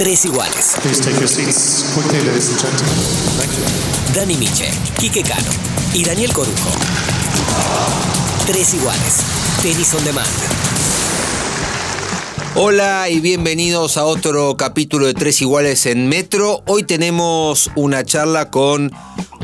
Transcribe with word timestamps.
Tres 0.00 0.24
iguales. 0.24 0.76
Dani 4.14 4.34
Miche, 4.36 4.70
Quique 4.98 5.22
Cano 5.22 5.50
y 5.92 6.02
Daniel 6.02 6.32
Corujo. 6.32 6.70
Tres 8.46 8.72
iguales. 8.72 9.16
Tenis 9.60 9.92
on 9.92 10.02
demand. 10.02 10.26
Hola 12.54 13.10
y 13.10 13.20
bienvenidos 13.20 13.98
a 13.98 14.06
otro 14.06 14.56
capítulo 14.56 15.04
de 15.04 15.12
Tres 15.12 15.42
Iguales 15.42 15.84
en 15.84 16.08
Metro. 16.08 16.62
Hoy 16.64 16.84
tenemos 16.84 17.70
una 17.74 18.02
charla 18.02 18.50
con 18.50 18.90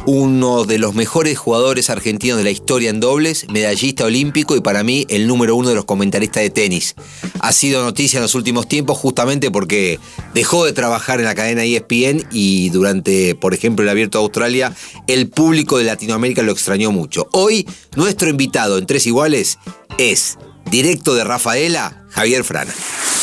uno 0.07 0.65
de 0.65 0.79
los 0.79 0.95
mejores 0.95 1.37
jugadores 1.37 1.91
argentinos 1.91 2.39
de 2.39 2.45
la 2.45 2.51
historia 2.51 2.91
en 2.91 3.01
dobles, 3.01 3.47
medallista 3.49 4.05
olímpico 4.05 4.57
y 4.57 4.61
para 4.61 4.85
mí 4.85 5.05
el 5.09 5.27
número 5.27 5.57
uno 5.57 5.69
de 5.69 5.75
los 5.75 5.85
comentaristas 5.85 6.45
de 6.45 6.51
tenis. 6.51 6.95
Ha 7.41 7.53
sido 7.53 7.83
noticia 7.83 8.19
en 8.19 8.23
los 8.23 8.37
últimos 8.37 8.69
tiempos 8.69 8.97
justamente 8.99 9.51
porque 9.51 9.99
dejó 10.33 10.65
de 10.65 10.73
trabajar 10.73 11.19
en 11.19 11.27
la 11.27 11.35
cadena 11.35 11.65
ESPN 11.65 12.27
y 12.31 12.71
durante, 12.71 13.35
por 13.35 13.53
ejemplo, 13.53 13.83
el 13.83 13.89
Abierto 13.89 14.19
de 14.19 14.25
Australia, 14.25 14.75
el 15.09 15.29
público 15.29 15.77
de 15.77 15.85
Latinoamérica 15.85 16.43
lo 16.43 16.53
extrañó 16.53 16.93
mucho. 16.93 17.29
Hoy, 17.33 17.69
nuestro 17.97 18.29
invitado 18.29 18.79
en 18.79 18.87
Tres 18.87 19.07
Iguales 19.07 19.59
es, 19.99 20.39
directo 20.71 21.15
de 21.15 21.25
Rafaela, 21.25 22.05
Javier 22.11 22.45
Frana. 22.45 22.73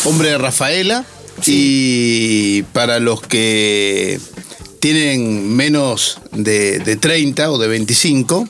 Hombre 0.03 0.31
de 0.31 0.37
Rafaela. 0.37 1.05
Y 1.45 2.61
para 2.73 2.99
los 2.99 3.21
que 3.21 4.19
tienen 4.83 5.55
menos 5.55 6.19
de, 6.33 6.79
de 6.79 6.97
30 6.97 7.49
o 7.51 7.57
de 7.57 7.69
25, 7.69 8.49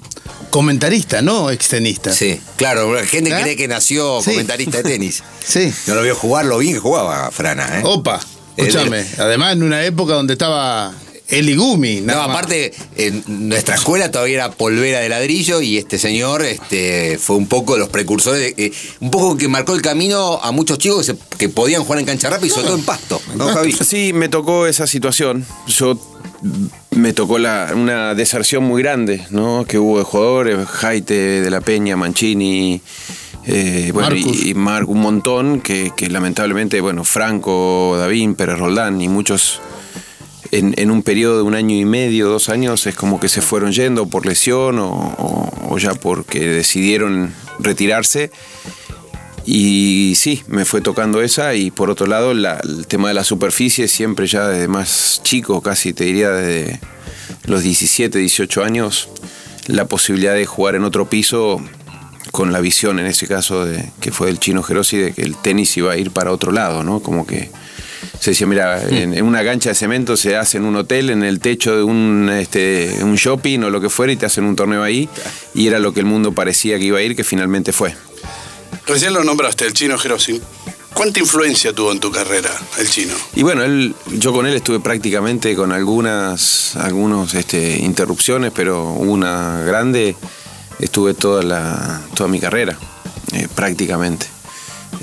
comentarista, 0.49 1.21
no 1.21 1.51
extenista. 1.51 2.11
Sí, 2.11 2.41
claro, 2.55 2.91
la 2.91 3.05
gente 3.05 3.29
¿Eh? 3.29 3.39
cree 3.43 3.55
que 3.55 3.67
nació 3.67 4.19
Sí. 4.23 4.31
comentarista 4.31 4.77
de 4.77 4.83
tenis. 4.83 5.21
Sí. 5.45 5.71
No 5.85 5.93
lo 5.93 6.01
vio 6.01 6.15
jugar 6.15 6.45
lo 6.45 6.57
bien 6.57 6.73
que 6.73 6.79
jugaba 6.79 7.29
Frana, 7.29 7.79
¿eh? 7.79 7.81
Opa, 7.83 8.19
escúchame. 8.57 9.05
Además, 9.19 9.53
en 9.53 9.61
una 9.61 9.83
época 9.85 10.13
donde 10.15 10.33
estaba 10.33 10.91
Eli 11.27 11.53
Gumi. 11.55 11.99
No, 12.01 12.07
nada 12.13 12.27
más. 12.27 12.37
aparte, 12.37 12.73
en 12.95 13.23
nuestra 13.49 13.75
escuela 13.75 14.09
todavía 14.09 14.35
era 14.35 14.51
polvera 14.51 15.01
de 15.01 15.09
ladrillo 15.09 15.61
y 15.61 15.77
este 15.77 15.99
señor 15.99 16.43
este, 16.43 17.19
fue 17.21 17.35
un 17.35 17.45
poco 17.47 17.73
de 17.73 17.79
los 17.81 17.89
precursores, 17.89 18.55
de- 18.55 18.65
eh, 18.65 18.71
un 19.01 19.11
poco 19.11 19.37
que 19.37 19.47
marcó 19.49 19.75
el 19.75 19.81
camino 19.83 20.39
a 20.41 20.51
muchos 20.51 20.79
chicos 20.79 21.05
que, 21.05 21.13
se- 21.13 21.37
que 21.37 21.49
podían 21.49 21.83
jugar 21.83 21.99
en 21.99 22.05
cancha 22.05 22.29
rápida 22.31 22.47
y 22.47 22.49
sobre 22.49 22.67
todo 22.67 22.77
en 22.77 22.85
pasto. 22.85 23.21
¿no, 23.35 23.49
Javi? 23.49 23.73
Sí, 23.73 24.13
me 24.13 24.29
tocó 24.29 24.65
esa 24.65 24.87
situación. 24.87 25.45
Yo 25.67 25.99
me 26.91 27.13
tocó 27.13 27.37
la- 27.39 27.71
una 27.75 28.13
deserción 28.15 28.63
muy 28.63 28.81
grande, 28.83 29.25
¿no? 29.29 29.65
Que 29.67 29.77
hubo 29.79 29.97
de 29.99 30.03
jugadores, 30.03 30.67
Jaite, 30.67 31.13
De 31.41 31.49
la 31.49 31.61
Peña, 31.61 31.95
Mancini, 31.95 32.81
eh, 33.45 33.91
bueno, 33.93 34.15
y, 34.15 34.49
y 34.49 34.53
Marc, 34.53 34.87
un 34.89 34.99
montón, 35.01 35.61
que, 35.61 35.91
que 35.95 36.09
lamentablemente, 36.09 36.79
bueno, 36.81 37.03
Franco, 37.03 37.95
Davín, 37.97 38.35
Pérez 38.35 38.57
Roldán 38.59 39.01
y 39.01 39.09
muchos 39.09 39.61
en, 40.51 40.73
en 40.77 40.91
un 40.91 41.01
periodo 41.01 41.37
de 41.37 41.43
un 41.43 41.55
año 41.55 41.75
y 41.75 41.85
medio, 41.85 42.27
dos 42.29 42.49
años, 42.49 42.85
es 42.87 42.95
como 42.95 43.19
que 43.19 43.27
se 43.29 43.41
fueron 43.41 43.71
yendo 43.71 44.05
por 44.07 44.25
lesión 44.25 44.77
o, 44.79 44.89
o- 44.91 45.73
o 45.73 45.77
ya 45.77 45.93
porque 45.95 46.39
decidieron 46.47 47.33
retirarse. 47.59 48.31
Y 49.45 50.13
sí, 50.15 50.41
me 50.47 50.63
fue 50.65 50.81
tocando 50.81 51.21
esa 51.21 51.53
y 51.55 51.69
por 51.71 51.89
otro 51.89 52.07
lado 52.07 52.33
la- 52.33 52.59
el 52.63 52.87
tema 52.87 53.09
de 53.09 53.13
la 53.13 53.23
superficie 53.23 53.87
siempre 53.87 54.25
ya 54.27 54.47
desde 54.47 54.67
más 54.67 55.21
chico, 55.23 55.61
casi 55.61 55.93
te 55.93 56.05
diría 56.05 56.29
desde 56.29 56.79
los 57.45 57.61
17, 57.63 58.19
18 58.19 58.63
años, 58.63 59.09
la 59.67 59.85
posibilidad 59.85 60.33
de 60.33 60.45
jugar 60.45 60.75
en 60.75 60.83
otro 60.85 61.09
piso 61.09 61.61
con 62.31 62.51
la 62.53 62.61
visión 62.61 62.99
en 62.99 63.05
ese 63.05 63.27
caso 63.27 63.65
de 63.65 63.91
que 63.99 64.11
fue 64.11 64.27
del 64.27 64.39
chino 64.39 64.63
Gerosi 64.63 64.97
de 64.97 65.13
que 65.13 65.21
el 65.23 65.35
tenis 65.35 65.75
iba 65.77 65.91
a 65.91 65.97
ir 65.97 66.11
para 66.11 66.31
otro 66.31 66.51
lado, 66.51 66.83
¿no? 66.83 67.01
Como 67.01 67.27
que 67.27 67.49
se 68.19 68.31
decía, 68.31 68.47
mira, 68.47 68.81
en, 68.81 69.13
en 69.13 69.25
una 69.25 69.43
cancha 69.43 69.69
de 69.69 69.75
cemento 69.75 70.15
se 70.17 70.35
hace 70.37 70.57
en 70.57 70.63
un 70.65 70.75
hotel, 70.77 71.09
en 71.09 71.23
el 71.23 71.39
techo 71.39 71.75
de 71.75 71.83
un, 71.83 72.29
este, 72.29 72.97
un 73.03 73.15
shopping 73.15 73.59
o 73.59 73.69
lo 73.69 73.81
que 73.81 73.89
fuera 73.89 74.11
y 74.13 74.15
te 74.15 74.25
hacen 74.25 74.45
un 74.45 74.55
torneo 74.55 74.81
ahí 74.83 75.09
y 75.53 75.67
era 75.67 75.79
lo 75.79 75.93
que 75.93 75.99
el 75.99 76.05
mundo 76.05 76.31
parecía 76.31 76.77
que 76.79 76.85
iba 76.85 76.99
a 76.99 77.01
ir, 77.01 77.15
que 77.15 77.23
finalmente 77.25 77.71
fue. 77.73 77.93
Recién 78.85 79.13
lo 79.13 79.23
nombraste, 79.23 79.65
el 79.65 79.73
chino 79.73 79.97
Jerosin. 79.97 80.41
¿Cuánta 80.93 81.19
influencia 81.19 81.73
tuvo 81.73 81.91
en 81.91 81.99
tu 81.99 82.11
carrera 82.11 82.49
el 82.77 82.89
chino? 82.89 83.13
Y 83.35 83.41
bueno, 83.41 83.63
él, 83.63 83.95
yo 84.11 84.31
con 84.31 84.45
él 84.45 84.53
estuve 84.53 84.79
prácticamente 84.79 85.55
con 85.55 85.71
algunas 85.71 86.75
algunos, 86.75 87.33
este, 87.33 87.79
interrupciones, 87.79 88.51
pero 88.53 88.91
una 88.91 89.61
grande 89.61 90.15
estuve 90.79 91.13
toda, 91.13 91.41
la, 91.41 92.01
toda 92.15 92.29
mi 92.29 92.39
carrera, 92.39 92.77
eh, 93.31 93.47
prácticamente. 93.55 94.27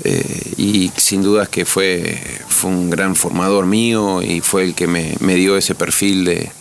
Eh, 0.03 0.53
y 0.57 0.91
sin 0.95 1.21
dudas 1.21 1.49
que 1.49 1.65
fue, 1.65 2.21
fue 2.47 2.69
un 2.69 2.89
gran 2.89 3.15
formador 3.15 3.65
mío 3.65 4.21
y 4.21 4.39
fue 4.41 4.63
el 4.63 4.75
que 4.75 4.87
me, 4.87 5.15
me 5.19 5.35
dio 5.35 5.57
ese 5.57 5.75
perfil 5.75 6.23
de 6.23 6.51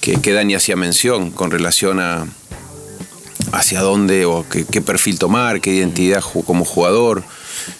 que, 0.00 0.20
que 0.20 0.32
Dani 0.32 0.54
hacía 0.54 0.76
mención 0.76 1.30
con 1.30 1.50
relación 1.50 2.00
a 2.00 2.26
hacia 3.52 3.80
dónde 3.80 4.24
o 4.24 4.46
qué, 4.48 4.64
qué 4.64 4.80
perfil 4.80 5.18
tomar, 5.18 5.60
qué 5.60 5.72
identidad 5.72 6.22
como 6.22 6.64
jugador. 6.64 7.22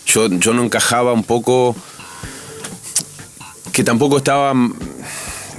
Yo, 0.06 0.29
yo 0.29 0.55
no 0.55 0.65
encajaba 0.65 1.12
un 1.12 1.25
poco 1.25 1.77
que 3.73 3.84
tampoco 3.84 4.19
estaba 4.19 4.53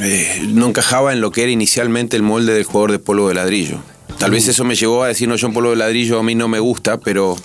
eh, 0.01 0.43
no 0.47 0.67
encajaba 0.67 1.11
en 1.11 1.19
lo 1.19 1.31
que 1.31 1.43
era 1.43 1.51
inicialmente 1.51 2.15
el 2.15 2.23
molde 2.23 2.53
del 2.53 2.63
jugador 2.63 2.91
de 2.91 2.99
polvo 2.99 3.27
de 3.27 3.33
ladrillo. 3.33 3.79
Tal 4.17 4.31
vez 4.31 4.47
eso 4.47 4.65
me 4.65 4.75
llevó 4.75 5.03
a 5.03 5.07
decir, 5.07 5.27
no, 5.29 5.35
yo 5.35 5.47
en 5.47 5.53
polvo 5.53 5.69
de 5.69 5.77
ladrillo 5.77 6.19
a 6.19 6.23
mí 6.23 6.35
no 6.35 6.47
me 6.47 6.59
gusta, 6.59 6.99
pero 6.99 7.37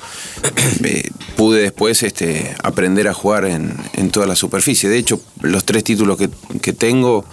eh, 0.83 1.11
pude 1.37 1.63
después 1.63 2.03
este, 2.03 2.55
aprender 2.63 3.07
a 3.07 3.15
jugar 3.15 3.45
en, 3.45 3.77
en 3.93 4.11
toda 4.11 4.27
la 4.27 4.35
superficie. 4.35 4.89
De 4.89 4.99
hecho, 4.99 5.21
los 5.41 5.65
tres 5.65 5.85
títulos 5.85 6.17
que, 6.17 6.31
que 6.61 6.73
tengo 6.73 7.25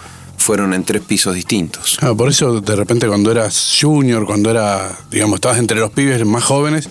fueron 0.42 0.74
en 0.74 0.84
tres 0.84 1.02
pisos 1.02 1.34
distintos. 1.34 1.98
Ah, 2.00 2.12
por 2.14 2.28
eso 2.28 2.60
de 2.60 2.76
repente 2.76 3.06
cuando 3.06 3.30
eras 3.30 3.76
junior, 3.80 4.26
cuando 4.26 4.50
era, 4.50 4.98
digamos, 5.10 5.36
estabas 5.36 5.58
entre 5.58 5.78
los 5.78 5.90
pibes 5.90 6.24
más 6.26 6.44
jóvenes, 6.44 6.88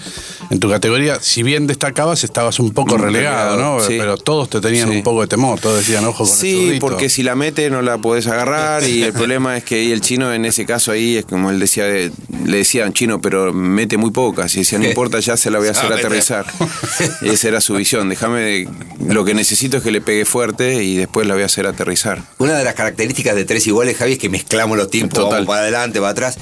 en 0.50 0.60
tu 0.60 0.70
categoría, 0.70 1.20
si 1.22 1.44
bien 1.44 1.68
destacabas, 1.68 2.24
estabas 2.24 2.60
un 2.60 2.72
poco 2.72 2.96
Un 2.96 3.02
relegado, 3.02 3.52
relegado, 3.56 3.80
¿no? 3.80 3.86
sí. 3.86 3.96
Pero 3.98 4.18
todos 4.18 4.50
te 4.50 4.60
tenían 4.62 4.90
Sí. 4.90 4.96
un 4.98 5.04
poco 5.04 5.22
de 5.22 5.28
temor, 5.28 5.60
todos 5.60 5.78
decían, 5.80 6.04
ojo 6.06 6.24
con 6.26 6.28
el 6.28 6.34
Sí, 6.40 6.54
zurdito". 6.66 6.80
porque 6.88 7.10
si 7.10 7.24
la 7.24 7.36
mete 7.36 7.70
no 7.70 7.82
la 7.82 7.98
podés 7.98 8.28
agarrar 8.28 8.84
y 8.84 9.04
el 9.04 9.14
problema 9.14 9.58
es 9.58 9.64
que 9.64 9.76
ahí 9.76 9.92
el 9.92 10.02
chino 10.02 10.34
en 10.34 10.46
ese 10.46 10.66
caso 10.66 10.92
ahí 10.92 11.18
es 11.18 11.26
como 11.26 11.50
él 11.52 11.60
decía, 11.60 11.88
eh, 11.88 12.12
le 12.46 12.58
decían 12.58 12.94
chino, 12.94 13.22
pero 13.22 13.54
mete 13.54 13.98
muy 13.98 14.12
pocas 14.12 14.54
y 14.56 14.60
decía, 14.60 14.80
no 14.80 14.86
importa, 14.90 15.20
ya 15.20 15.38
se 15.38 15.52
la 15.52 15.60
voy 15.60 15.68
a 15.68 15.72
hacer 15.72 15.92
Ah, 15.92 15.96
aterrizar. 15.96 16.46
Esa 17.22 17.48
era 17.48 17.62
su 17.62 17.74
visión, 17.76 18.10
déjame, 18.10 18.68
lo 19.08 19.24
que 19.26 19.34
necesito 19.34 19.78
es 19.78 19.84
que 19.84 19.92
le 19.92 20.02
pegue 20.02 20.26
fuerte 20.26 20.84
y 20.84 20.98
después 20.98 21.28
la 21.28 21.34
voy 21.34 21.44
a 21.44 21.46
hacer 21.48 21.66
aterrizar. 21.68 22.22
Una 22.40 22.58
de 22.58 22.64
las 22.64 22.74
características 22.76 23.36
de 23.36 23.41
tres 23.46 23.66
iguales, 23.68 23.98
Javi, 23.98 24.14
es 24.14 24.18
que 24.20 24.30
mezclamos 24.30 24.78
los 24.78 24.90
tiempos, 24.90 25.16
Total. 25.20 25.32
vamos 25.34 25.48
para 25.48 25.62
adelante, 25.62 26.00
para 26.00 26.12
atrás. 26.12 26.38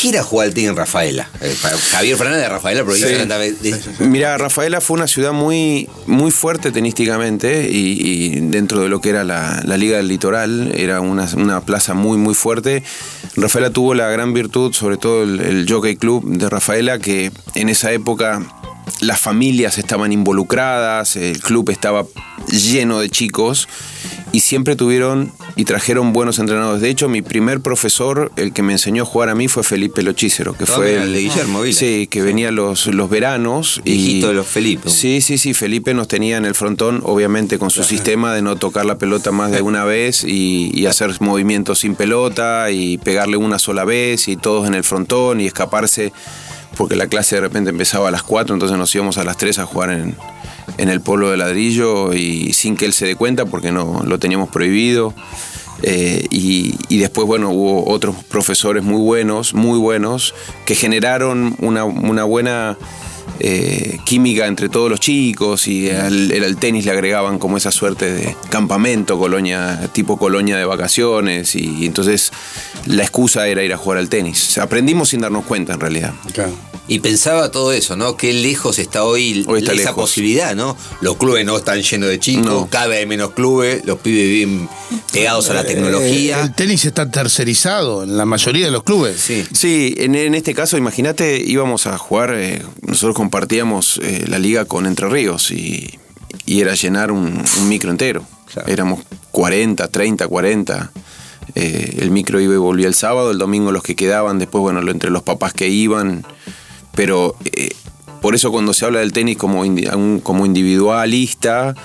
¿Qué 0.00 0.10
era 0.10 0.22
jugar 0.22 0.48
al 0.48 0.54
tenis 0.54 0.68
en 0.70 0.76
Rafaela? 0.76 1.28
Eh, 1.40 1.56
Javier 1.90 2.16
Fernández 2.16 2.42
de 2.42 2.48
Rafaela, 2.50 2.84
tanta 2.84 3.38
vez- 3.38 3.60
de- 3.62 3.74
Mira, 4.00 4.36
Rafaela 4.36 4.80
fue 4.82 4.96
una 4.96 5.06
ciudad 5.08 5.32
muy, 5.32 5.88
muy 6.06 6.30
fuerte 6.30 6.70
tenísticamente 6.70 7.68
y, 7.70 7.98
y 8.36 8.40
dentro 8.50 8.82
de 8.82 8.90
lo 8.90 9.00
que 9.00 9.08
era 9.08 9.24
la, 9.24 9.62
la 9.64 9.76
Liga 9.78 9.96
del 9.96 10.06
Litoral, 10.08 10.72
era 10.76 11.00
una, 11.00 11.26
una 11.36 11.62
plaza 11.62 11.94
muy, 11.94 12.18
muy 12.18 12.34
fuerte. 12.34 12.82
Rafaela 13.34 13.70
tuvo 13.70 13.94
la 13.94 14.08
gran 14.10 14.34
virtud, 14.34 14.72
sobre 14.74 14.98
todo 14.98 15.22
el, 15.22 15.40
el 15.40 15.66
Jockey 15.68 15.96
Club 15.96 16.22
de 16.36 16.48
Rafaela, 16.50 16.98
que 16.98 17.32
en 17.54 17.68
esa 17.68 17.90
época 17.90 18.42
las 19.00 19.20
familias 19.20 19.78
estaban 19.78 20.12
involucradas, 20.12 21.16
el 21.16 21.40
club 21.40 21.70
estaba 21.70 22.06
lleno 22.48 22.98
de 23.00 23.10
chicos 23.10 23.68
y 24.32 24.40
siempre 24.40 24.76
tuvieron 24.76 25.32
y 25.56 25.64
trajeron 25.64 26.12
buenos 26.12 26.38
entrenadores. 26.38 26.80
De 26.80 26.88
hecho, 26.90 27.08
mi 27.08 27.22
primer 27.22 27.60
profesor, 27.60 28.30
el 28.36 28.52
que 28.52 28.62
me 28.62 28.72
enseñó 28.72 29.02
a 29.02 29.06
jugar 29.06 29.28
a 29.28 29.34
mí, 29.34 29.48
fue 29.48 29.62
Felipe 29.64 30.02
Lochícero, 30.02 30.54
que 30.54 30.66
fue 30.66 30.96
el 31.02 31.12
de 31.12 31.20
Guillermo 31.20 31.62
Vila. 31.62 31.76
Sí, 31.76 32.06
que 32.10 32.22
venía 32.22 32.50
los, 32.50 32.86
los 32.86 33.10
veranos. 33.10 33.80
y- 33.84 33.92
Viejito 33.92 34.28
de 34.28 34.34
los 34.34 34.46
Felipe. 34.46 34.88
Sí, 34.90 35.20
sí, 35.20 35.38
sí. 35.38 35.54
Felipe 35.54 35.94
nos 35.94 36.08
tenía 36.08 36.36
en 36.36 36.44
el 36.44 36.54
frontón, 36.54 37.00
obviamente 37.04 37.58
con 37.58 37.70
su 37.70 37.82
sistema 37.84 38.32
de 38.34 38.42
no 38.42 38.56
tocar 38.56 38.86
la 38.86 38.98
pelota 38.98 39.32
más 39.32 39.50
de 39.50 39.62
una 39.68 39.84
vez 39.84 40.24
y, 40.24 40.70
y 40.74 40.86
hacer 40.86 41.10
movimientos 41.20 41.80
sin 41.80 41.94
pelota 41.94 42.70
y 42.70 42.98
pegarle 42.98 43.36
una 43.36 43.58
sola 43.58 43.84
vez 43.84 44.28
y 44.28 44.36
todos 44.36 44.66
en 44.68 44.74
el 44.74 44.84
frontón 44.84 45.40
y 45.40 45.46
escaparse, 45.46 46.12
porque 46.76 46.96
la 46.96 47.06
clase 47.06 47.36
de 47.36 47.40
repente 47.40 47.70
empezaba 47.70 48.08
a 48.08 48.10
las 48.10 48.22
4, 48.22 48.54
entonces 48.54 48.76
nos 48.78 48.94
íbamos 48.94 49.18
a 49.18 49.24
las 49.24 49.36
3 49.36 49.58
a 49.58 49.66
jugar 49.66 49.90
en, 49.90 50.16
en 50.76 50.88
el 50.88 51.00
polo 51.00 51.30
de 51.30 51.36
ladrillo 51.36 52.12
y 52.14 52.52
sin 52.52 52.76
que 52.76 52.84
él 52.84 52.92
se 52.92 53.06
dé 53.06 53.16
cuenta 53.16 53.46
porque 53.46 53.72
no 53.72 54.02
lo 54.04 54.18
teníamos 54.18 54.48
prohibido. 54.48 55.14
Eh, 55.82 56.26
y, 56.30 56.74
y 56.88 56.98
después, 56.98 57.26
bueno, 57.26 57.50
hubo 57.50 57.88
otros 57.88 58.16
profesores 58.24 58.82
muy 58.82 59.00
buenos, 59.00 59.54
muy 59.54 59.78
buenos, 59.78 60.34
que 60.66 60.74
generaron 60.74 61.56
una, 61.60 61.84
una 61.84 62.24
buena 62.24 62.76
eh, 63.40 63.98
química 64.04 64.46
entre 64.46 64.68
todos 64.68 64.90
los 64.90 65.00
chicos 65.00 65.66
y 65.68 65.90
al, 65.90 66.30
el- 66.32 66.44
al 66.44 66.56
tenis 66.56 66.84
le 66.84 66.90
agregaban 66.92 67.38
como 67.38 67.56
esa 67.56 67.70
suerte 67.70 68.10
de 68.12 68.36
campamento, 68.50 69.18
colonia, 69.18 69.88
tipo 69.92 70.16
colonia 70.18 70.56
de 70.56 70.64
vacaciones 70.64 71.54
y, 71.54 71.86
entonces 71.86 72.30
la 72.86 73.02
excusa 73.02 73.46
era 73.48 73.62
ir 73.62 73.72
a 73.72 73.76
jugar 73.76 73.98
al 73.98 74.08
tenis. 74.08 74.58
Aprendimos 74.58 75.10
sin 75.10 75.20
darnos 75.20 75.44
cuenta 75.44 75.74
en 75.74 75.80
realidad. 75.80 76.12
Claro. 76.32 76.52
Y 76.90 77.00
pensaba 77.00 77.50
todo 77.50 77.72
eso, 77.72 77.96
¿no? 77.96 78.16
Qué 78.16 78.32
lejos 78.32 78.78
está 78.78 79.04
hoy, 79.04 79.44
Hoy 79.46 79.58
está 79.60 79.72
esa 79.72 79.82
lejos. 79.90 79.94
posibilidad, 80.04 80.56
¿no? 80.56 80.74
Los 81.02 81.18
clubes 81.18 81.44
no 81.44 81.58
están 81.58 81.82
llenos 81.82 82.08
de 82.08 82.18
chicos, 82.18 82.46
No. 82.46 82.68
cada 82.70 82.86
vez 82.86 83.00
hay 83.00 83.06
menos 83.06 83.32
clubes, 83.32 83.84
los 83.84 83.98
pibes 83.98 84.24
viven 84.26 84.68
pegados 85.12 85.50
a 85.50 85.54
la 85.54 85.60
Eh, 85.60 85.64
tecnología. 85.64 86.40
El 86.40 86.54
tenis 86.54 86.86
está 86.86 87.10
tercerizado 87.10 88.02
en 88.04 88.16
la 88.16 88.24
mayoría 88.24 88.64
de 88.64 88.72
los 88.72 88.84
clubes. 88.84 89.20
Sí. 89.20 89.44
Sí, 89.52 89.94
en, 89.98 90.14
en 90.14 90.34
este 90.34 90.54
caso, 90.54 90.78
imagínate, 90.78 91.38
íbamos 91.44 91.86
a 91.86 91.98
jugar, 91.98 92.32
eh, 92.34 92.62
nosotros 92.80 93.14
compartíamos 93.14 94.00
eh, 94.02 94.24
la 94.26 94.38
liga 94.38 94.64
con 94.64 94.86
Entre 94.86 95.08
Ríos 95.10 95.50
y, 95.50 95.98
y 96.46 96.60
era 96.62 96.74
llenar 96.74 97.12
un, 97.12 97.44
un 97.60 97.68
micro 97.68 97.90
entero. 97.90 98.24
Claro. 98.50 98.66
Éramos 98.72 99.00
40, 99.30 99.88
30, 99.88 100.26
40. 100.26 100.90
Eh, 101.54 101.96
el 102.00 102.10
micro 102.10 102.40
iba 102.40 102.54
y 102.54 102.56
volvía 102.56 102.86
el 102.88 102.94
sábado, 102.94 103.30
el 103.30 103.36
domingo 103.36 103.72
los 103.72 103.82
que 103.82 103.94
quedaban, 103.94 104.38
después, 104.38 104.62
bueno, 104.62 104.80
lo- 104.80 104.90
entre 104.90 105.10
los 105.10 105.22
papás 105.22 105.52
que 105.52 105.68
iban. 105.68 106.24
Pero 106.98 107.36
eh, 107.44 107.70
por 108.20 108.34
eso 108.34 108.50
cuando 108.50 108.74
se 108.74 108.84
habla 108.84 108.98
del 108.98 109.12
tenis 109.12 109.36
como, 109.36 109.64
indi- 109.64 110.20
como 110.24 110.44
individualista, 110.44 111.76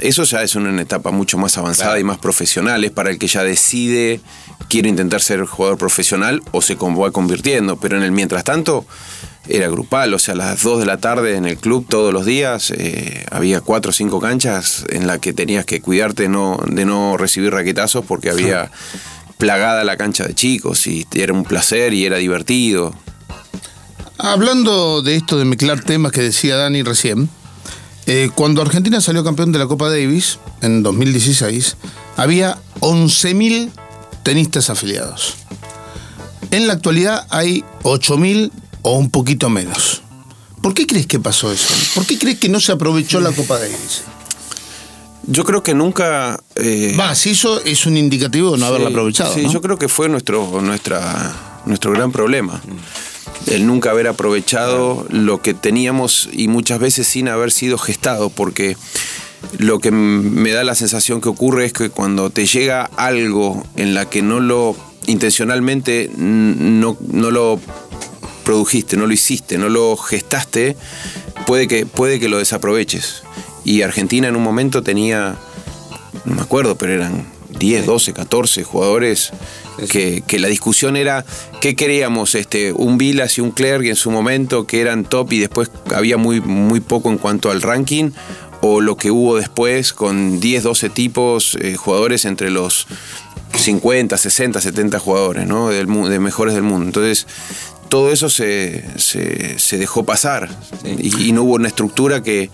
eso 0.00 0.24
ya 0.24 0.42
es 0.42 0.56
una 0.56 0.82
etapa 0.82 1.12
mucho 1.12 1.38
más 1.38 1.56
avanzada 1.56 2.00
y 2.00 2.04
más 2.04 2.18
profesional. 2.18 2.82
Es 2.84 2.90
para 2.90 3.10
el 3.10 3.18
que 3.20 3.28
ya 3.28 3.44
decide, 3.44 4.20
quiere 4.68 4.88
intentar 4.88 5.20
ser 5.20 5.44
jugador 5.44 5.78
profesional 5.78 6.42
o 6.50 6.62
se 6.62 6.74
va 6.74 7.12
convirtiendo. 7.12 7.76
Pero 7.76 7.96
en 7.96 8.02
el 8.02 8.10
mientras 8.10 8.42
tanto, 8.42 8.84
era 9.48 9.68
grupal. 9.68 10.12
O 10.14 10.18
sea, 10.18 10.34
a 10.34 10.36
las 10.38 10.62
2 10.64 10.80
de 10.80 10.86
la 10.86 10.96
tarde 10.96 11.36
en 11.36 11.44
el 11.44 11.56
club 11.56 11.86
todos 11.88 12.12
los 12.12 12.26
días 12.26 12.72
eh, 12.76 13.24
había 13.30 13.60
cuatro 13.60 13.90
o 13.90 13.92
cinco 13.92 14.18
canchas 14.20 14.84
en 14.88 15.06
las 15.06 15.20
que 15.20 15.32
tenías 15.32 15.64
que 15.64 15.80
cuidarte 15.80 16.28
no, 16.28 16.58
de 16.66 16.84
no 16.86 17.16
recibir 17.16 17.52
raquetazos 17.52 18.04
porque 18.04 18.30
había 18.30 18.72
plagada 19.38 19.84
la 19.84 19.96
cancha 19.96 20.24
de 20.26 20.34
chicos 20.34 20.88
y 20.88 21.06
era 21.14 21.32
un 21.32 21.44
placer 21.44 21.94
y 21.94 22.04
era 22.04 22.16
divertido. 22.16 22.94
Hablando 24.22 25.02
de 25.02 25.16
esto 25.16 25.38
de 25.38 25.44
mezclar 25.44 25.80
temas 25.82 26.12
que 26.12 26.20
decía 26.20 26.56
Dani 26.56 26.82
recién, 26.82 27.28
eh, 28.06 28.30
cuando 28.34 28.62
Argentina 28.62 29.00
salió 29.00 29.24
campeón 29.24 29.52
de 29.52 29.58
la 29.58 29.66
Copa 29.66 29.88
Davis 29.88 30.38
en 30.62 30.82
2016, 30.82 31.76
había 32.16 32.58
11.000 32.80 33.70
tenistas 34.22 34.68
afiliados. 34.70 35.34
En 36.50 36.66
la 36.66 36.74
actualidad 36.74 37.26
hay 37.30 37.64
8.000 37.82 38.50
o 38.82 38.98
un 38.98 39.10
poquito 39.10 39.48
menos. 39.48 40.02
¿Por 40.62 40.74
qué 40.74 40.86
crees 40.86 41.06
que 41.06 41.18
pasó 41.18 41.50
eso? 41.52 41.72
¿Por 41.94 42.04
qué 42.06 42.18
crees 42.18 42.38
que 42.38 42.48
no 42.48 42.60
se 42.60 42.72
aprovechó 42.72 43.20
la 43.20 43.32
Copa 43.32 43.58
Davis? 43.58 44.02
Yo 45.26 45.44
creo 45.44 45.62
que 45.62 45.74
nunca... 45.74 46.40
eh, 46.56 46.96
Va, 46.98 47.14
si 47.14 47.30
eso 47.30 47.62
es 47.64 47.86
un 47.86 47.96
indicativo 47.96 48.52
de 48.52 48.58
no 48.58 48.66
haberla 48.66 48.88
Sí, 48.88 48.92
aprovechado. 48.92 49.34
Sí, 49.34 49.42
¿no? 49.44 49.52
yo 49.52 49.60
creo 49.62 49.78
que 49.78 49.88
fue 49.88 50.08
nuestro, 50.08 50.60
nuestra, 50.60 51.32
nuestro 51.66 51.92
gran 51.92 52.10
problema. 52.10 52.60
El 53.46 53.66
nunca 53.66 53.90
haber 53.90 54.06
aprovechado 54.06 55.06
lo 55.10 55.40
que 55.42 55.54
teníamos 55.54 56.28
y 56.32 56.48
muchas 56.48 56.78
veces 56.78 57.06
sin 57.06 57.28
haber 57.28 57.50
sido 57.52 57.78
gestado, 57.78 58.30
porque 58.30 58.76
lo 59.58 59.78
que 59.78 59.90
me 59.90 60.50
da 60.50 60.64
la 60.64 60.74
sensación 60.74 61.20
que 61.20 61.28
ocurre 61.28 61.64
es 61.64 61.72
que 61.72 61.90
cuando 61.90 62.30
te 62.30 62.46
llega 62.46 62.90
algo 62.96 63.66
en 63.76 63.94
la 63.94 64.08
que 64.08 64.22
no 64.22 64.40
lo 64.40 64.76
intencionalmente 65.06 66.10
no, 66.16 66.96
no 67.00 67.30
lo 67.30 67.58
produjiste, 68.44 68.96
no 68.96 69.06
lo 69.06 69.12
hiciste, 69.12 69.58
no 69.58 69.68
lo 69.68 69.96
gestaste, 69.96 70.76
puede 71.46 71.68
que, 71.68 71.86
puede 71.86 72.20
que 72.20 72.28
lo 72.28 72.38
desaproveches. 72.38 73.22
Y 73.64 73.82
Argentina 73.82 74.28
en 74.28 74.36
un 74.36 74.42
momento 74.42 74.82
tenía, 74.82 75.36
no 76.24 76.34
me 76.34 76.42
acuerdo, 76.42 76.76
pero 76.76 76.92
eran 76.92 77.26
10, 77.58 77.86
12, 77.86 78.12
14 78.12 78.64
jugadores 78.64 79.32
que, 79.88 80.22
que 80.26 80.38
la 80.38 80.48
discusión 80.48 80.96
era 80.96 81.24
qué 81.60 81.76
queríamos, 81.76 82.34
este, 82.34 82.72
un 82.72 82.98
Vilas 82.98 83.38
y 83.38 83.40
un 83.40 83.50
Clerc 83.50 83.84
en 83.86 83.96
su 83.96 84.10
momento 84.10 84.66
que 84.66 84.80
eran 84.80 85.04
top 85.04 85.32
y 85.32 85.38
después 85.38 85.70
había 85.94 86.16
muy, 86.16 86.40
muy 86.40 86.80
poco 86.80 87.10
en 87.10 87.18
cuanto 87.18 87.50
al 87.50 87.62
ranking, 87.62 88.10
o 88.62 88.80
lo 88.80 88.96
que 88.96 89.10
hubo 89.10 89.36
después 89.36 89.92
con 89.92 90.38
10, 90.40 90.62
12 90.64 90.90
tipos, 90.90 91.56
eh, 91.60 91.76
jugadores 91.76 92.24
entre 92.26 92.50
los 92.50 92.86
50, 93.54 94.16
60, 94.16 94.60
70 94.60 94.98
jugadores, 94.98 95.46
¿no? 95.46 95.68
Del, 95.70 95.86
de 95.86 96.18
mejores 96.20 96.54
del 96.54 96.62
mundo. 96.62 96.86
Entonces, 96.86 97.26
todo 97.88 98.12
eso 98.12 98.28
se, 98.28 98.84
se- 98.98 99.58
se 99.58 99.78
dejó 99.78 100.04
pasar 100.04 100.48
y, 100.84 101.28
y 101.28 101.32
no 101.32 101.42
hubo 101.42 101.54
una 101.54 101.68
estructura 101.68 102.22
que... 102.22 102.50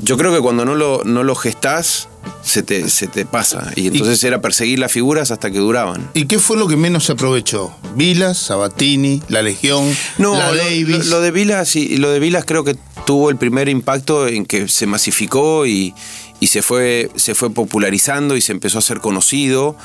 Yo 0.00 0.16
creo 0.16 0.34
que 0.34 0.40
cuando 0.40 0.64
no 0.64 0.74
lo, 0.74 1.02
no 1.04 1.22
lo 1.22 1.34
gestás, 1.34 2.08
se 2.42 2.62
te, 2.62 2.88
se 2.90 3.06
te 3.06 3.24
pasa. 3.26 3.72
Y 3.76 3.86
entonces 3.88 4.22
era 4.24 4.40
perseguir 4.40 4.78
las 4.78 4.92
figuras 4.92 5.30
hasta 5.30 5.50
que 5.50 5.58
duraban. 5.58 6.10
¿Y 6.14 6.26
qué 6.26 6.38
fue 6.38 6.56
lo 6.56 6.68
que 6.68 6.76
menos 6.76 7.04
se 7.04 7.12
aprovechó? 7.12 7.74
Vilas, 7.96 8.38
Sabatini, 8.38 9.22
la 9.28 9.42
Legión, 9.42 9.84
No, 10.18 10.36
la 10.36 10.50
lo, 10.52 10.56
Davis. 10.56 10.88
lo- 10.88 11.04
lo 11.16 11.20
de 11.20 11.30
Vilas 11.30 11.76
y 11.76 11.96
lo 11.96 12.10
de 12.10 12.20
Vilas 12.20 12.44
creo 12.46 12.64
que 12.64 12.76
tuvo 13.06 13.30
el 13.30 13.36
primer 13.36 13.68
impacto 13.68 14.26
en 14.28 14.46
que 14.46 14.68
se 14.68 14.86
masificó 14.86 15.66
y, 15.66 15.94
y 16.40 16.46
se 16.48 16.62
fue 16.62 17.10
se 17.16 17.34
fue 17.34 17.50
popularizando 17.50 18.36
y 18.36 18.40
se 18.40 18.52
empezó 18.52 18.78
a 18.78 18.82
ser 18.82 19.00
conocido 19.00 19.76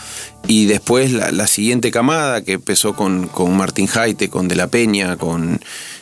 y 0.48 0.66
después 0.66 1.12
la, 1.12 1.32
la 1.32 1.46
siguiente 1.48 1.92
camada 1.92 2.42
que 2.44 2.54
empezó 2.54 2.96
con, 2.96 3.28
con 3.28 3.56
Martín 3.58 3.88
Jaite, 3.88 4.30
con 4.30 4.48
De 4.48 4.56
la 4.56 4.68
Peña, 4.68 5.18
con 5.18 5.60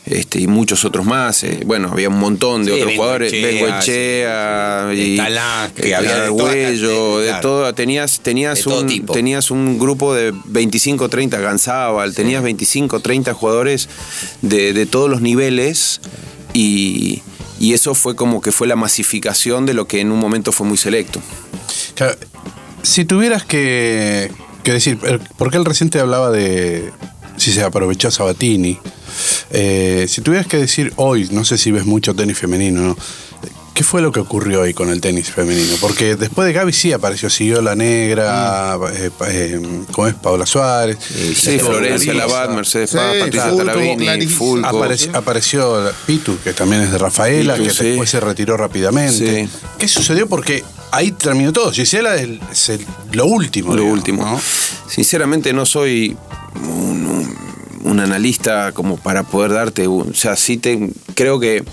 este 0.10 0.40
y 0.40 0.48
muchos 0.48 0.86
otros 0.86 1.06
más, 1.06 1.44
eh, 1.44 1.60
bueno 1.66 1.90
había 1.92 2.10
un 2.10 2.20
montón 2.20 2.66
de 2.66 2.74
Sí, 2.74 2.80
otros 2.82 2.96
jugadores, 2.96 3.32
Bengoechea, 3.32 4.86
Bengoechea 4.86 4.90
sí. 4.94 5.14
y 5.14 5.18
Talán, 5.18 5.72
que 5.72 5.90
eh, 5.90 5.96
había 5.96 6.22
de 6.22 6.30
de 6.30 7.28
claro. 7.28 7.42
todo, 7.42 7.74
tenías 7.74 8.20
tenías 8.22 8.64
De 8.64 8.72
un 8.72 9.06
tenías 9.08 9.52
un 9.52 9.78
grupo 9.78 10.14
de 10.14 10.34
25, 10.46 11.10
30, 11.10 11.40
Ganzábal, 11.40 12.14
tenías 12.14 12.44
25, 12.44 13.00
30 13.00 13.34
jugadores 13.34 13.90
de, 14.42 14.74
de 14.74 14.86
todos 14.86 15.10
los 15.10 15.22
niveles 15.22 16.02
y, 16.54 17.22
y 17.60 17.74
eso 17.74 17.94
fue 17.94 18.16
como 18.16 18.42
que 18.42 18.52
fue 18.52 18.68
la 18.68 18.76
masificación 18.76 19.66
de 19.66 19.74
lo 19.74 19.88
que 19.88 20.00
en 20.02 20.12
un 20.12 20.20
momento 20.20 20.52
fue 20.52 20.68
muy 20.68 20.78
selecto. 20.78 21.22
Claro, 21.96 22.16
si 22.84 23.06
tuvieras 23.06 23.44
que, 23.44 24.32
que 24.64 24.74
decir, 24.74 24.98
porque 25.38 25.58
él 25.58 25.66
reciente 25.66 26.00
hablaba 26.00 26.32
de 26.32 26.92
si 27.38 27.52
se 27.54 27.64
aprovechó 27.64 28.12
Sabatini, 28.12 28.78
Eh, 29.50 30.06
si 30.10 30.22
tuvieras 30.22 30.48
que 30.48 30.58
decir 30.58 30.92
hoy, 30.98 31.28
no 31.32 31.44
sé 31.46 31.58
si 31.58 31.72
ves 31.72 31.86
mucho 31.86 32.14
tenis 32.14 32.38
femenino, 32.38 32.82
¿no? 32.82 32.98
¿Qué 33.74 33.84
fue 33.84 34.02
lo 34.02 34.12
que 34.12 34.20
ocurrió 34.20 34.62
hoy 34.62 34.74
con 34.74 34.90
el 34.90 35.00
tenis 35.02 35.30
femenino? 35.30 35.76
Porque 35.80 36.16
después 36.16 36.46
de 36.48 36.54
Gaby 36.54 36.74
sí 36.74 36.92
apareció, 36.92 37.30
siguió 37.30 37.62
la 37.62 37.76
negra, 37.76 38.78
eh, 38.94 39.10
eh, 39.28 39.62
¿cómo 39.92 40.08
es? 40.08 40.16
Paula 40.16 40.46
Suárez. 40.46 40.98
Sí, 41.36 41.58
Florencia. 41.60 42.14
Labat, 42.14 42.50
Mercedes 42.52 42.90
Sí, 42.92 42.98
Paz, 42.98 43.16
Patricia 43.20 43.52
Clarisa. 43.98 44.36
Fulco. 44.36 44.68
Apareció, 44.68 45.16
apareció 45.16 45.92
Pitu, 46.06 46.38
que 46.44 46.54
también 46.54 46.82
es 46.82 46.92
de 46.92 46.98
Rafaela, 46.98 47.54
Pitu, 47.56 47.68
que 47.68 47.74
sí. 47.74 47.86
después 47.86 48.10
se 48.10 48.20
retiró 48.20 48.58
rápidamente. 48.58 49.46
Sí. 49.46 49.50
¿Qué 49.78 49.88
sucedió? 49.88 50.28
Porque 50.28 50.64
ahí 50.92 51.12
terminó 51.12 51.54
todo. 51.54 51.72
Gisela 51.72 52.16
es, 52.16 52.22
el- 52.24 52.42
es 52.52 52.70
el- 52.70 52.86
lo 53.14 53.26
último. 53.28 53.70
Lo 53.70 53.76
digamos, 53.82 53.98
último. 54.00 54.26
¿no? 54.26 54.42
Sinceramente 54.90 55.54
no 55.54 55.66
soy 55.68 56.18
un, 56.64 58.00
analista 58.00 58.74
como 58.74 58.98
para 58.98 59.24
poder 59.24 59.54
darte, 59.54 59.88
un- 59.88 60.12
o 60.12 60.14
sea, 60.14 60.36
sí 60.36 60.58
te, 60.58 60.90
creo 61.16 61.40
que 61.40 61.64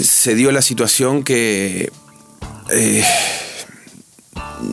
se 0.00 0.34
dio 0.34 0.52
la 0.52 0.62
situación 0.62 1.22
que 1.22 1.90
eh, 2.70 3.04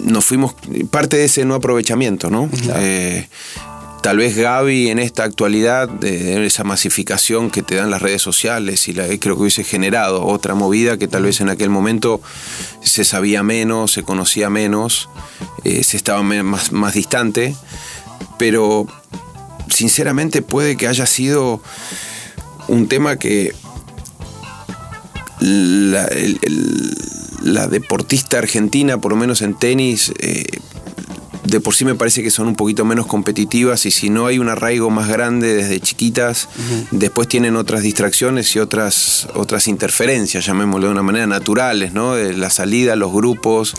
nos 0.05 0.23
fuimos, 0.25 0.55
parte 0.91 1.17
de 1.17 1.25
ese 1.25 1.43
no 1.45 1.55
aprovechamiento, 1.55 2.29
¿no? 2.29 2.49
Eh, 2.75 3.27
tal 4.03 4.17
vez 4.17 4.37
Gaby 4.37 4.89
en 4.89 4.99
esta 4.99 5.23
actualidad, 5.23 5.89
de 5.89 6.45
esa 6.45 6.63
masificación 6.63 7.49
que 7.49 7.63
te 7.63 7.75
dan 7.75 7.89
las 7.89 8.01
redes 8.01 8.21
sociales 8.21 8.87
y 8.87 8.93
la, 8.93 9.07
creo 9.17 9.35
que 9.35 9.41
hubiese 9.41 9.63
generado 9.63 10.23
otra 10.25 10.53
movida 10.55 10.97
que 10.97 11.07
tal 11.07 11.23
vez 11.23 11.41
en 11.41 11.49
aquel 11.49 11.69
momento 11.69 12.21
se 12.81 13.03
sabía 13.03 13.43
menos, 13.43 13.91
se 13.93 14.03
conocía 14.03 14.49
menos, 14.49 15.09
eh, 15.63 15.83
se 15.83 15.97
estaba 15.97 16.21
más, 16.23 16.71
más 16.71 16.93
distante, 16.93 17.55
pero 18.37 18.85
sinceramente 19.69 20.41
puede 20.41 20.77
que 20.77 20.87
haya 20.87 21.05
sido 21.05 21.61
un 22.67 22.87
tema 22.87 23.17
que 23.17 23.53
la, 25.39 26.09
la 27.43 27.67
deportista 27.67 28.39
argentina, 28.39 28.99
por 28.99 29.11
lo 29.11 29.17
menos 29.17 29.41
en 29.41 29.53
tenis, 29.53 30.11
eh, 30.19 30.45
de 31.47 31.59
por 31.59 31.73
sí 31.75 31.85
me 31.85 31.95
parece 31.95 32.21
que 32.23 32.29
son 32.31 32.47
un 32.47 32.55
poquito 32.55 32.83
menos 32.85 33.07
competitivas 33.07 33.85
y 33.85 33.91
si 33.91 34.09
no 34.09 34.27
hay 34.27 34.37
un 34.39 34.49
arraigo 34.49 34.89
más 34.89 35.07
grande 35.07 35.53
desde 35.55 35.79
chiquitas, 35.79 36.49
después 36.91 37.27
tienen 37.27 37.55
otras 37.55 37.81
distracciones 37.83 38.55
y 38.55 38.59
otras, 38.59 39.27
otras 39.33 39.67
interferencias, 39.67 40.45
llamémoslo 40.45 40.87
de 40.87 40.91
una 40.93 41.03
manera, 41.03 41.27
naturales, 41.27 41.93
¿no? 41.93 42.15
De 42.15 42.33
la 42.33 42.49
salida, 42.49 42.95
los 42.95 43.11
grupos 43.13 43.73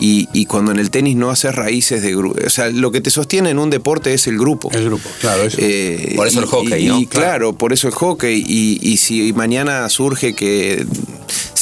y, 0.00 0.28
y 0.32 0.46
cuando 0.46 0.72
en 0.72 0.78
el 0.78 0.90
tenis 0.90 1.16
no 1.16 1.30
haces 1.30 1.54
raíces 1.54 2.02
de 2.02 2.14
grupo, 2.14 2.38
o 2.44 2.50
sea, 2.50 2.68
lo 2.70 2.90
que 2.90 3.00
te 3.00 3.10
sostiene 3.10 3.50
en 3.50 3.58
un 3.58 3.70
deporte 3.70 4.12
es 4.14 4.26
el 4.26 4.36
grupo. 4.38 4.70
El 4.72 4.84
grupo, 4.86 5.08
claro. 5.20 5.42
Eso. 5.44 5.58
Eh, 5.60 6.14
Por 6.16 6.26
eso 6.26 6.40
el 6.40 6.46
hockey, 6.46 6.84
y- 6.84 6.88
¿no? 6.88 6.98
y 7.00 7.06
claro, 7.06 7.52
por 7.52 7.72
eso 7.72 7.88
el 7.88 7.94
hockey. 7.94 8.44
Y, 8.46 8.78
y 8.82 8.96
si 8.96 9.32
mañana 9.32 9.88
surge 9.88 10.34
que 10.34 10.84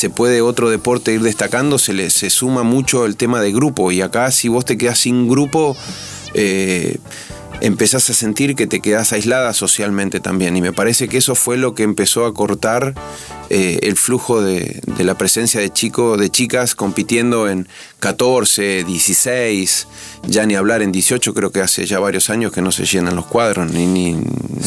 se 0.03 0.11
puede 0.11 0.41
otro 0.41 0.69
deporte 0.69 1.13
ir 1.13 1.23
destacando, 1.23 1.79
se 1.79 1.93
le 1.93 2.11
se 2.11 2.29
suma 2.29 2.65
mucho 2.65 3.07
el 3.07 3.17
tema 3.17 3.41
de 3.41 3.53
grupo. 3.53 3.93
Y 3.93 4.01
acá, 4.01 4.33
si 4.33 4.49
vos 4.49 4.65
te 4.65 4.77
quedas 4.77 4.99
sin 4.99 5.29
grupo, 5.29 5.77
eh, 6.35 6.99
empezás 7.61 8.11
a 8.11 8.13
sentir 8.13 8.57
que 8.57 8.67
te 8.67 8.81
quedás 8.81 9.13
aislada 9.13 9.53
socialmente 9.53 10.19
también. 10.19 10.57
Y 10.57 10.61
me 10.61 10.73
parece 10.73 11.07
que 11.07 11.19
eso 11.19 11.37
fue 11.37 11.57
lo 11.57 11.77
que 11.77 11.85
empezó 11.85 12.27
a 12.27 12.35
cortar 12.35 12.95
eh, 13.49 13.79
el 13.83 13.95
flujo 13.95 14.43
de, 14.43 14.81
de 14.85 15.05
la 15.05 15.17
presencia 15.17 15.61
de 15.61 15.71
chicos, 15.71 16.19
de 16.19 16.31
chicas 16.31 16.75
compitiendo 16.75 17.49
en 17.49 17.69
14, 18.03 18.83
16, 18.83 19.87
ya 20.27 20.45
ni 20.45 20.57
hablar 20.57 20.83
en 20.83 20.91
18, 20.91 21.33
creo 21.35 21.53
que 21.53 21.61
hace 21.61 21.87
ya 21.87 22.01
varios 22.01 22.31
años 22.31 22.51
que 22.53 22.61
no 22.61 22.73
se 22.73 22.85
llenan 22.85 23.15
los 23.15 23.27
cuadros, 23.27 23.71
ni, 23.71 23.87
ni 23.87 24.15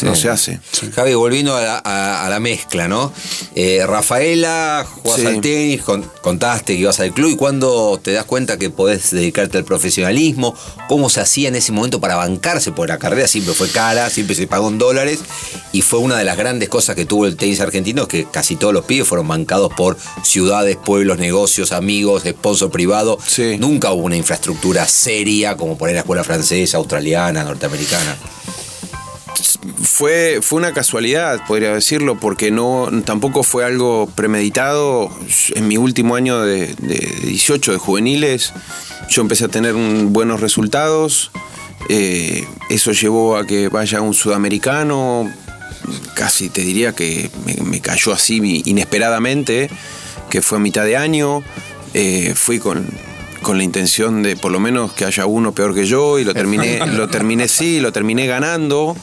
no 0.02 0.14
se 0.16 0.30
hace. 0.30 0.58
Javi, 0.94 1.12
volviendo 1.12 1.54
a 1.54 1.60
la, 1.62 1.82
a- 1.84 2.24
a 2.24 2.30
la 2.30 2.40
mezcla, 2.40 2.88
¿no? 2.88 3.12
Eh, 3.54 3.84
Rafaela, 3.86 4.86
jugás 5.02 5.20
Sí. 5.20 5.26
al 5.26 5.40
tenis, 5.42 5.82
con- 5.82 6.10
contaste 6.22 6.74
que 6.74 6.80
ibas 6.80 6.98
al 7.00 7.12
club 7.12 7.30
y 7.32 7.36
cuándo 7.36 8.00
te 8.02 8.12
das 8.12 8.24
cuenta 8.24 8.56
que 8.56 8.70
podés 8.70 9.10
dedicarte 9.10 9.58
al 9.58 9.64
profesionalismo, 9.64 10.54
cómo 10.88 11.10
se 11.10 11.20
hacía 11.20 11.48
en 11.48 11.56
ese 11.56 11.72
momento 11.72 12.00
para 12.00 12.16
bancarse, 12.16 12.72
porque 12.72 12.92
la 12.94 12.98
carrera 12.98 13.28
siempre 13.28 13.52
fue 13.52 13.68
cara, 13.68 14.08
siempre 14.08 14.34
se 14.34 14.46
pagó 14.46 14.68
en 14.68 14.78
dólares 14.78 15.20
y 15.72 15.82
fue 15.82 15.98
una 15.98 16.16
de 16.16 16.24
las 16.24 16.38
grandes 16.38 16.70
cosas 16.70 16.96
que 16.96 17.04
tuvo 17.04 17.26
el 17.26 17.36
tenis 17.36 17.60
argentino, 17.60 18.08
que 18.08 18.24
casi 18.24 18.56
todos 18.56 18.72
los 18.72 18.86
pibes 18.86 19.06
fueron 19.06 19.28
bancados 19.28 19.70
por 19.76 19.98
ciudades, 20.24 20.76
pueblos, 20.82 21.18
negocios, 21.18 21.72
amigos, 21.72 22.22
sponsor 22.26 22.70
privado. 22.70 23.18
Sí. 23.26 23.56
Nunca 23.58 23.90
hubo 23.92 24.04
una 24.04 24.16
infraestructura 24.16 24.86
seria 24.86 25.56
como 25.56 25.76
poner 25.76 25.94
la 25.94 26.00
escuela 26.00 26.24
francesa, 26.24 26.76
australiana, 26.78 27.44
norteamericana. 27.44 28.16
Fue, 29.82 30.40
fue 30.42 30.58
una 30.58 30.72
casualidad, 30.72 31.40
podría 31.46 31.72
decirlo, 31.74 32.18
porque 32.18 32.50
no 32.50 32.88
tampoco 33.04 33.42
fue 33.42 33.64
algo 33.64 34.08
premeditado. 34.14 35.10
En 35.54 35.68
mi 35.68 35.76
último 35.76 36.14
año 36.16 36.40
de, 36.42 36.74
de 36.76 36.96
18 37.24 37.72
de 37.72 37.78
juveniles, 37.78 38.52
yo 39.10 39.22
empecé 39.22 39.44
a 39.46 39.48
tener 39.48 39.74
un- 39.74 40.12
buenos 40.12 40.40
resultados. 40.40 41.30
Eh, 41.88 42.46
eso 42.70 42.92
llevó 42.92 43.36
a 43.36 43.46
que 43.46 43.68
vaya 43.68 44.00
un 44.00 44.14
sudamericano, 44.14 45.30
casi 46.14 46.48
te 46.48 46.62
diría 46.62 46.92
que 46.92 47.30
me, 47.44 47.54
me 47.64 47.80
cayó 47.80 48.12
así 48.12 48.62
inesperadamente, 48.64 49.68
que 50.30 50.42
fue 50.42 50.58
a 50.58 50.60
mitad 50.60 50.84
de 50.84 50.96
año. 50.96 51.42
Eh, 51.94 52.32
fui 52.36 52.58
con, 52.58 52.86
con 53.46 53.58
la 53.58 53.62
intención 53.62 54.24
de 54.24 54.34
por 54.34 54.50
lo 54.50 54.58
menos 54.58 54.92
que 54.92 55.04
haya 55.04 55.24
uno 55.24 55.52
peor 55.52 55.72
que 55.72 55.86
yo 55.86 56.18
y 56.18 56.24
lo 56.24 56.34
terminé, 56.34 56.84
lo 56.84 57.06
terminé 57.06 57.46
sí, 57.46 57.78
lo 57.78 57.92
terminé 57.92 58.26
ganando. 58.26 58.96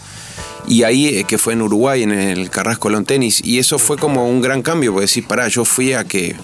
Y 0.68 0.84
ahí, 0.84 1.08
eh, 1.08 1.24
que 1.24 1.38
fue 1.38 1.54
en 1.54 1.62
Uruguay, 1.62 2.04
en 2.04 2.12
el 2.12 2.50
Carrasco 2.50 2.90
Lawn 2.90 3.06
Tennis, 3.06 3.40
y 3.42 3.60
eso 3.60 3.80
fue 3.80 3.96
como 3.96 4.28
un 4.28 4.42
gran 4.42 4.62
cambio, 4.62 4.92
porque 4.92 5.04
decir, 5.04 5.26
pará, 5.26 5.48
yo 5.48 5.64
fui 5.64 5.94
a 5.94 6.04
que 6.04 6.36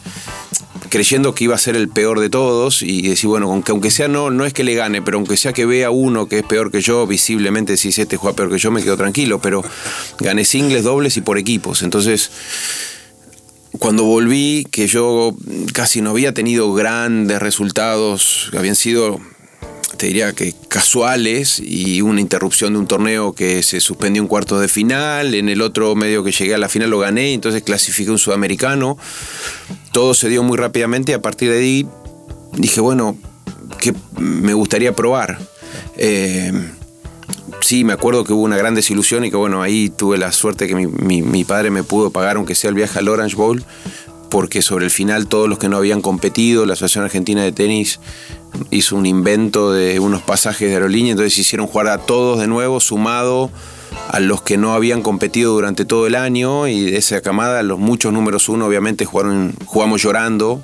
creyendo 0.88 1.36
que 1.36 1.44
iba 1.44 1.56
a 1.56 1.58
ser 1.58 1.76
el 1.76 1.90
peor 1.90 2.22
de 2.22 2.30
todos 2.30 2.84
y 2.84 3.02
decir, 3.02 3.28
bueno, 3.28 3.52
aunque, 3.52 3.74
aunque 3.74 3.92
sea 3.92 4.08
no, 4.08 4.32
no 4.32 4.46
es 4.46 4.54
que 4.54 4.64
le 4.64 4.76
gane, 4.76 5.02
pero 5.02 5.18
aunque 5.18 5.36
sea 5.36 5.52
que 5.52 5.66
vea 5.66 5.92
uno 5.92 6.28
que 6.28 6.40
es 6.40 6.46
peor 6.46 6.72
que 6.72 6.80
yo, 6.80 7.06
visiblemente 7.06 7.76
si 7.76 7.90
este 7.90 8.16
juega 8.16 8.34
peor 8.34 8.50
que 8.50 8.60
yo, 8.60 8.72
me 8.72 8.82
quedo 8.82 8.96
tranquilo, 8.96 9.40
pero 9.40 9.62
gané 10.20 10.46
singles, 10.46 10.84
dobles 10.84 11.18
y 11.18 11.22
por 11.22 11.38
equipos. 11.38 11.84
Entonces, 11.84 12.32
cuando 13.80 14.04
volví, 14.04 14.68
que 14.70 14.88
yo 14.88 15.36
casi 15.74 16.02
no 16.02 16.12
había 16.12 16.34
tenido 16.34 16.74
grandes 16.74 17.40
resultados, 17.40 18.52
habían 18.58 18.76
sido, 18.76 19.20
te 19.98 20.08
diría 20.08 20.34
que 20.34 20.54
casuales, 20.68 21.62
y 21.64 22.02
una 22.02 22.20
interrupción 22.20 22.74
de 22.74 22.80
un 22.80 22.88
torneo 22.88 23.34
que 23.34 23.64
se 23.64 23.80
suspendió 23.80 24.22
en 24.22 24.28
cuartos 24.28 24.60
de 24.62 24.68
final, 24.68 25.34
en 25.34 25.48
el 25.48 25.62
otro 25.62 25.96
medio 25.96 26.24
que 26.24 26.32
llegué 26.32 26.54
a 26.54 26.58
la 26.58 26.68
final 26.68 26.90
lo 26.90 27.00
gané, 27.00 27.34
entonces 27.34 27.64
clasifiqué 27.64 28.12
un 28.12 28.20
sudamericano, 28.20 28.98
todo 29.94 30.14
se 30.14 30.28
dio 30.28 30.44
muy 30.44 30.58
rápidamente 30.58 31.14
y 31.14 31.16
a 31.16 31.22
partir 31.22 31.50
de 31.50 31.60
ahí 31.60 31.88
dije, 32.58 32.82
bueno, 32.82 33.18
que 33.80 33.94
me 34.18 34.54
gustaría 34.54 34.94
probar. 34.94 35.40
Eh, 35.96 36.52
sí, 37.62 37.84
me 37.84 37.94
acuerdo 37.94 38.24
que 38.24 38.34
hubo 38.34 38.44
una 38.44 38.58
gran 38.58 38.76
desilusión 38.76 39.24
y 39.26 39.30
que 39.30 39.38
bueno, 39.38 39.62
ahí 39.62 39.90
tuve 39.90 40.18
la 40.18 40.32
suerte 40.32 40.68
que 40.68 40.76
mi, 40.76 40.88
mi- 40.88 41.22
mi 41.22 41.44
padre 41.44 41.70
me 41.72 41.84
pudo 41.84 42.10
pagar, 42.12 42.38
aunque 42.38 42.56
sea 42.56 42.70
el 42.70 42.76
viaje 42.76 43.00
al 43.00 43.08
Orange 43.10 43.36
Bowl, 43.36 43.64
porque 44.30 44.62
sobre 44.62 44.86
el 44.86 44.92
final 44.92 45.28
todos 45.28 45.50
los 45.50 45.58
que 45.58 45.70
no 45.70 45.78
habían 45.78 46.02
competido, 46.02 46.66
la 46.66 46.74
Asociación 46.74 47.04
Argentina 47.06 47.44
de 47.44 47.52
Tenis 47.52 48.00
hizo 48.72 48.96
un 48.96 49.06
invento 49.06 49.72
de 49.72 50.00
unos 50.00 50.22
pasajes 50.22 50.68
de 50.70 50.74
aerolínea, 50.76 51.12
entonces 51.12 51.38
hicieron 51.38 51.68
jugar 51.68 51.88
a 51.88 51.98
todos 52.00 52.40
de 52.40 52.48
nuevo, 52.48 52.80
sumado 52.80 53.50
a 54.12 54.20
los 54.20 54.42
que 54.44 54.58
no 54.58 54.74
habían 54.74 55.02
competido 55.02 55.54
durante 55.54 55.84
todo 55.84 56.06
el 56.06 56.16
año 56.16 56.68
y 56.68 56.92
de 56.92 56.98
esa 56.98 57.22
camada 57.22 57.64
los 57.64 57.80
muchos 57.80 58.14
números 58.14 58.48
uno 58.50 58.68
obviamente 58.68 59.04
jugaron, 59.06 59.54
jugamos 59.66 60.02
llorando 60.04 60.62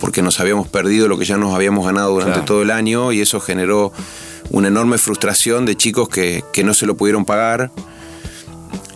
porque 0.00 0.22
nos 0.22 0.40
habíamos 0.40 0.66
perdido 0.68 1.06
lo 1.08 1.18
que 1.18 1.24
ya 1.26 1.36
nos 1.36 1.54
habíamos 1.54 1.84
ganado 1.86 2.10
durante 2.10 2.32
Claro. 2.32 2.44
todo 2.46 2.62
el 2.62 2.70
año 2.70 3.12
y 3.12 3.20
eso 3.20 3.38
generó 3.40 3.92
una 4.50 4.68
enorme 4.68 4.98
frustración 4.98 5.66
de 5.66 5.76
chicos 5.76 6.08
que, 6.08 6.44
que 6.52 6.64
no 6.64 6.74
se 6.74 6.86
lo 6.86 6.96
pudieron 6.96 7.24
pagar. 7.24 7.70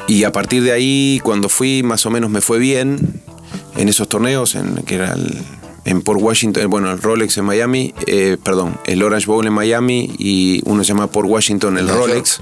Y 0.07 0.25
a 0.25 0.33
partir 0.33 0.63
de 0.63 0.73
ahí, 0.73 1.21
cuando 1.23 1.49
fui, 1.49 1.83
más 1.83 2.07
o 2.07 2.11
menos 2.11 2.31
me 2.31 2.41
fue 2.41 2.59
bien 2.59 3.23
en 3.77 3.89
esos 3.89 4.09
torneos, 4.09 4.55
en, 4.55 4.77
que 4.85 4.95
era 4.97 5.13
el- 5.13 5.39
en 5.89 6.03
Port 6.03 6.21
Washington, 6.23 6.69
bueno, 6.69 6.91
el 6.93 7.01
Rolex 7.01 7.39
en 7.39 7.45
Miami, 7.47 7.95
eh, 8.07 8.37
perdón, 8.43 8.79
el 8.87 9.03
Orange 9.03 9.27
Bowl 9.27 9.47
en 9.47 9.53
Miami 9.53 10.15
y 10.19 10.61
uno 10.67 10.85
se 10.85 10.89
llama 10.89 11.07
Port 11.11 11.29
Washington, 11.29 11.79
el 11.79 11.87
Nueva 11.87 12.07
Rolex. 12.07 12.41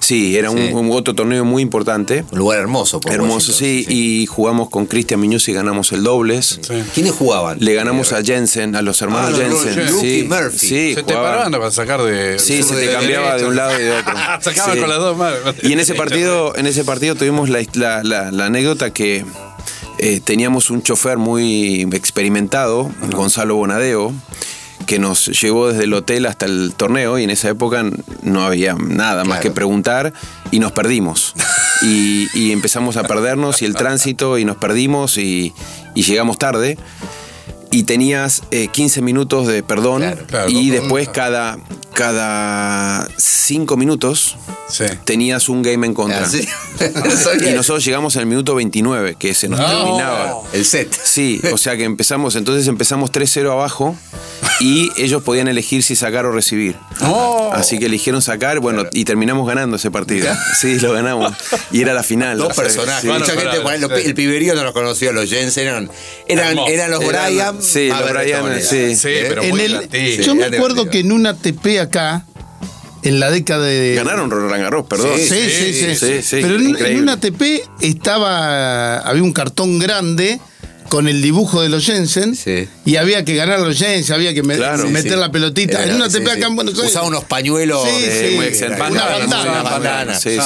Sí, 0.00 0.36
era 0.36 0.50
un- 0.50 0.58
Sí. 0.58 0.72
Un, 0.72 0.90
otro 0.92 1.14
torneo 1.14 1.44
muy 1.44 1.62
importante. 1.62 2.24
Un 2.32 2.38
lugar 2.38 2.58
hermoso. 2.60 3.00
por 3.00 3.12
Hermoso, 3.12 3.52
sí, 3.52 3.84
y 3.88 4.26
jugamos 4.26 4.70
con 4.70 4.86
Cristian 4.86 5.20
Muñoz 5.20 5.48
y 5.48 5.52
ganamos 5.52 5.92
el 5.92 6.02
dobles. 6.02 6.58
Sí. 6.62 6.74
¿Quiénes 6.94 7.12
jugaban? 7.12 7.58
Le 7.60 7.74
ganamos 7.74 8.12
a 8.12 8.22
Jensen, 8.22 8.74
a 8.76 8.82
los 8.82 9.00
hermanos 9.02 9.34
Ah, 9.34 9.46
los 9.48 9.64
Jensen. 9.64 9.86
Luke 9.90 10.00
sí, 10.08 10.18
y 10.20 10.22
Murphy. 10.24 10.58
sí, 10.58 10.94
se 10.94 11.02
te 11.02 11.14
paraban 11.14 11.52
para 11.52 11.70
sacar 11.70 12.02
de. 12.02 12.38
Sí, 12.38 12.62
se 12.62 12.74
te 12.74 12.80
de 12.86 12.92
cambiaba 12.92 13.36
de 13.36 13.46
un 13.46 13.54
lado 13.56 13.78
y 13.78 13.82
de 13.84 13.92
otro. 13.92 14.12
Sacaban 14.40 14.74
Sí. 14.74 14.80
con 14.80 14.88
las 14.90 14.98
dos 14.98 15.16
manos. 15.16 15.38
Y 15.62 15.72
en 15.72 15.80
ese 15.80 15.94
partido, 15.94 16.56
en 16.56 16.66
ese 16.66 16.84
partido 16.84 17.14
tuvimos 17.14 17.48
la, 17.48 17.60
la- 17.74 18.02
la- 18.02 18.30
la 18.32 18.46
anécdota 18.46 18.92
que 18.92 19.24
eh, 19.98 20.20
teníamos 20.20 20.70
un 20.70 20.82
chofer 20.82 21.18
muy 21.18 21.82
experimentado, 21.92 22.90
Gonzalo 23.12 23.56
Bonadeo, 23.56 24.12
que 24.86 24.98
nos 24.98 25.26
llevó 25.40 25.68
desde 25.68 25.84
el 25.84 25.92
hotel 25.92 26.26
hasta 26.26 26.46
el 26.46 26.72
torneo 26.74 27.18
y 27.18 27.24
en 27.24 27.30
esa 27.30 27.48
época 27.48 27.84
no 28.22 28.44
había 28.44 28.74
nada 28.74 29.24
más 29.24 29.40
que 29.40 29.50
preguntar 29.50 30.12
y 30.50 30.60
nos 30.60 30.72
perdimos. 30.72 31.34
Y, 31.80 32.26
y 32.34 32.50
empezamos 32.50 32.96
a 32.96 33.04
perdernos 33.04 33.62
y 33.62 33.64
el 33.64 33.76
tránsito 33.76 34.36
y 34.36 34.44
nos 34.44 34.56
perdimos 34.56 35.16
y, 35.16 35.54
y 35.94 36.02
llegamos 36.02 36.36
tarde. 36.36 36.76
Y 37.70 37.82
tenías 37.82 38.42
eh, 38.50 38.68
15 38.68 39.02
minutos 39.02 39.46
de 39.46 39.62
perdón 39.62 40.00
Claro, 40.02 40.26
claro. 40.26 40.48
y 40.48 40.70
después 40.70 41.08
cada, 41.10 41.58
cada 41.92 43.08
5 43.16 43.76
minutos 43.76 44.36
Sí. 44.70 44.84
tenías 45.04 45.48
un 45.48 45.62
game 45.62 45.86
en 45.86 45.94
contra. 45.94 46.24
Ah, 46.24 46.28
sí. 46.28 46.46
Y 47.48 47.52
nosotros 47.54 47.84
llegamos 47.84 48.16
al 48.18 48.26
minuto 48.26 48.54
29, 48.54 49.16
que 49.18 49.32
se 49.34 49.48
nos 49.48 49.58
No. 49.58 49.66
terminaba. 49.66 50.34
El 50.52 50.64
set. 50.66 50.94
Sí, 51.02 51.40
o 51.52 51.56
sea 51.58 51.76
que 51.76 51.84
empezamos, 51.84 52.36
entonces 52.36 52.68
empezamos 52.68 53.10
3-0 53.10 53.50
abajo 53.50 53.96
y 54.60 54.90
ellos 54.98 55.22
podían 55.22 55.48
elegir 55.48 55.82
si 55.82 55.96
sacar 55.96 56.26
o 56.26 56.32
recibir. 56.32 56.76
Así 57.52 57.78
que 57.78 57.86
eligieron 57.86 58.20
sacar, 58.20 58.60
bueno, 58.60 58.84
y 58.92 59.04
terminamos 59.06 59.48
ganando 59.48 59.76
ese 59.76 59.90
partido. 59.90 60.30
Sí, 60.60 60.78
lo 60.80 60.92
ganamos. 60.92 61.32
Y 61.72 61.80
era 61.80 61.94
la 61.94 62.02
final. 62.02 62.36
Dos 62.38 62.54
personajes. 62.54 63.00
sí. 63.02 63.08
Mucha 63.08 63.32
gente, 63.32 64.04
el 64.04 64.14
piberío 64.14 64.54
no 64.54 64.64
los 64.64 64.72
conocía, 64.74 65.12
los 65.12 65.28
Jensen 65.30 65.66
eran, 65.66 65.90
eran, 66.26 66.58
eran 66.58 66.90
los 66.90 67.02
Eran- 67.02 67.57
Sí, 67.60 67.90
a 67.90 68.00
los 68.00 68.04
ver 68.12 68.18
de 68.18 68.24
esta 68.30 68.40
Brian, 68.40 68.42
manera. 68.42 68.60
sí. 68.66 68.96
Sí, 68.96 69.08
¿Eh? 69.08 69.26
pero 69.28 69.42
En 69.42 69.50
muy 69.50 69.60
el- 69.60 69.68
divertido. 69.72 70.22
yo 70.24 70.34
me 70.34 70.44
acuerdo 70.44 70.88
que 70.90 71.00
en 71.00 71.12
una 71.12 71.34
TP 71.34 71.80
acá, 71.80 72.24
en 73.02 73.20
la 73.20 73.30
década 73.30 73.64
de. 73.66 73.94
Ganaron 73.94 74.30
Roland 74.30 74.62
Garros, 74.62 74.86
perdón. 74.86 75.10
Sí, 75.18 75.26
sí, 75.28 75.50
sí. 75.50 75.72
sí, 75.72 75.94
sí, 75.96 76.22
sí, 76.22 76.38
Pero 76.42 76.56
en, 76.56 76.76
en 76.86 76.98
una 77.02 77.18
TP 77.20 77.62
estaba. 77.80 78.98
Había 78.98 79.22
un 79.22 79.32
cartón 79.32 79.78
grande 79.78 80.40
con 80.88 81.08
el 81.08 81.20
dibujo 81.22 81.60
de 81.62 81.68
los 81.68 81.84
Jensen. 81.84 82.34
Sí. 82.34 82.68
Y 82.84 82.96
había 82.96 83.24
que 83.24 83.34
ganar 83.34 83.60
los 83.60 83.78
Jensen, 83.78 84.14
había 84.14 84.34
que 84.34 84.42
me- 84.42 84.56
Claro, 84.56 84.84
sí, 84.84 84.88
meter 84.90 85.12
sí. 85.12 85.18
la 85.18 85.30
pelotita. 85.30 85.82
Era- 85.82 85.90
en 85.90 85.96
una 85.96 86.10
sí, 86.10 86.18
TP 86.18 86.30
sí. 86.32 86.36
acá 86.38 86.46
en 86.46 86.56
Buenos 86.56 86.74
Aires. 86.74 86.90
Usaba 86.90 87.06
unos 87.06 87.24
pañuelos 87.24 87.82
Sí, 87.88 88.00
de- 88.02 88.28
sí. 88.30 88.34
muy 88.36 88.44
de- 88.44 88.50
excelente. 88.50 88.82
Una 88.90 89.04
bandana, 89.06 89.62
bandana. 89.62 90.18
Sí. 90.18 90.36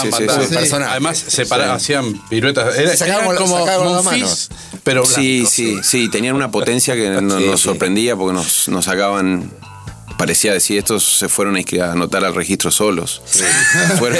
Además, 0.88 1.24
hacían 1.70 2.20
piruetas. 2.28 2.76
Era, 2.76 2.96
Sacaban 2.96 3.36
como, 3.36 3.66
las 3.66 4.04
manos. 4.04 4.48
pero 4.84 5.04
Sí, 5.04 5.38
blanco. 5.40 5.50
sí, 5.50 5.76
sí, 5.82 6.08
tenían 6.10 6.34
una 6.34 6.50
potencia 6.50 6.94
que 6.94 7.08
no- 7.10 7.38
Sí, 7.38 7.46
nos 7.46 7.60
sí. 7.60 7.64
sorprendía 7.64 8.16
porque 8.16 8.34
nos, 8.34 8.68
nos 8.68 8.84
sacaban 8.84 9.50
parecía 10.18 10.52
decir, 10.52 10.78
estos 10.78 11.18
se 11.18 11.28
fueron 11.28 11.56
a 11.56 11.92
anotar 11.92 12.24
al 12.24 12.34
registro 12.34 12.70
solos. 12.70 13.22
Fueron- 13.98 14.18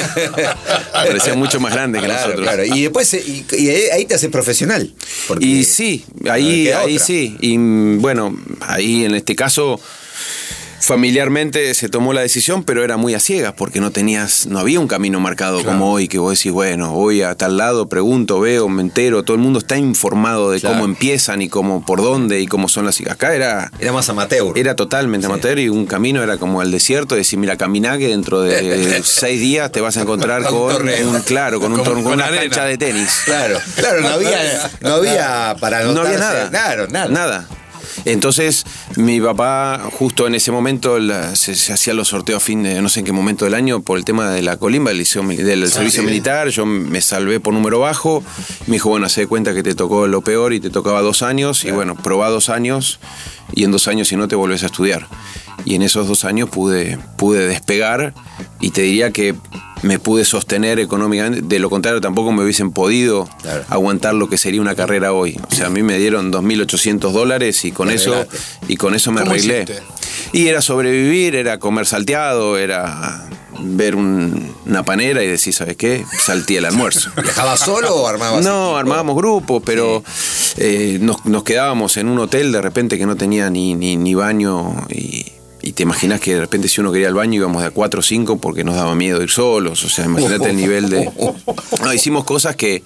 parecía 0.93 1.35
mucho 1.35 1.61
más 1.61 1.73
grande 1.73 2.01
que 2.01 2.07
Claro, 2.07 2.21
nosotros. 2.29 2.47
claro. 2.49 2.65
Y 2.65 2.83
después, 2.83 3.15
eh, 3.15 3.25
y, 3.27 3.45
y 3.57 3.69
ahí 3.91 4.05
te 4.05 4.15
haces 4.15 4.31
profesional. 4.31 4.93
Y 5.41 5.65
sí, 5.65 6.05
ahí, 6.31 6.69
ahí 6.71 6.95
otra. 6.97 7.07
sí. 7.07 7.37
Y 7.41 7.57
bueno, 7.99 8.37
ahí 8.61 9.05
en 9.05 9.15
este 9.15 9.35
caso 9.37 9.81
familiarmente 10.97 11.73
se 11.75 11.89
tomó 11.89 12.13
la 12.13 12.21
decisión, 12.21 12.65
pero 12.65 12.85
era 12.85 12.97
muy 12.97 13.15
a 13.15 13.21
ciegas 13.21 13.55
porque 13.57 13.81
no 13.81 13.91
tenías, 13.91 14.47
no 14.47 14.59
había 14.59 14.79
un 14.81 14.89
camino 14.89 15.21
marcado 15.21 15.65
como 15.65 15.93
hoy 15.93 16.07
que 16.09 16.19
vos 16.19 16.37
decís, 16.39 16.53
bueno, 16.53 16.93
voy 16.93 17.23
a 17.23 17.35
tal 17.35 17.57
lado, 17.57 17.89
pregunto, 17.89 18.41
veo, 18.41 18.69
me 18.69 18.83
entero, 18.83 19.23
todo 19.23 19.35
el 19.35 19.43
mundo 19.43 19.59
está 19.59 19.77
informado 19.79 20.51
de 20.51 20.61
Claro. 20.61 20.75
cómo 20.77 20.85
empiezan 20.85 21.43
y 21.43 21.49
cómo 21.49 21.85
por 21.85 22.03
dónde 22.03 22.41
y 22.41 22.47
cómo 22.47 22.69
son 22.69 22.85
las 22.87 23.01
acá 23.01 23.35
era 23.35 23.71
Era 23.81 23.93
más 23.93 24.09
amateur. 24.09 24.57
era 24.57 24.77
totalmente 24.77 25.27
amateur 25.27 25.59
y 25.59 25.69
un 25.69 25.87
camino 25.87 26.23
era 26.23 26.37
como 26.39 26.61
al 26.61 26.71
desierto, 26.71 27.15
decir, 27.17 27.39
mira, 27.39 27.57
caminá 27.57 27.99
que 27.99 28.09
dentro 28.09 28.43
de 28.43 29.01
seis 29.05 29.41
días 29.41 29.73
te 29.73 29.81
vas 29.81 29.97
a 29.97 30.03
encontrar 30.03 30.43
con 30.47 30.73
torneo. 30.73 31.11
un, 31.11 31.21
claro, 31.23 31.59
con 31.61 31.73
un 31.73 31.83
Con- 31.85 32.03
con 32.05 32.13
una 32.13 32.29
cancha 32.31 32.65
de 32.65 32.77
tenis. 32.79 33.23
Claro, 33.25 33.59
claro, 33.77 34.01
no 34.03 34.09
había, 34.09 34.71
no 34.83 34.95
había 34.95 35.57
para 35.59 35.83
No 35.85 36.01
había 36.03 36.19
nada. 36.19 36.51
Claro, 36.51 36.87
nada. 36.89 37.09
Nada. 37.09 37.49
Entonces, 38.05 38.65
mi 38.97 39.21
papá, 39.21 39.81
justo 39.93 40.27
en 40.27 40.35
ese 40.35 40.53
momento, 40.53 40.99
la- 40.99 41.37
se, 41.37 41.55
se 41.55 41.73
hacían 41.73 41.97
los 41.97 42.09
sorteos 42.09 42.43
a 42.43 42.45
fin 42.45 42.63
de 42.63 42.81
no 42.83 42.89
sé 42.89 43.01
en 43.01 43.07
qué 43.07 43.13
momento 43.13 43.45
del 43.45 43.55
año 43.55 43.81
por 43.81 43.99
el 43.99 44.05
tema 44.05 44.31
de 44.31 44.43
la 44.43 44.57
colimba 44.57 44.91
del, 44.91 44.99
liceo 44.99 45.23
del 45.23 45.69
servicio 45.69 46.03
militar. 46.03 46.49
Yo 46.49 46.67
me 46.67 47.01
salvé 47.01 47.41
por 47.41 47.55
número 47.55 47.81
bajo. 47.81 48.23
Me 48.67 48.75
dijo, 48.75 48.89
bueno, 48.89 49.09
se 49.09 49.23
de 49.23 49.27
cuenta 49.27 49.55
que 49.55 49.63
te 49.63 49.75
tocó 49.75 50.07
lo 50.07 50.23
peor 50.23 50.53
y 50.53 50.61
te 50.61 50.71
tocaba 50.71 51.01
dos 51.03 51.23
años. 51.23 51.65
Y 51.65 51.71
bueno, 51.71 51.95
probá 51.95 52.29
dos 52.31 52.49
años 52.49 52.99
y 53.55 53.65
en 53.65 53.73
dos 53.73 53.89
años, 53.89 54.09
si 54.09 54.17
no, 54.17 54.29
te 54.29 54.35
volvés 54.37 54.63
a 54.63 54.67
estudiar. 54.67 55.07
Y 55.65 55.75
en 55.75 55.83
esos 55.83 56.09
dos 56.09 56.25
años 56.25 56.49
pude, 56.49 56.99
pude 57.17 57.47
despegar 57.47 58.15
y 58.61 58.71
te 58.71 58.83
diría 58.83 59.13
que 59.13 59.35
me 59.83 59.99
pude 59.99 60.25
sostener 60.25 60.79
económicamente. 60.81 61.43
De 61.43 61.59
lo 61.59 61.69
contrario, 61.71 62.01
tampoco 62.01 62.33
me 62.33 62.43
hubiesen 62.43 62.71
podido 62.73 63.29
Claro. 63.43 63.65
aguantar 63.69 64.15
lo 64.15 64.29
que 64.29 64.39
sería 64.39 64.61
una 64.61 64.75
carrera 64.75 65.12
hoy. 65.12 65.39
O 65.51 65.55
sea, 65.55 65.67
a 65.67 65.71
mí 65.71 65.83
me 65.83 65.99
dieron 65.99 66.31
2.800 66.33 67.12
dólares 67.12 67.65
y 67.65 67.73
con 67.73 67.91
eso 67.91 68.12
arreglaste. 68.15 68.39
y 68.69 68.77
con 68.77 68.95
eso 68.95 69.11
me 69.12 69.21
¿Cómo 69.21 69.33
arreglé. 69.33 69.62
hiciste? 69.65 69.83
Y 70.33 70.47
era 70.49 70.62
sobrevivir, 70.62 71.35
era 71.35 71.59
comer 71.59 71.87
salteado, 71.87 72.57
era 72.59 73.29
ver 73.65 73.95
un- 73.97 74.53
una 74.67 74.83
panera 74.85 75.23
y 75.23 75.27
decir, 75.29 75.53
¿sabes 75.53 75.77
qué? 75.77 76.05
Salté 76.19 76.57
el 76.59 76.65
almuerzo. 76.65 77.11
¿Viajabas 77.23 77.61
solo 77.61 77.95
o 77.95 78.07
armabas? 78.09 78.43
No, 78.45 78.65
equipo? 78.67 78.77
armábamos 78.77 79.17
grupos, 79.17 79.62
pero 79.65 80.03
eh, 80.57 80.99
nos, 81.01 81.25
nos 81.27 81.43
quedábamos 81.45 81.97
en 81.97 82.09
un 82.09 82.19
hotel 82.19 82.51
de 82.53 82.61
repente 82.62 82.99
que 82.99 83.07
no 83.07 83.17
tenía 83.17 83.51
ni, 83.51 83.75
ni, 83.75 83.97
ni 83.97 84.15
baño 84.15 84.87
y, 84.89 85.32
y 85.62 85.73
te 85.73 85.85
imaginas 85.85 86.21
que 86.21 86.35
de 86.35 86.40
repente 86.40 86.69
si 86.69 86.81
uno 86.81 86.90
quería 86.92 87.09
el 87.09 87.14
baño 87.14 87.35
íbamos 87.37 87.62
de 87.62 87.69
a 87.69 87.71
cuatro 87.71 88.00
o 88.00 88.02
cinco 88.02 88.38
porque 88.38 88.64
nos 88.64 88.75
daba 88.76 88.95
miedo 88.95 89.23
ir 89.23 89.31
solos, 89.31 89.85
o 89.85 89.88
sea, 89.88 90.04
imagínate 90.07 90.50
el 90.50 90.57
nivel 90.57 90.88
de... 90.90 91.11
No, 91.83 91.92
hicimos 91.92 92.25
cosas 92.25 92.57
que... 92.57 92.83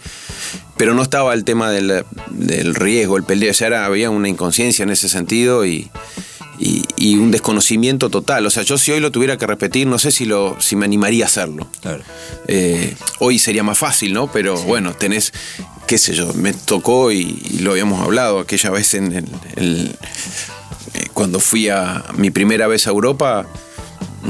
Pero 0.76 0.92
no 0.94 1.02
estaba 1.02 1.32
el 1.34 1.44
tema 1.44 1.70
del, 1.70 2.04
del 2.30 2.74
riesgo, 2.74 3.16
el 3.16 3.24
peligro, 3.24 3.50
o 3.50 3.54
sea, 3.54 3.68
era- 3.68 3.86
había 3.86 4.10
una 4.10 4.28
inconsciencia 4.28 4.82
en 4.82 4.90
ese 4.90 5.08
sentido 5.08 5.64
y, 5.64 5.90
y, 6.58 6.82
y 6.96 7.16
un 7.16 7.30
desconocimiento 7.30 8.10
total. 8.10 8.44
O 8.44 8.50
sea, 8.50 8.62
yo 8.62 8.76
si 8.76 8.92
hoy 8.92 9.00
lo 9.00 9.10
tuviera 9.10 9.38
que 9.38 9.46
repetir, 9.46 9.86
no 9.86 9.98
sé 9.98 10.10
si, 10.10 10.26
lo, 10.26 10.56
si 10.60 10.76
me 10.76 10.84
animaría 10.84 11.24
a 11.24 11.28
hacerlo. 11.28 11.66
Claro. 11.80 12.02
Eh, 12.46 12.94
hoy 13.20 13.38
sería 13.38 13.62
más 13.62 13.78
fácil, 13.78 14.12
¿no? 14.12 14.30
Pero 14.30 14.56
bueno, 14.64 14.92
tenés, 14.92 15.32
qué 15.86 15.96
sé 15.96 16.14
yo, 16.14 16.34
me 16.34 16.52
tocó 16.52 17.10
y, 17.10 17.42
y 17.50 17.58
lo 17.60 17.70
habíamos 17.70 18.02
hablado 18.02 18.38
aquella 18.40 18.68
vez 18.70 18.92
en 18.92 19.12
el, 19.14 19.26
el- 19.56 19.96
cuando 21.12 21.40
fui 21.40 21.68
a 21.68 22.04
mi 22.16 22.30
primera 22.30 22.66
vez 22.66 22.86
a 22.86 22.90
Europa. 22.90 23.46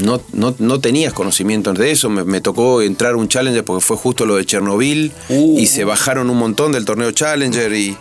No, 0.02 0.20
no, 0.34 0.54
no 0.58 0.78
tenías 0.78 1.14
conocimiento 1.14 1.72
de 1.72 1.90
eso, 1.90 2.10
me, 2.10 2.22
me 2.22 2.42
tocó 2.42 2.82
entrar 2.82 3.14
a 3.14 3.16
un 3.16 3.28
Challenger 3.28 3.64
porque 3.64 3.82
fue 3.82 3.96
justo 3.96 4.26
lo 4.26 4.36
de 4.36 4.44
Chernobyl 4.44 5.10
Uh. 5.30 5.58
y 5.58 5.66
se 5.66 5.84
bajaron 5.84 6.28
un 6.28 6.36
montón 6.36 6.72
del 6.72 6.84
torneo 6.84 7.10
Challenger 7.12 7.72
y, 7.72 7.96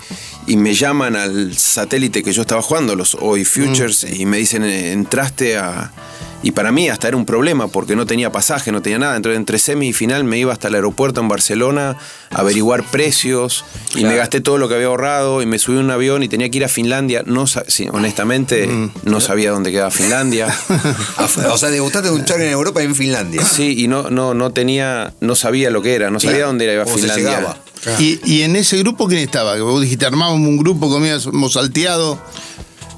y 0.45 0.57
me 0.57 0.74
llaman 0.74 1.15
al 1.15 1.57
satélite 1.57 2.22
que 2.22 2.34
yo 2.34 2.41
estaba 2.41 2.62
jugando, 2.62 2.98
los 2.98 3.15
OI 3.15 3.45
Futures, 3.45 4.03
y 4.03 4.25
me 4.25 4.38
dicen, 4.38 4.65
eh, 4.65 4.91
entraste 4.91 5.57
a... 5.57 5.93
Y 6.45 6.51
para 6.51 6.71
mí 6.71 6.87
hasta 6.89 7.07
era 7.07 7.17
un 7.17 7.25
problema 7.25 7.67
porque 7.69 7.95
no 7.95 8.05
tenía 8.05 8.31
pasaje, 8.31 8.71
no 8.71 8.81
tenía 8.83 8.99
nada. 8.99 9.15
Entonces 9.17 9.37
entre 9.37 9.57
semi 9.57 9.87
y 9.87 9.93
final 9.93 10.23
me 10.25 10.37
iba 10.37 10.53
hasta 10.53 10.67
el 10.67 10.75
aeropuerto 10.75 11.19
en 11.19 11.27
Barcelona 11.27 11.97
a 12.29 12.39
averiguar 12.39 12.83
precios 12.83 13.65
y 13.95 14.03
me 14.05 14.15
gasté 14.15 14.41
todo 14.41 14.59
lo 14.59 14.69
que 14.69 14.75
había 14.75 14.85
ahorrado 14.87 15.41
y 15.41 15.47
me 15.47 15.57
subí 15.57 15.77
a 15.77 15.79
un 15.79 15.89
avión 15.89 16.21
y 16.21 16.27
tenía 16.27 16.47
que 16.49 16.57
ir 16.57 16.63
a 16.63 16.69
Finlandia. 16.69 17.23
No, 17.25 17.47
sí, 17.47 17.87
honestamente 17.91 18.69
no 19.03 19.19
sabía 19.21 19.49
dónde 19.49 19.71
quedaba 19.71 19.89
Finlandia. 19.89 20.47
O 21.51 21.57
sea, 21.57 21.69
degustaste 21.69 22.11
un 22.11 22.23
charla 22.25 22.45
en 22.45 22.51
Europa 22.51 22.81
y 22.83 22.85
en 22.85 22.93
Finlandia. 22.95 23.43
Sí, 23.43 23.75
y 23.83 23.87
no, 23.87 24.11
no, 24.11 24.33
no 24.35 24.51
tenía, 24.51 25.13
no 25.21 25.33
sabía 25.35 25.71
lo 25.71 25.81
que 25.81 25.95
era, 25.95 26.11
no 26.11 26.19
sabía 26.19 26.35
Claro. 26.37 26.47
dónde 26.49 26.71
era 26.71 26.83
¿Cómo 26.83 26.95
se 26.97 27.01
Finlandia. 27.07 27.37
llegaba? 27.39 27.57
Y, 27.99 28.19
y 28.25 28.41
en 28.43 28.55
ese 28.55 28.77
grupo, 28.77 29.07
¿quién 29.07 29.19
estaba? 29.21 29.55
Que 29.55 29.61
vos 29.61 29.81
dijiste, 29.81 30.05
armábamos 30.05 30.47
un 30.47 30.57
grupo, 30.57 30.89
comíamos 30.89 31.53
salteado. 31.53 32.19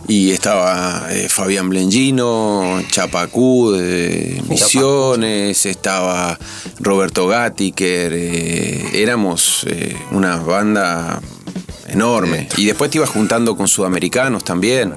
Y 0.07 0.31
estaba 0.31 1.07
eh, 1.11 1.27
Fabián 1.27 1.67
Blengino, 1.67 2.81
Chapacú 2.89 3.71
de 3.71 4.41
Misiones, 4.47 5.65
estaba 5.65 6.39
Roberto 6.79 7.27
Gattiker, 7.27 8.13
eh, 8.15 8.89
éramos 8.93 9.65
eh, 9.67 9.97
una 10.11 10.37
banda 10.37 11.21
enorme. 11.87 12.47
Y 12.55 12.65
después 12.65 12.89
te 12.89 12.99
ibas 12.99 13.09
juntando 13.09 13.57
con 13.57 13.67
sudamericanos 13.67 14.45
también. 14.45 14.93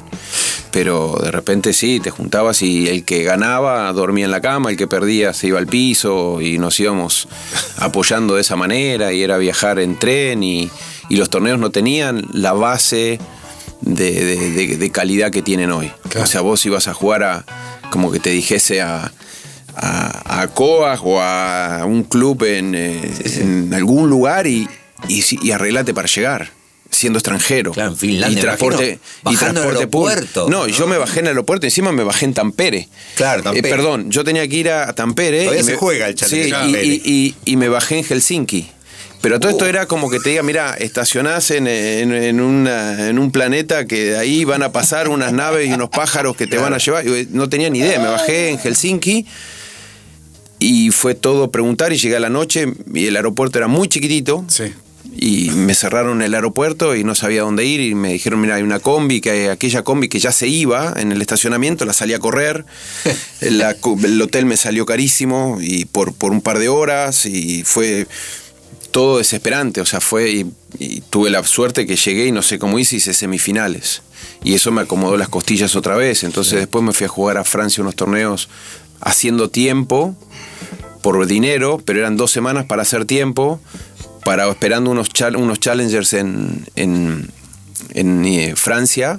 Pero 0.70 1.18
de 1.20 1.32
repente 1.32 1.72
sí, 1.72 1.98
te 1.98 2.10
juntabas 2.10 2.62
y 2.62 2.86
el 2.86 3.04
que 3.04 3.24
ganaba 3.24 3.92
dormía 3.92 4.26
en 4.26 4.30
la 4.30 4.40
cama, 4.40 4.70
el 4.70 4.76
que 4.76 4.86
perdía 4.86 5.32
se 5.32 5.48
iba 5.48 5.58
al 5.58 5.66
piso 5.66 6.40
y 6.40 6.58
nos 6.58 6.78
íbamos 6.78 7.26
apoyando 7.78 8.36
de 8.36 8.42
esa 8.42 8.54
manera 8.54 9.12
y 9.12 9.22
era 9.22 9.38
viajar 9.38 9.80
en 9.80 9.98
tren 9.98 10.44
y, 10.44 10.70
y 11.08 11.16
los 11.16 11.28
torneos 11.28 11.58
no 11.58 11.70
tenían 11.70 12.24
la 12.32 12.52
base 12.52 13.18
de, 13.82 14.12
de- 14.12 14.50
de- 14.50 14.76
de 14.76 14.90
calidad 14.90 15.30
que 15.30 15.42
tienen 15.42 15.70
hoy. 15.70 15.90
O 16.20 16.26
sea, 16.26 16.40
vos 16.42 16.64
ibas 16.66 16.88
a 16.88 16.94
jugar 16.94 17.22
a, 17.22 17.44
como 17.90 18.10
que 18.12 18.20
te 18.20 18.30
dijese 18.30 18.80
a, 18.82 19.12
a, 19.76 20.42
a 20.42 20.48
Coag 20.48 21.06
o 21.06 21.20
a 21.20 21.84
un 21.86 22.04
club 22.04 22.42
en, 22.44 22.74
eh, 22.74 23.00
en 23.40 23.72
algún 23.74 24.10
lugar 24.10 24.46
y, 24.46 24.68
y, 25.08 25.24
y 25.42 25.50
arreglate 25.52 25.94
para 25.94 26.08
llegar. 26.08 26.50
Siendo 26.92 27.20
extranjero. 27.20 27.70
Claro, 27.70 27.90
en 27.92 27.96
Finlandia, 27.96 28.36
Y 28.38 28.42
transporte, 28.42 28.98
imagino, 29.22 29.30
y 29.32 29.36
transporte 29.36 29.78
aeropuerto. 29.78 30.48
No, 30.50 30.66
yo 30.66 30.88
me 30.88 30.98
bajé 30.98 31.20
en 31.20 31.26
el 31.26 31.28
aeropuerto, 31.30 31.64
encima 31.64 31.92
me 31.92 32.02
bajé 32.02 32.24
en 32.24 32.34
Tampere. 32.34 32.88
Claro, 33.14 33.44
Tampere. 33.44 33.68
Eh, 33.68 33.70
perdón, 33.70 34.10
yo 34.10 34.24
tenía 34.24 34.46
que 34.48 34.56
ir 34.56 34.70
a 34.70 34.92
Tampere. 34.92 35.42
Todavía 35.44 35.60
y 35.60 35.64
se 35.64 35.70
me- 35.72 35.76
juega 35.78 36.08
el 36.08 36.18
Sí, 36.18 36.50
y- 36.66 37.00
y- 37.04 37.34
y 37.44 37.56
me 37.56 37.68
bajé 37.68 37.98
en 37.98 38.04
Helsinki. 38.04 38.68
Pero 39.20 39.38
todo 39.38 39.50
Uh. 39.50 39.54
esto 39.54 39.66
era 39.66 39.86
como 39.86 40.08
que 40.10 40.18
te 40.20 40.30
diga, 40.30 40.42
mira, 40.42 40.74
estacionás 40.74 41.50
en, 41.50 41.66
en- 41.66 42.12
en 42.12 42.40
una- 42.40 43.08
en 43.08 43.18
un 43.18 43.30
planeta 43.30 43.86
que 43.86 44.04
de 44.12 44.18
ahí 44.18 44.44
van 44.44 44.62
a 44.62 44.72
pasar 44.72 45.08
unas 45.08 45.32
naves 45.32 45.68
y 45.68 45.72
unos 45.72 45.90
pájaros 45.90 46.36
que 46.36 46.46
te 46.46 46.56
van 46.56 46.72
a 46.72 46.78
llevar. 46.78 47.04
Yo 47.04 47.12
no 47.30 47.48
tenía 47.48 47.68
ni 47.70 47.80
idea, 47.80 47.98
me 48.00 48.08
bajé 48.08 48.48
en 48.48 48.58
Helsinki 48.58 49.26
y 50.58 50.90
fue 50.90 51.14
todo 51.14 51.50
preguntar 51.50 51.92
y 51.92 51.96
llegué 51.98 52.16
a 52.16 52.20
la 52.20 52.28
noche 52.30 52.66
y 52.94 53.06
el 53.06 53.16
aeropuerto 53.16 53.58
era 53.58 53.68
muy 53.68 53.88
chiquitito. 53.88 54.44
Sí. 54.48 54.72
Y 55.16 55.50
me 55.50 55.74
cerraron 55.74 56.22
el 56.22 56.34
aeropuerto 56.34 56.94
y 56.94 57.02
no 57.02 57.14
sabía 57.14 57.42
dónde 57.42 57.64
ir 57.64 57.80
y 57.80 57.94
me 57.94 58.12
dijeron, 58.12 58.40
mira, 58.40 58.54
hay 58.56 58.62
una 58.62 58.78
combi, 58.78 59.20
que 59.20 59.30
hay 59.30 59.46
aquella 59.48 59.82
combi 59.82 60.08
que 60.08 60.18
ya 60.20 60.30
se 60.30 60.46
iba 60.46 60.94
en 60.96 61.10
el 61.10 61.20
estacionamiento, 61.20 61.84
la 61.84 61.92
salí 61.94 62.12
a 62.14 62.18
correr, 62.20 62.64
La 63.40 63.74
el 64.04 64.22
hotel 64.22 64.44
me 64.46 64.56
salió 64.56 64.86
carísimo 64.86 65.58
y 65.60 65.86
por, 65.86 66.14
por 66.14 66.30
un 66.32 66.40
par 66.42 66.58
de 66.58 66.68
horas 66.68 67.26
y 67.26 67.64
fue 67.64 68.06
todo 68.90 69.18
desesperante, 69.18 69.80
o 69.80 69.86
sea, 69.86 70.00
fue 70.00 70.30
y, 70.30 70.52
y 70.78 71.00
tuve 71.02 71.30
la 71.30 71.42
suerte 71.44 71.86
que 71.86 71.96
llegué 71.96 72.26
y 72.26 72.32
no 72.32 72.42
sé 72.42 72.58
cómo 72.58 72.78
hice, 72.78 72.96
hice 72.96 73.14
semifinales. 73.14 74.02
Y 74.42 74.54
eso 74.54 74.70
me 74.72 74.82
acomodó 74.82 75.16
las 75.16 75.28
costillas 75.28 75.76
otra 75.76 75.96
vez, 75.96 76.24
entonces 76.24 76.58
después 76.58 76.84
me 76.84 76.92
fui 76.92 77.06
a 77.06 77.08
jugar 77.08 77.38
a 77.38 77.44
Francia 77.44 77.82
unos 77.82 77.96
torneos 77.96 78.48
haciendo 79.00 79.48
tiempo 79.48 80.14
por 81.02 81.26
dinero, 81.26 81.80
pero 81.84 82.00
eran 82.00 82.16
dos 82.16 82.30
semanas 82.30 82.66
para 82.66 82.82
hacer 82.82 83.06
tiempo, 83.06 83.60
para 84.24 84.48
esperando 84.50 84.90
unos, 84.90 85.08
chal- 85.08 85.36
unos 85.36 85.58
challengers 85.60 86.12
en, 86.12 86.66
en, 86.76 87.30
en, 87.94 88.24
eh, 88.26 88.54
Francia, 88.56 89.18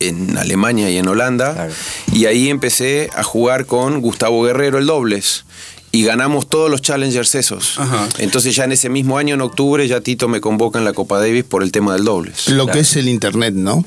en 0.00 0.36
Alemania 0.36 0.90
y 0.90 0.98
en 0.98 1.08
Holanda. 1.08 1.54
Claro. 1.54 1.72
Y 2.12 2.26
ahí 2.26 2.48
empecé 2.50 3.08
a 3.14 3.22
jugar 3.22 3.66
con 3.66 4.00
Gustavo 4.00 4.42
Guerrero 4.44 4.78
el 4.78 4.86
dobles. 4.86 5.44
Y 5.92 6.04
ganamos 6.04 6.48
todos 6.48 6.70
los 6.70 6.82
challengers 6.82 7.34
esos. 7.34 7.78
Ajá. 7.78 8.08
Entonces 8.18 8.54
ya 8.54 8.64
en 8.64 8.72
ese 8.72 8.88
mismo 8.88 9.18
año, 9.18 9.34
en 9.34 9.40
octubre, 9.40 9.86
ya 9.88 10.00
Tito 10.00 10.28
me 10.28 10.40
convoca 10.40 10.78
en 10.78 10.84
la 10.84 10.92
Copa 10.92 11.18
Davis 11.18 11.44
por 11.44 11.62
el 11.62 11.72
tema 11.72 11.94
del 11.94 12.04
dobles. 12.04 12.48
Lo 12.48 12.66
que 12.66 12.80
es 12.80 12.96
el 12.96 13.08
internet, 13.08 13.54
¿no? 13.54 13.84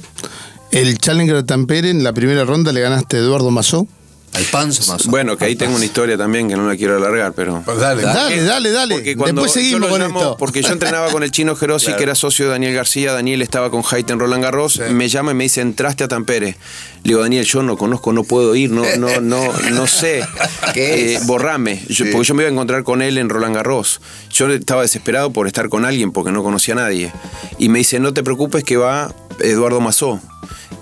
El 0.71 0.97
Challenger 0.97 1.35
de 1.35 1.43
Tampere, 1.43 1.89
en 1.91 2.03
la 2.03 2.13
primera 2.13 2.43
ronda 2.45 2.73
le 2.73 2.81
ganaste 2.81 3.17
a 3.17 3.19
Eduardo 3.19 3.51
Mazó. 3.51 3.87
Al 4.33 4.43
panzo 4.45 4.91
más. 4.91 5.05
Bueno, 5.07 5.37
que 5.37 5.45
ahí 5.45 5.55
tengo 5.55 5.75
una 5.75 5.85
historia 5.85 6.17
también 6.17 6.49
que 6.49 6.55
no 6.55 6.67
la 6.67 6.75
quiero 6.75 6.97
alargar, 6.97 7.33
pero. 7.33 7.61
Pues 7.63 7.77
dale. 7.77 8.01
Dale, 8.01 8.43
dale, 8.43 8.71
dale. 8.71 8.95
Porque 8.95 9.15
cuando 9.15 9.43
Después 9.43 9.53
seguimos 9.63 9.81
yo 9.81 9.85
lo 9.87 9.89
con 9.91 10.01
llamo- 10.01 10.19
esto. 10.21 10.37
Porque 10.37 10.61
yo 10.63 10.69
entrenaba 10.73 11.09
con 11.11 11.21
el 11.23 11.29
chino 11.31 11.55
Gerosi, 11.57 11.93
que 11.93 12.03
era 12.03 12.15
socio 12.15 12.45
de 12.45 12.51
Daniel 12.51 12.73
García. 12.73 13.13
Daniel 13.13 13.41
estaba 13.43 13.69
con 13.69 13.83
Haiten 13.89 14.19
Roland 14.19 14.43
Garros. 14.43 14.79
Me 14.89 15.07
llama 15.09 15.31
y 15.31 15.35
me 15.35 15.43
dice, 15.43 15.61
entraste 15.61 16.03
a 16.03 16.07
Tampere. 16.07 16.57
Le 17.03 17.09
digo, 17.09 17.21
Daniel, 17.21 17.45
yo 17.45 17.61
no 17.63 17.77
conozco, 17.77 18.11
no 18.13 18.23
puedo 18.23 18.55
ir, 18.55 18.71
no, 18.71 18.83
no, 18.97 19.19
no, 19.21 19.51
no 19.71 19.87
sé. 19.87 20.25
¿Qué 20.73 21.13
es? 21.15 21.21
Eh, 21.21 21.25
borrame. 21.25 21.81
Yo- 21.89 22.05
Porque 22.11 22.27
yo 22.27 22.33
me 22.33 22.43
iba 22.43 22.49
a 22.49 22.53
encontrar 22.53 22.83
con 22.83 23.01
él 23.01 23.17
en 23.17 23.29
Roland 23.29 23.55
Garros. 23.55 24.01
Yo 24.31 24.49
estaba 24.51 24.81
desesperado 24.81 25.31
por 25.31 25.45
estar 25.47 25.69
con 25.69 25.85
alguien 25.85 26.11
porque 26.11 26.31
no 26.31 26.41
conocía 26.43 26.73
a 26.73 26.77
nadie. 26.77 27.11
Y 27.59 27.69
me 27.69 27.79
dice, 27.79 27.99
no 27.99 28.13
te 28.13 28.23
preocupes 28.23 28.63
que 28.63 28.77
va 28.77 29.13
Eduardo 29.39 29.79
Mazó, 29.81 30.19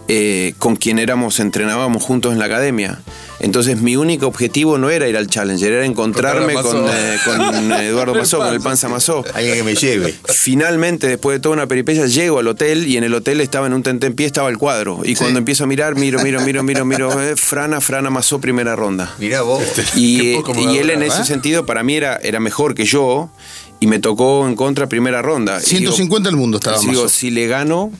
eh, 0.07 0.53
con 0.57 0.75
quien 0.75 0.99
éramos, 0.99 1.39
entrenábamos 1.39 2.03
juntos 2.03 2.33
en 2.33 2.39
la 2.39 2.45
academia. 2.45 2.99
Entonces 3.41 3.81
mi 3.81 3.95
único 3.95 4.27
objetivo 4.27 4.77
no 4.77 4.89
era 4.91 5.07
ir 5.07 5.17
al 5.17 5.27
Challenger, 5.27 5.73
era 5.73 5.85
encontrarme 5.85 6.53
con, 6.53 6.85
eh, 6.87 7.17
con 7.25 7.71
Eduardo 7.71 8.13
Mazó, 8.21 8.37
con 8.37 8.53
el 8.53 8.61
Panza 8.61 8.87
Mazó. 8.87 9.23
Alguien 9.33 9.55
que 9.55 9.63
me 9.63 9.75
lleve. 9.75 10.15
Finalmente, 10.25 11.07
después 11.07 11.35
de 11.37 11.39
toda 11.39 11.53
una 11.53 11.67
peripecia, 11.67 12.05
llego 12.05 12.37
al 12.39 12.47
hotel 12.47 12.87
y 12.87 12.97
en 12.97 13.03
el 13.03 13.13
hotel 13.15 13.41
estaba 13.41 13.65
en 13.65 13.73
un 13.73 13.81
tentempié, 13.81 14.27
estaba 14.27 14.49
el 14.49 14.57
cuadro. 14.59 14.99
Y 15.03 15.15
cuando 15.15 15.39
empiezo 15.39 15.63
a 15.63 15.67
mirar, 15.67 15.95
miro, 15.95 16.21
miro, 16.21 16.39
miro, 16.41 16.63
miro, 16.63 16.85
miro, 16.85 17.21
eh, 17.21 17.35
Frana, 17.35 17.81
Frana 17.81 18.11
Mazó, 18.11 18.39
primera 18.39 18.75
ronda. 18.75 19.11
Mirá 19.17 19.41
vos. 19.41 19.63
Y, 19.95 20.37
me 20.55 20.73
y 20.73 20.77
él 20.77 20.91
en 20.91 21.01
ese 21.01 21.21
¿eh? 21.21 21.25
sentido 21.25 21.65
para 21.65 21.83
mí 21.83 21.95
era, 21.95 22.17
era 22.17 22.39
mejor 22.39 22.75
que 22.75 22.85
yo 22.85 23.31
y 23.79 23.87
me 23.87 23.97
tocó 23.97 24.47
en 24.47 24.55
contra 24.55 24.87
primera 24.87 25.23
ronda. 25.23 25.57
Y 25.59 25.77
digo- 25.77 25.91
150 25.93 26.29
el 26.29 26.35
mundo 26.35 26.57
estaba 26.57 26.77
y 26.81 26.85
digo, 26.87 27.09
si 27.09 27.31
le 27.31 27.47
gano, 27.47 27.91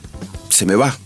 se 0.48 0.66
me 0.66 0.76
va. 0.76 0.96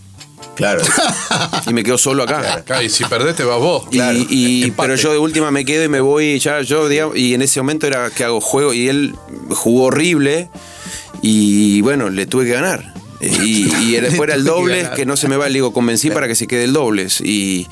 Claro. 0.57 0.81
Y 1.67 1.73
me 1.73 1.83
quedo 1.83 1.97
solo 1.97 2.23
acá. 2.23 2.53
Acá, 2.55 2.81
y 2.83 2.89
si 2.89 3.03
perdés 3.05 3.35
te 3.35 3.43
vas 3.43 3.59
vos. 3.59 3.83
Y- 3.91 3.99
y, 4.29 4.63
Empate. 4.63 4.87
pero 4.87 4.95
yo 4.95 5.11
de 5.11 5.17
última 5.17 5.51
me 5.51 5.65
quedo 5.65 5.83
y 5.83 5.89
me 5.89 5.99
voy 6.01 6.39
ya 6.39 6.61
yo 6.61 6.87
digamos, 6.87 7.17
y 7.17 7.33
en 7.33 7.41
ese 7.41 7.59
momento 7.59 7.87
era 7.87 8.09
que 8.09 8.23
hago 8.23 8.39
juego 8.41 8.73
y 8.73 8.87
él 8.87 9.15
jugó 9.49 9.85
horrible 9.85 10.49
y 11.21 11.81
bueno 11.81 12.09
le 12.09 12.25
tuve 12.25 12.45
que 12.45 12.51
ganar 12.51 12.93
y, 13.19 13.91
después 14.01 14.29
era 14.29 14.35
el 14.35 14.43
que 14.43 14.49
doble 14.49 14.89
que 14.95 15.05
no 15.05 15.17
se 15.17 15.27
me 15.27 15.35
va 15.37 15.47
le 15.47 15.55
digo 15.55 15.73
convencí 15.73 16.09
para 16.09 16.27
que 16.27 16.35
se 16.35 16.47
quede 16.47 16.63
el 16.65 16.73
dobles 16.73 17.19
y, 17.21 17.67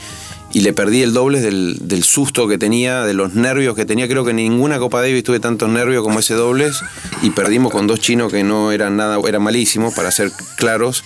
y 0.55 0.61
le 0.61 0.71
perdí 0.71 1.01
el 1.01 1.11
dobles 1.11 1.41
del, 1.43 1.77
del 1.81 2.05
susto 2.05 2.47
que 2.47 2.57
tenía 2.57 3.03
de 3.03 3.13
los 3.13 3.33
nervios 3.33 3.75
que 3.75 3.83
tenía 3.83 4.07
creo 4.07 4.23
que 4.23 4.29
en 4.29 4.37
ninguna 4.37 4.79
Copa 4.79 5.01
Davis 5.01 5.21
tuve 5.25 5.41
tantos 5.41 5.67
nervios 5.67 6.01
como 6.01 6.19
ese 6.19 6.33
dobles 6.33 6.77
y 7.21 7.31
perdimos 7.31 7.73
con 7.73 7.87
dos 7.87 7.99
chinos 7.99 8.31
que 8.31 8.43
no 8.45 8.71
eran 8.71 8.95
nada 8.95 9.19
eran 9.27 9.43
malísimos 9.43 9.93
para 9.93 10.11
ser 10.11 10.31
claros 10.55 11.03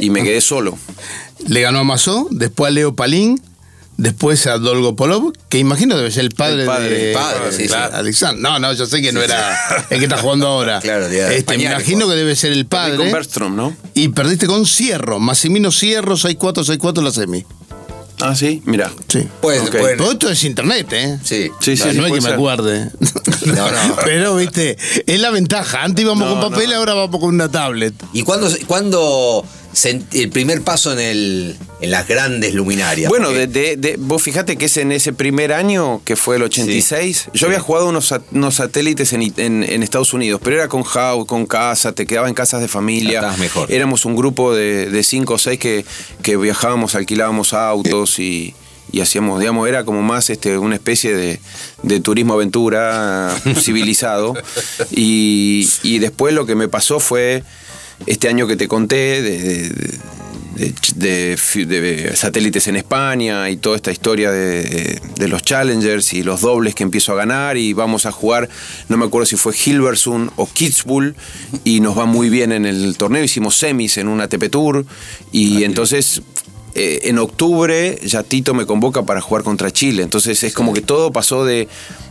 y 0.00 0.10
me 0.10 0.24
quedé 0.24 0.40
solo 0.40 0.76
Le 1.46 1.60
ganó 1.60 1.78
a 1.78 1.84
Mazó, 1.84 2.26
después 2.32 2.68
a 2.68 2.70
Leo 2.72 2.94
Palín, 2.96 3.40
después 3.96 4.46
a 4.48 4.58
Dolgo 4.58 4.96
Polov, 4.96 5.32
que 5.48 5.58
imagino 5.58 5.96
debe 5.96 6.10
ser 6.10 6.24
el 6.24 6.30
padre, 6.32 6.62
El 6.62 6.66
padre, 6.66 6.88
de 6.90 7.08
el 7.12 7.14
padre, 7.14 7.52
sí. 7.52 7.66
Alexander. 7.72 8.40
No, 8.42 8.58
no, 8.58 8.72
yo 8.72 8.86
sé 8.86 9.00
que 9.02 9.12
no 9.12 9.22
era 9.22 9.56
el 9.90 9.98
que 9.98 10.04
está 10.06 10.18
jugando 10.18 10.48
ahora. 10.48 10.80
Claro, 10.82 11.08
de- 11.08 11.36
este, 11.36 11.56
me 11.58 11.64
imagino 11.64 12.08
que 12.08 12.14
debe 12.16 12.34
ser 12.34 12.50
el 12.52 12.66
Perdí 12.66 12.88
con 12.90 12.96
padre. 12.98 13.12
Bergstrom 13.12 13.54
¿no? 13.54 13.76
Y 13.94 14.08
perdiste 14.08 14.46
con 14.48 14.66
Cierro, 14.66 15.20
Massimino 15.20 15.70
Cierro, 15.70 16.16
6-4, 16.16 16.64
6-4 16.78 16.98
en 16.98 17.04
la 17.04 17.10
semi. 17.12 17.44
Ah 18.22 18.34
sí 18.34 18.62
mira 18.64 18.90
Sí. 19.08 19.26
Pues, 19.40 19.62
Ok. 19.62 19.76
bueno, 19.78 20.02
Todo 20.02 20.12
esto 20.12 20.30
es 20.30 20.44
internet, 20.44 20.86
¿eh? 20.92 21.18
sí. 21.22 21.50
Sí, 21.60 21.76
sí, 21.76 21.84
no 21.94 22.06
sí, 22.06 22.12
es 22.12 22.12
que 22.12 22.20
me 22.28 22.34
acuerde. 22.34 22.90
No, 23.46 23.70
no. 23.70 23.96
Pero, 24.04 24.36
viste, 24.36 24.76
es 25.06 25.20
la 25.20 25.30
ventaja. 25.30 25.82
Antes 25.82 26.04
íbamos 26.04 26.28
No, 26.28 26.40
con 26.40 26.50
papel, 26.52 26.70
no. 26.70 26.76
ahora 26.76 26.94
vamos 26.94 27.18
con 27.20 27.34
una 27.34 27.50
tablet. 27.50 27.94
¿Y 28.12 28.22
cuándo, 28.22 28.48
cuándo 28.66 29.44
el 30.12 30.30
primer 30.30 30.62
paso 30.62 30.92
en, 30.92 30.98
el, 30.98 31.56
en 31.80 31.90
las 31.90 32.06
grandes 32.08 32.54
luminarias? 32.54 33.08
Bueno, 33.08 33.30
de, 33.30 33.46
de- 33.46 33.76
de- 33.76 33.96
vos 33.98 34.22
fijate 34.22 34.56
que 34.56 34.64
es 34.66 34.76
en 34.76 34.90
ese 34.92 35.12
primer 35.12 35.52
año, 35.52 36.02
que 36.04 36.16
fue 36.16 36.36
el 36.36 36.42
86, 36.42 37.28
yo 37.34 37.46
había 37.46 37.60
jugado 37.60 37.88
unos, 37.88 38.12
unos 38.32 38.54
satélites 38.56 39.12
en, 39.12 39.22
en- 39.36 39.62
en 39.62 39.82
Estados 39.82 40.12
Unidos, 40.12 40.40
pero 40.42 40.56
era 40.56 40.68
con 40.68 40.82
house, 40.82 41.26
con 41.26 41.46
casa, 41.46 41.92
te 41.92 42.06
quedaba 42.06 42.28
en 42.28 42.34
casas 42.34 42.60
de 42.60 42.68
familia. 42.68 43.34
Mejor. 43.38 43.70
Éramos 43.72 44.04
un 44.04 44.16
grupo 44.16 44.54
de, 44.54 44.90
de 44.90 45.02
cinco 45.04 45.34
o 45.34 45.38
seis 45.38 45.58
que, 45.60 45.84
que 46.22 46.36
viajábamos, 46.36 46.94
alquilábamos 46.94 47.54
autos 47.54 48.18
y, 48.18 48.54
y 48.92 49.00
hacíamos, 49.02 49.38
digamos, 49.38 49.68
era 49.68 49.84
como 49.84 50.02
más 50.02 50.30
este, 50.30 50.58
una 50.58 50.74
especie 50.74 51.14
de, 51.14 51.38
de 51.84 52.00
turismo 52.00 52.34
aventura 52.34 53.34
civilizado. 53.56 54.34
Y, 54.90 55.68
y 55.84 55.98
después 56.00 56.34
lo 56.34 56.44
que 56.46 56.54
me 56.56 56.68
pasó 56.68 56.98
fue 57.00 57.44
este 58.06 58.28
año 58.28 58.46
que 58.46 58.56
te 58.56 58.68
conté 58.68 59.22
de, 59.22 59.38
de- 59.38 60.00
de- 61.36 62.16
satélites 62.16 62.66
en 62.68 62.76
España 62.76 63.48
y 63.50 63.56
toda 63.56 63.76
esta 63.76 63.92
historia 63.92 64.30
de, 64.30 65.00
los 65.28 65.42
challengers 65.42 66.12
y 66.12 66.22
los 66.22 66.40
dobles 66.40 66.74
que 66.74 66.82
empiezo 66.82 67.12
a 67.12 67.16
ganar 67.16 67.56
y 67.56 67.72
vamos 67.72 68.04
a 68.06 68.12
jugar, 68.12 68.48
no 68.88 68.96
me 68.96 69.06
acuerdo 69.06 69.26
si 69.26 69.36
fue 69.36 69.54
Hilversum 69.54 70.30
o 70.36 70.46
Kitzbühel 70.46 71.14
y 71.64 71.80
nos 71.80 71.96
va 71.96 72.04
muy 72.06 72.28
bien 72.30 72.52
en 72.52 72.66
el 72.66 72.96
torneo, 72.96 73.22
hicimos 73.24 73.56
semis 73.56 73.96
en 73.96 74.08
una 74.08 74.24
ATP 74.24 74.50
Tour 74.50 74.84
y 75.32 75.64
entonces 75.64 76.22
eh, 76.74 77.00
en 77.04 77.18
octubre 77.18 77.98
ya 78.04 78.22
Tito 78.22 78.52
me 78.54 78.66
convoca 78.66 79.04
para 79.04 79.20
jugar 79.20 79.42
contra 79.44 79.70
Chile, 79.70 80.02
entonces 80.02 80.42
es 80.42 80.52
como 80.52 80.72
que 80.72 80.82
todo 80.82 81.10
pasó 81.12 81.44
de, 81.44 81.68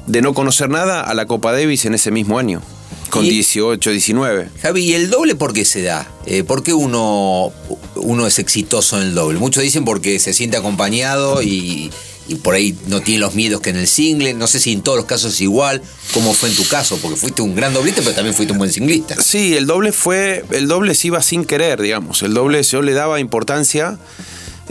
de 0.08 0.22
no 0.22 0.34
conocer 0.34 0.70
nada 0.70 1.02
a 1.02 1.14
la 1.14 1.26
Copa 1.26 1.52
Davis 1.52 1.86
en 1.86 1.94
ese 1.94 2.10
mismo 2.12 2.40
año, 2.40 2.62
con 3.10 3.26
Y- 3.26 3.30
18, 3.30 3.92
19. 3.92 4.50
Javi, 4.62 4.84
¿y 4.86 4.94
el 4.94 5.10
doble 5.10 5.36
por 5.36 5.54
qué 5.54 5.66
se 5.66 5.82
da? 5.82 6.08
Eh, 6.26 6.44
¿Por 6.44 6.64
qué 6.64 6.74
uno, 6.74 7.52
uno 7.96 8.28
es 8.28 8.40
exitoso 8.40 8.98
en 9.02 9.08
el 9.10 9.16
doble? 9.16 9.40
Muchos 9.40 9.64
dicen 9.64 9.86
porque 9.86 10.20
se 10.20 10.34
siente 10.34 10.58
acompañado 10.58 11.42
y, 11.42 11.92
y 12.28 12.36
por 12.36 12.54
ahí 12.56 12.76
no 12.88 13.02
tiene 13.02 13.22
los 13.22 13.36
miedos 13.36 13.62
que 13.62 13.72
en 13.72 13.78
el 13.78 13.88
single. 13.88 14.34
No 14.34 14.48
sé 14.48 14.60
si 14.60 14.72
en 14.72 14.82
todos 14.82 14.98
los 14.98 15.06
casos 15.08 15.34
es 15.34 15.42
igual. 15.42 15.82
¿Cómo 16.14 16.34
fue 16.34 16.50
en 16.50 16.56
tu 16.56 16.66
caso? 16.68 16.98
Porque 17.02 17.18
fuiste 17.18 17.42
un 17.42 17.56
gran 17.56 17.74
doblista, 17.74 18.02
pero 18.02 18.16
también 18.16 18.36
fuiste 18.36 18.52
un 18.54 18.60
buen 18.60 18.72
singlista. 18.72 19.16
Sí, 19.22 19.56
el 19.56 19.66
doble 19.68 19.92
fue, 19.92 20.44
el 20.52 20.68
doble 20.68 20.96
se 20.96 21.08
iba 21.08 21.22
sin 21.22 21.46
querer, 21.46 21.82
digamos. 21.82 22.22
El 22.24 22.34
doble 22.34 22.62
yo 22.64 22.82
le 22.82 22.94
daba 22.94 23.20
importancia, 23.20 23.98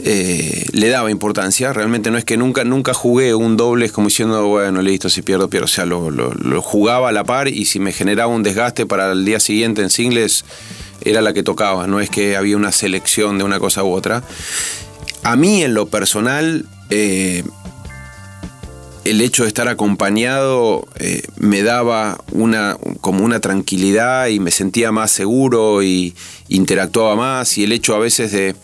eh, 0.03 0.65
le 0.71 0.89
daba 0.89 1.11
importancia. 1.11 1.73
Realmente 1.73 2.11
no 2.11 2.17
es 2.17 2.25
que 2.25 2.37
nunca, 2.37 2.63
nunca 2.63 2.93
jugué 2.93 3.35
un 3.35 3.57
doble 3.57 3.85
es 3.85 3.91
como 3.91 4.07
diciendo, 4.07 4.47
bueno, 4.47 4.81
listo, 4.81 5.09
si 5.09 5.21
pierdo, 5.21 5.49
pierdo. 5.49 5.65
O 5.65 5.69
sea, 5.69 5.85
lo 5.85 6.61
jugaba 6.61 7.09
a 7.09 7.11
la 7.11 7.23
par 7.23 7.47
y 7.47 7.65
si 7.65 7.79
me 7.79 7.91
generaba 7.91 8.33
un 8.33 8.43
desgaste 8.43 8.85
para 8.85 9.11
el 9.11 9.25
día 9.25 9.39
siguiente 9.39 9.81
en 9.81 9.89
singles, 9.89 10.45
era 11.01 11.21
la 11.21 11.33
que 11.33 11.43
tocaba. 11.43 11.87
No 11.87 11.99
es 11.99 12.09
que 12.09 12.35
había 12.35 12.57
una 12.57 12.71
selección 12.71 13.37
de 13.37 13.43
una 13.43 13.59
cosa 13.59 13.83
u 13.83 13.91
otra. 13.91 14.23
A 15.23 15.35
mí, 15.35 15.63
en 15.63 15.73
lo 15.73 15.87
personal, 15.87 16.65
eh, 16.89 17.43
el 19.05 19.21
hecho 19.21 19.43
de 19.43 19.49
estar 19.49 19.67
acompañado 19.67 20.87
eh, 20.99 21.23
me 21.37 21.63
daba 21.63 22.23
una 22.31 22.77
como 23.01 23.23
una 23.23 23.39
tranquilidad 23.39 24.27
y 24.27 24.39
me 24.39 24.51
sentía 24.51 24.91
más 24.91 25.11
seguro 25.11 25.83
y 25.83 26.15
interactuaba 26.47 27.15
más 27.15 27.57
y 27.57 27.63
el 27.63 27.71
hecho 27.71 27.95
a 27.95 27.99
veces 27.99 28.31
de 28.31 28.55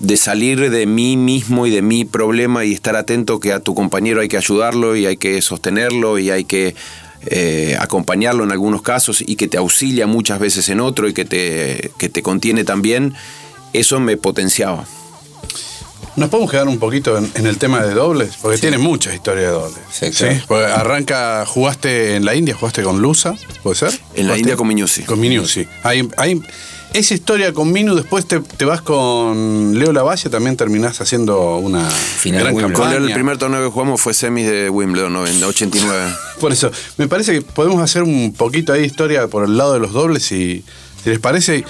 de 0.00 0.16
salir 0.16 0.70
de 0.70 0.86
mí 0.86 1.16
mismo 1.16 1.66
y 1.66 1.70
de 1.70 1.82
mi 1.82 2.04
problema 2.04 2.64
y 2.64 2.72
estar 2.72 2.96
atento 2.96 3.40
que 3.40 3.52
a 3.52 3.60
tu 3.60 3.74
compañero 3.74 4.20
hay 4.20 4.28
que 4.28 4.36
ayudarlo 4.36 4.94
y 4.96 5.06
hay 5.06 5.16
que 5.16 5.40
sostenerlo 5.40 6.18
y 6.18 6.30
hay 6.30 6.44
que 6.44 6.74
eh, 7.26 7.76
acompañarlo 7.80 8.44
en 8.44 8.52
algunos 8.52 8.82
casos 8.82 9.24
y 9.26 9.36
que 9.36 9.48
te 9.48 9.56
auxilia 9.56 10.06
muchas 10.06 10.38
veces 10.38 10.68
en 10.68 10.80
otro 10.80 11.08
y 11.08 11.14
que 11.14 11.24
te, 11.24 11.90
que 11.98 12.08
te 12.08 12.22
contiene 12.22 12.62
también, 12.64 13.14
eso 13.72 13.98
me 14.00 14.16
potenciaba. 14.16 14.84
Nos 16.16 16.30
podemos 16.30 16.50
quedar 16.50 16.66
un 16.68 16.78
poquito 16.78 17.18
en, 17.18 17.30
en 17.34 17.46
el 17.46 17.58
tema 17.58 17.82
de 17.82 17.92
dobles, 17.92 18.36
porque 18.40 18.56
tiene 18.58 18.78
mucha 18.78 19.14
historia 19.14 19.42
de 19.44 19.48
dobles. 19.50 19.78
Sí, 19.92 20.10
claro. 20.12 20.40
Porque 20.48 20.64
arranca, 20.64 21.44
jugaste 21.46 22.16
en 22.16 22.24
la 22.24 22.34
India, 22.34 22.54
jugaste 22.54 22.82
con 22.82 23.02
Lusa, 23.02 23.34
¿puede 23.62 23.76
ser? 23.76 23.98
En 24.14 24.28
la. 24.28 24.38
India 24.38 24.56
con 24.56 24.66
Miñuzzi. 24.66 25.02
Con 25.02 25.20
Minu, 25.20 25.46
sí. 25.46 25.66
Hay, 25.82 26.08
hay- 26.16 26.40
esa 26.98 27.14
historia 27.14 27.52
con 27.52 27.72
Minu, 27.72 27.94
después 27.94 28.26
te, 28.26 28.40
te 28.40 28.64
vas 28.64 28.80
con 28.80 29.78
Leo 29.78 29.92
Lavalle, 29.92 30.30
también 30.30 30.56
terminás 30.56 31.00
haciendo 31.00 31.58
una 31.58 31.88
Final 31.90 32.40
gran 32.40 32.54
Wimbledon. 32.54 32.72
Con 32.72 32.82
campaña. 32.82 33.00
Leo, 33.00 33.08
el 33.08 33.14
primer 33.14 33.38
torneo 33.38 33.62
que 33.62 33.70
jugamos 33.70 34.00
fue 34.00 34.14
semis 34.14 34.46
de 34.48 34.70
Wimbledon, 34.70 35.12
¿no? 35.12 35.26
en 35.26 35.42
89. 35.42 36.14
Por 36.40 36.52
eso, 36.52 36.70
me 36.96 37.06
parece 37.06 37.34
que 37.34 37.42
podemos 37.42 37.82
hacer 37.82 38.02
un 38.02 38.32
poquito 38.32 38.72
ahí 38.72 38.80
de 38.80 38.86
historia 38.86 39.28
por 39.28 39.44
el 39.44 39.58
lado 39.58 39.74
de 39.74 39.80
los 39.80 39.92
dobles 39.92 40.32
y 40.32 40.64
si 41.04 41.10
les 41.10 41.18
parece, 41.18 41.64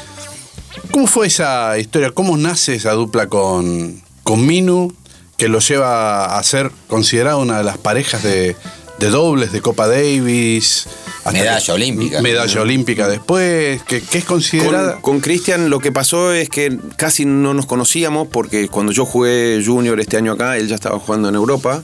¿cómo 0.93 1.09
fue 1.09 1.27
esa 1.27 1.77
historia? 1.79 2.13
¿Cómo 2.13 2.37
nace 2.37 2.77
esa 2.77 2.93
dupla 2.93 3.29
con, 3.29 4.01
con 4.23 4.47
Minu 4.47 4.95
que 5.37 5.49
lo 5.49 5.59
lleva 5.59 6.39
a 6.39 6.43
ser 6.45 6.71
considerada 6.87 7.37
una 7.37 7.59
de 7.59 7.65
las 7.65 7.79
parejas 7.79 8.23
de, 8.23 8.57
de 8.99 9.11
dobles 9.11 9.53
de 9.53 9.61
Copa 9.61 9.87
Davis? 9.89 10.87
hasta 11.19 11.33
Medalla 11.33 11.67
que- 11.67 11.73
olímpica. 11.73 12.23
Medalla 12.23 12.61
olímpica 12.63 13.09
después, 13.09 13.83
que, 13.83 14.01
que 14.01 14.19
es 14.19 14.25
considerada... 14.25 15.01
Con- 15.01 15.21
Cristian 15.21 15.71
lo 15.71 15.81
que 15.81 15.91
pasó 15.93 16.33
es 16.33 16.49
que 16.49 16.79
casi 16.97 17.25
no 17.25 17.53
nos 17.53 17.67
conocíamos 17.67 18.29
porque 18.29 18.69
cuando 18.69 18.93
yo 18.93 19.05
jugué 19.05 19.61
junior 19.65 19.99
este 20.01 20.17
año 20.17 20.33
acá, 20.33 20.57
él 20.57 20.69
ya 20.69 20.77
estaba 20.77 20.99
jugando 21.01 21.29
en 21.29 21.35
Europa, 21.35 21.83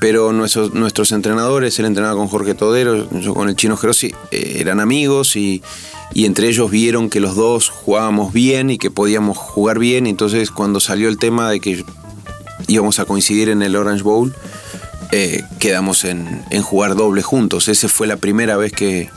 pero 0.00 0.32
nuestros, 0.32 0.74
nuestros 0.74 1.10
entrenadores, 1.10 1.76
él 1.80 1.86
entrenaba 1.86 2.14
con 2.16 2.28
Jorge 2.28 2.54
Todero, 2.54 3.08
yo 3.20 3.34
con 3.34 3.48
el 3.48 3.56
chino 3.56 3.76
Gerosi, 3.76 4.14
eh, 4.30 4.58
eran 4.60 4.78
amigos 4.78 5.34
y, 5.34 5.60
y 6.14 6.24
entre 6.24 6.46
ellos 6.48 6.70
vieron 6.70 7.10
que 7.10 7.18
los 7.18 7.34
dos 7.34 7.68
jugábamos 7.70 8.32
bien 8.32 8.70
y 8.70 8.78
que 8.78 8.92
podíamos 8.92 9.36
jugar 9.36 9.80
bien, 9.80 10.06
entonces 10.06 10.52
cuando 10.52 10.78
salió 10.78 11.08
el 11.08 11.18
tema 11.18 11.50
de 11.50 11.58
que 11.58 11.84
íbamos 12.68 13.00
a 13.00 13.06
coincidir 13.06 13.48
en 13.48 13.62
el 13.62 13.74
Orange 13.74 14.04
Bowl, 14.04 14.32
eh, 15.12 15.42
quedamos 15.58 16.04
en, 16.04 16.44
jugar 16.62 16.94
doble 16.94 17.22
juntos. 17.22 17.68
Esa 17.68 17.88
fue 17.88 18.06
la 18.06 18.16
primera 18.16 18.56
vez 18.56 18.72
que, 18.72 19.10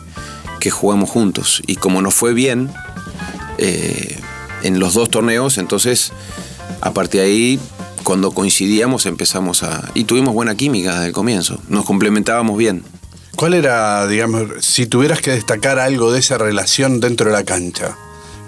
que 0.59 0.71
jugamos 0.71 1.09
juntos. 1.09 1.61
Y 1.67 1.75
como 1.75 2.01
nos 2.01 2.13
fue 2.13 2.33
bien 2.33 2.71
eh, 3.57 4.17
en 4.63 4.79
los 4.79 4.93
dos 4.93 5.09
torneos, 5.09 5.57
entonces 5.57 6.13
a 6.81 6.93
partir 6.93 7.21
de 7.21 7.27
ahí, 7.27 7.59
cuando 8.03 8.31
coincidíamos, 8.31 9.05
empezamos 9.05 9.63
a. 9.63 9.91
Y 9.93 10.05
tuvimos 10.05 10.33
buena 10.33 10.55
química 10.55 10.93
desde 10.95 11.07
el 11.07 11.13
comienzo. 11.13 11.59
Nos 11.67 11.85
complementábamos 11.85 12.57
bien. 12.57 12.83
¿Cuál 13.35 13.53
era, 13.53 14.07
digamos, 14.07 14.43
si 14.59 14.87
tuvieras 14.87 15.21
que 15.21 15.31
destacar 15.31 15.79
algo 15.79 16.11
de 16.11 16.19
esa 16.19 16.37
relación 16.37 16.99
dentro 16.99 17.27
de 17.27 17.33
la 17.33 17.43
cancha? 17.43 17.97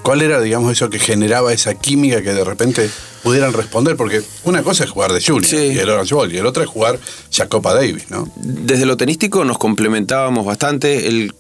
¿Cuál 0.03 0.21
era, 0.21 0.41
digamos, 0.41 0.71
eso 0.71 0.89
que 0.89 0.99
generaba 0.99 1.53
esa 1.53 1.75
química 1.75 2.21
que 2.21 2.33
de 2.33 2.43
repente 2.43 2.89
pudieran 3.23 3.53
responder? 3.53 3.95
Porque 3.95 4.21
una 4.43 4.61
cosa 4.61 4.83
es 4.83 4.89
jugar 4.89 5.13
de 5.13 5.21
Junior 5.23 5.45
Sí. 5.45 5.55
y 5.73 5.79
el 5.79 5.89
Orange 5.89 6.13
Bowl, 6.13 6.31
y 6.31 6.37
el 6.37 6.45
otra 6.45 6.63
es 6.63 6.69
jugar 6.69 6.99
ya 7.31 7.47
Copa 7.47 7.73
Davis, 7.73 8.09
¿no? 8.09 8.29
Desde 8.35 8.85
lo 8.85 8.97
tenístico 8.97 9.45
nos 9.45 9.57
complementábamos 9.57 10.45
bastante. 10.45 11.07
Él, 11.07 11.33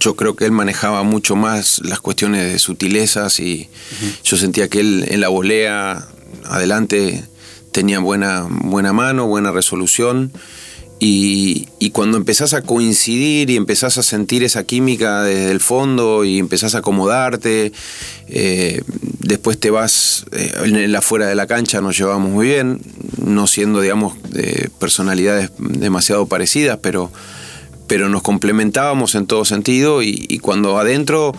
yo 0.00 0.16
creo 0.16 0.34
que 0.34 0.44
él 0.46 0.52
manejaba 0.52 1.04
mucho 1.04 1.36
más 1.36 1.80
las 1.84 2.00
cuestiones 2.00 2.52
de 2.52 2.58
sutilezas 2.58 3.38
y 3.40 3.68
yo 4.24 4.36
sentía 4.36 4.68
que 4.68 4.80
él 4.80 5.04
en 5.08 5.20
la 5.20 5.28
volea 5.28 6.04
adelante 6.44 7.24
tenía 7.72 8.00
buena, 8.00 8.46
buena 8.48 8.92
mano, 8.92 9.26
buena 9.26 9.52
resolución. 9.52 10.32
Y, 11.00 11.66
cuando 11.92 12.16
empezás 12.16 12.54
a 12.54 12.62
coincidir 12.62 13.50
y 13.50 13.56
empezás 13.56 13.98
a 13.98 14.02
sentir 14.02 14.44
esa 14.44 14.62
química 14.62 15.22
desde 15.22 15.50
el 15.50 15.58
fondo 15.58 16.24
y 16.24 16.38
empezás 16.38 16.74
a 16.74 16.78
acomodarte, 16.78 17.72
eh, 18.28 18.82
después 19.18 19.58
te 19.58 19.70
vas 19.70 20.26
eh, 20.32 20.52
en 20.64 20.92
la 20.92 21.00
fuera 21.00 21.26
de 21.26 21.34
la 21.34 21.46
cancha, 21.46 21.80
nos 21.80 21.98
llevamos 21.98 22.30
muy 22.30 22.46
bien, 22.46 22.80
no 23.24 23.46
siendo, 23.46 23.80
digamos, 23.80 24.14
de 24.30 24.70
personalidades 24.78 25.50
demasiado 25.58 26.26
parecidas, 26.26 26.78
pero, 26.82 27.10
pero 27.88 28.08
nos 28.08 28.22
complementábamos 28.22 29.14
en 29.16 29.26
todo 29.26 29.44
sentido 29.44 30.02
y 30.02 30.38
cuando 30.38 30.78
adentro 30.78 31.34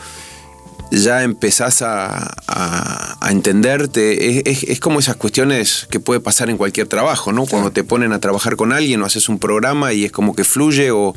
ya 0.91 1.23
empezás 1.23 1.81
a, 1.81 2.33
a- 2.47 3.17
a 3.21 3.31
entenderte. 3.31 4.39
Es, 4.39 4.63
es- 4.63 4.69
es 4.69 4.79
como 4.79 4.99
esas 4.99 5.15
cuestiones 5.15 5.87
que 5.91 5.99
puede 5.99 6.19
pasar 6.19 6.49
en 6.49 6.57
cualquier 6.57 6.87
trabajo, 6.87 7.31
¿no? 7.31 7.45
Cuando 7.45 7.71
te 7.71 7.83
ponen 7.83 8.11
a 8.13 8.19
trabajar 8.19 8.55
con 8.55 8.73
alguien 8.73 9.01
o 9.01 9.05
haces 9.05 9.29
un 9.29 9.39
programa 9.39 9.93
y 9.93 10.05
es 10.05 10.11
como 10.11 10.35
que 10.35 10.43
fluye 10.43 10.91
o, 10.91 11.15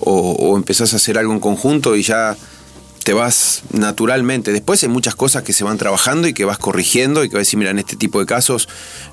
o- 0.00 0.32
o 0.32 0.56
empezás 0.56 0.92
a 0.92 0.96
hacer 0.96 1.18
algo 1.18 1.32
en 1.32 1.40
conjunto 1.40 1.96
y 1.96 2.02
ya 2.02 2.36
te 3.04 3.12
vas 3.12 3.62
naturalmente. 3.70 4.50
Después 4.50 4.82
hay 4.82 4.88
muchas 4.88 5.14
cosas 5.14 5.42
que 5.42 5.52
se 5.52 5.62
van 5.62 5.76
trabajando 5.76 6.26
y 6.26 6.32
que 6.32 6.46
vas 6.46 6.56
corrigiendo 6.56 7.22
y 7.22 7.28
que 7.28 7.34
vas 7.34 7.40
a 7.40 7.44
decir, 7.44 7.58
mira, 7.58 7.70
en 7.70 7.78
este 7.78 7.96
tipo 7.96 8.18
de 8.18 8.24
casos 8.24 8.66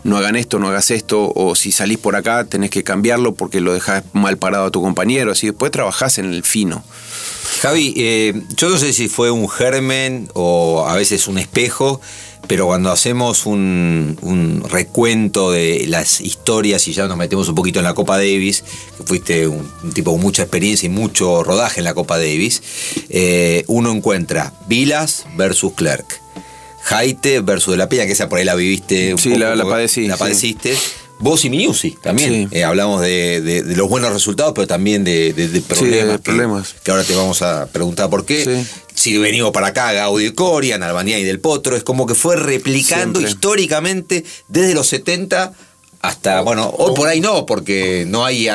no 0.06 0.16
hagan 0.16 0.38
esto, 0.38 0.60
no 0.60 0.70
hagas 0.70 0.92
esto, 0.92 1.30
o 1.36 1.56
si 1.56 1.74
salís 1.74 1.98
por 1.98 2.16
acá 2.16 2.46
tenés 2.46 2.70
que 2.70 2.84
cambiarlo 2.86 3.36
porque 3.36 3.60
lo 3.60 3.74
dejas 3.74 4.04
mal 4.14 4.38
parado 4.38 4.68
a 4.68 4.72
tu 4.72 4.82
compañero. 4.82 5.34
Así 5.34 5.48
después 5.48 5.72
trabajás 5.74 6.20
en 6.20 6.32
el 6.32 6.44
fino. 6.44 6.86
Javi, 7.62 7.94
eh, 7.98 8.42
yo 8.56 8.70
no 8.70 8.78
sé 8.78 8.94
si 8.94 9.08
fue 9.08 9.32
un 9.32 9.50
germen 9.50 10.30
o 10.34 10.86
a 10.88 10.96
veces 10.96 11.28
un 11.28 11.38
espejo, 11.38 12.00
pero 12.48 12.66
cuando 12.66 12.92
hacemos 12.92 13.46
un, 13.46 14.18
un 14.22 14.64
recuento 14.70 15.52
de 15.52 15.86
las 15.88 16.22
historias 16.22 16.88
y 16.88 16.94
ya 16.94 17.08
nos 17.08 17.18
metemos 17.18 17.48
un 17.50 17.56
poquito 17.56 17.80
en 17.80 17.86
la 17.86 17.94
Copa 17.94 18.18
Davis, 18.18 18.64
que 18.98 19.04
fuiste 19.04 19.48
un, 19.48 19.70
un 19.84 19.92
tipo 19.94 20.12
con 20.12 20.22
mucha 20.22 20.42
experiencia 20.44 20.88
y 20.88 20.90
mucho 20.90 21.44
rodaje 21.44 21.80
en 21.80 21.84
la 21.86 21.94
Copa 21.94 22.18
Davis, 22.18 22.62
eh, 23.10 23.64
uno 23.68 23.92
encuentra 23.92 24.54
Vilas 24.68 25.26
versus 25.36 25.74
Clerk. 25.74 26.20
Jaite 26.84 27.42
versus 27.42 27.74
De 27.74 27.78
La 27.78 27.88
Peña, 27.88 28.08
que 28.08 28.14
esa 28.14 28.28
por 28.28 28.40
ahí 28.40 28.46
la 28.46 28.56
viviste 28.56 29.14
un 29.14 29.20
Sí, 29.20 29.36
la- 29.36 29.56
la 29.56 29.66
padecí, 29.66 30.08
La 30.08 30.18
sí. 30.18 30.24
Vos 31.22 31.46
y 31.46 31.50
Minusi 31.50 31.96
también. 32.02 32.50
Sí. 32.52 32.58
Eh, 32.58 32.64
hablamos 32.64 33.02
de, 33.02 33.42
de- 33.42 33.64
de 33.64 33.76
los 33.76 33.88
buenos 33.88 34.12
resultados, 34.12 34.54
pero 34.56 34.68
también 34.68 35.04
de, 35.04 35.34
problemas. 35.68 36.08
de 36.08 36.12
que- 36.14 36.20
problemas. 36.20 36.76
que 36.84 36.92
ahora 36.92 37.04
te 37.04 37.16
vamos 37.16 37.42
a 37.42 37.68
preguntar 37.68 38.10
por 38.10 38.26
qué. 38.26 38.44
Sí. 38.44 38.68
Si 38.94 39.18
venimos 39.18 39.52
para 39.52 39.68
acá, 39.68 39.92
Gaudio 39.94 40.28
y 40.28 40.34
Corian, 40.34 40.84
Albanía 40.84 41.18
y 41.20 41.24
Del 41.24 41.40
Potro, 41.40 41.76
es 41.78 41.84
como 41.84 42.06
que 42.06 42.16
fue 42.16 42.36
replicando 42.36 43.20
Siempre. 43.20 43.30
históricamente 43.32 44.26
desde 44.48 44.74
los 44.74 44.88
70 44.88 45.54
hasta, 46.02 46.42
bueno, 46.42 46.74
hoy 46.78 46.94
por 46.96 47.08
ahí 47.08 47.22
no, 47.22 47.46
porque 47.46 48.06
no 48.08 48.26
hay 48.26 48.48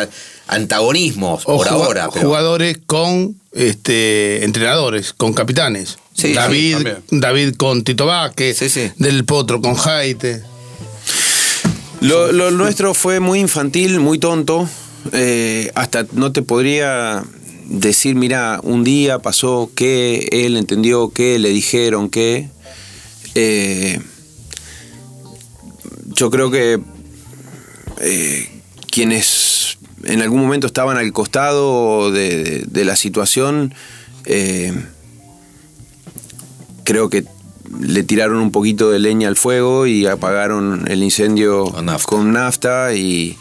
antagonismos 0.49 1.43
O 1.47 1.57
por 1.57 1.69
ahora. 1.69 2.09
pero- 2.13 2.27
jugadores 2.27 2.79
con 2.87 3.37
este 3.53 4.45
entrenadores, 4.45 5.13
con 5.13 5.33
capitanes. 5.33 5.99
Sí, 6.15 6.29
sí, 6.29 6.35
David. 6.35 6.77
David 7.11 7.55
con 7.57 7.85
Tito 7.85 8.07
Vázquez, 8.07 8.57
Sí, 8.59 8.69
sí. 8.69 8.91
Del 8.97 9.25
Potro 9.25 9.61
con 9.61 9.75
Jaite. 9.75 10.43
Lo, 12.01 12.31
lo 12.33 12.51
nuestro 12.51 12.95
fue 12.95 13.21
muy 13.21 13.41
infantil, 13.41 14.01
muy 14.01 14.19
tonto. 14.19 14.69
eh, 15.13 15.71
hasta 15.75 16.07
no 16.13 16.33
te 16.33 16.43
podría 16.43 17.25
decir, 17.67 18.15
mira, 18.15 18.61
un 18.63 18.85
día 18.85 19.19
pasó 19.21 19.71
que 19.75 20.29
él 20.33 20.57
entendió 20.57 21.11
que 21.11 21.39
le 21.39 21.51
dijeron 21.51 22.09
que. 22.11 22.49
eh, 23.35 24.01
yo 26.15 26.31
creo 26.31 26.51
que 26.51 26.81
eh, 28.01 28.49
quienes 28.91 29.77
en 30.05 30.23
algún 30.23 30.41
momento 30.41 30.67
estaban 30.67 30.97
al 30.97 31.13
costado 31.13 32.11
de, 32.11 32.43
de- 32.45 32.65
de 32.67 32.85
la 32.85 32.97
situación, 32.97 33.75
creo 36.85 37.11
que 37.11 37.25
le 37.81 38.03
tiraron 38.03 38.39
un 38.39 38.51
poquito 38.51 38.91
de 38.91 38.99
leña 38.99 39.29
al 39.29 39.37
fuego 39.37 39.87
y 39.87 40.07
apagaron 40.07 40.85
el 40.89 41.03
incendio 41.03 41.65
Con 41.65 41.87
nafta. 41.87 42.07
con 42.07 42.33
nafta 42.33 42.95
y 42.95 43.37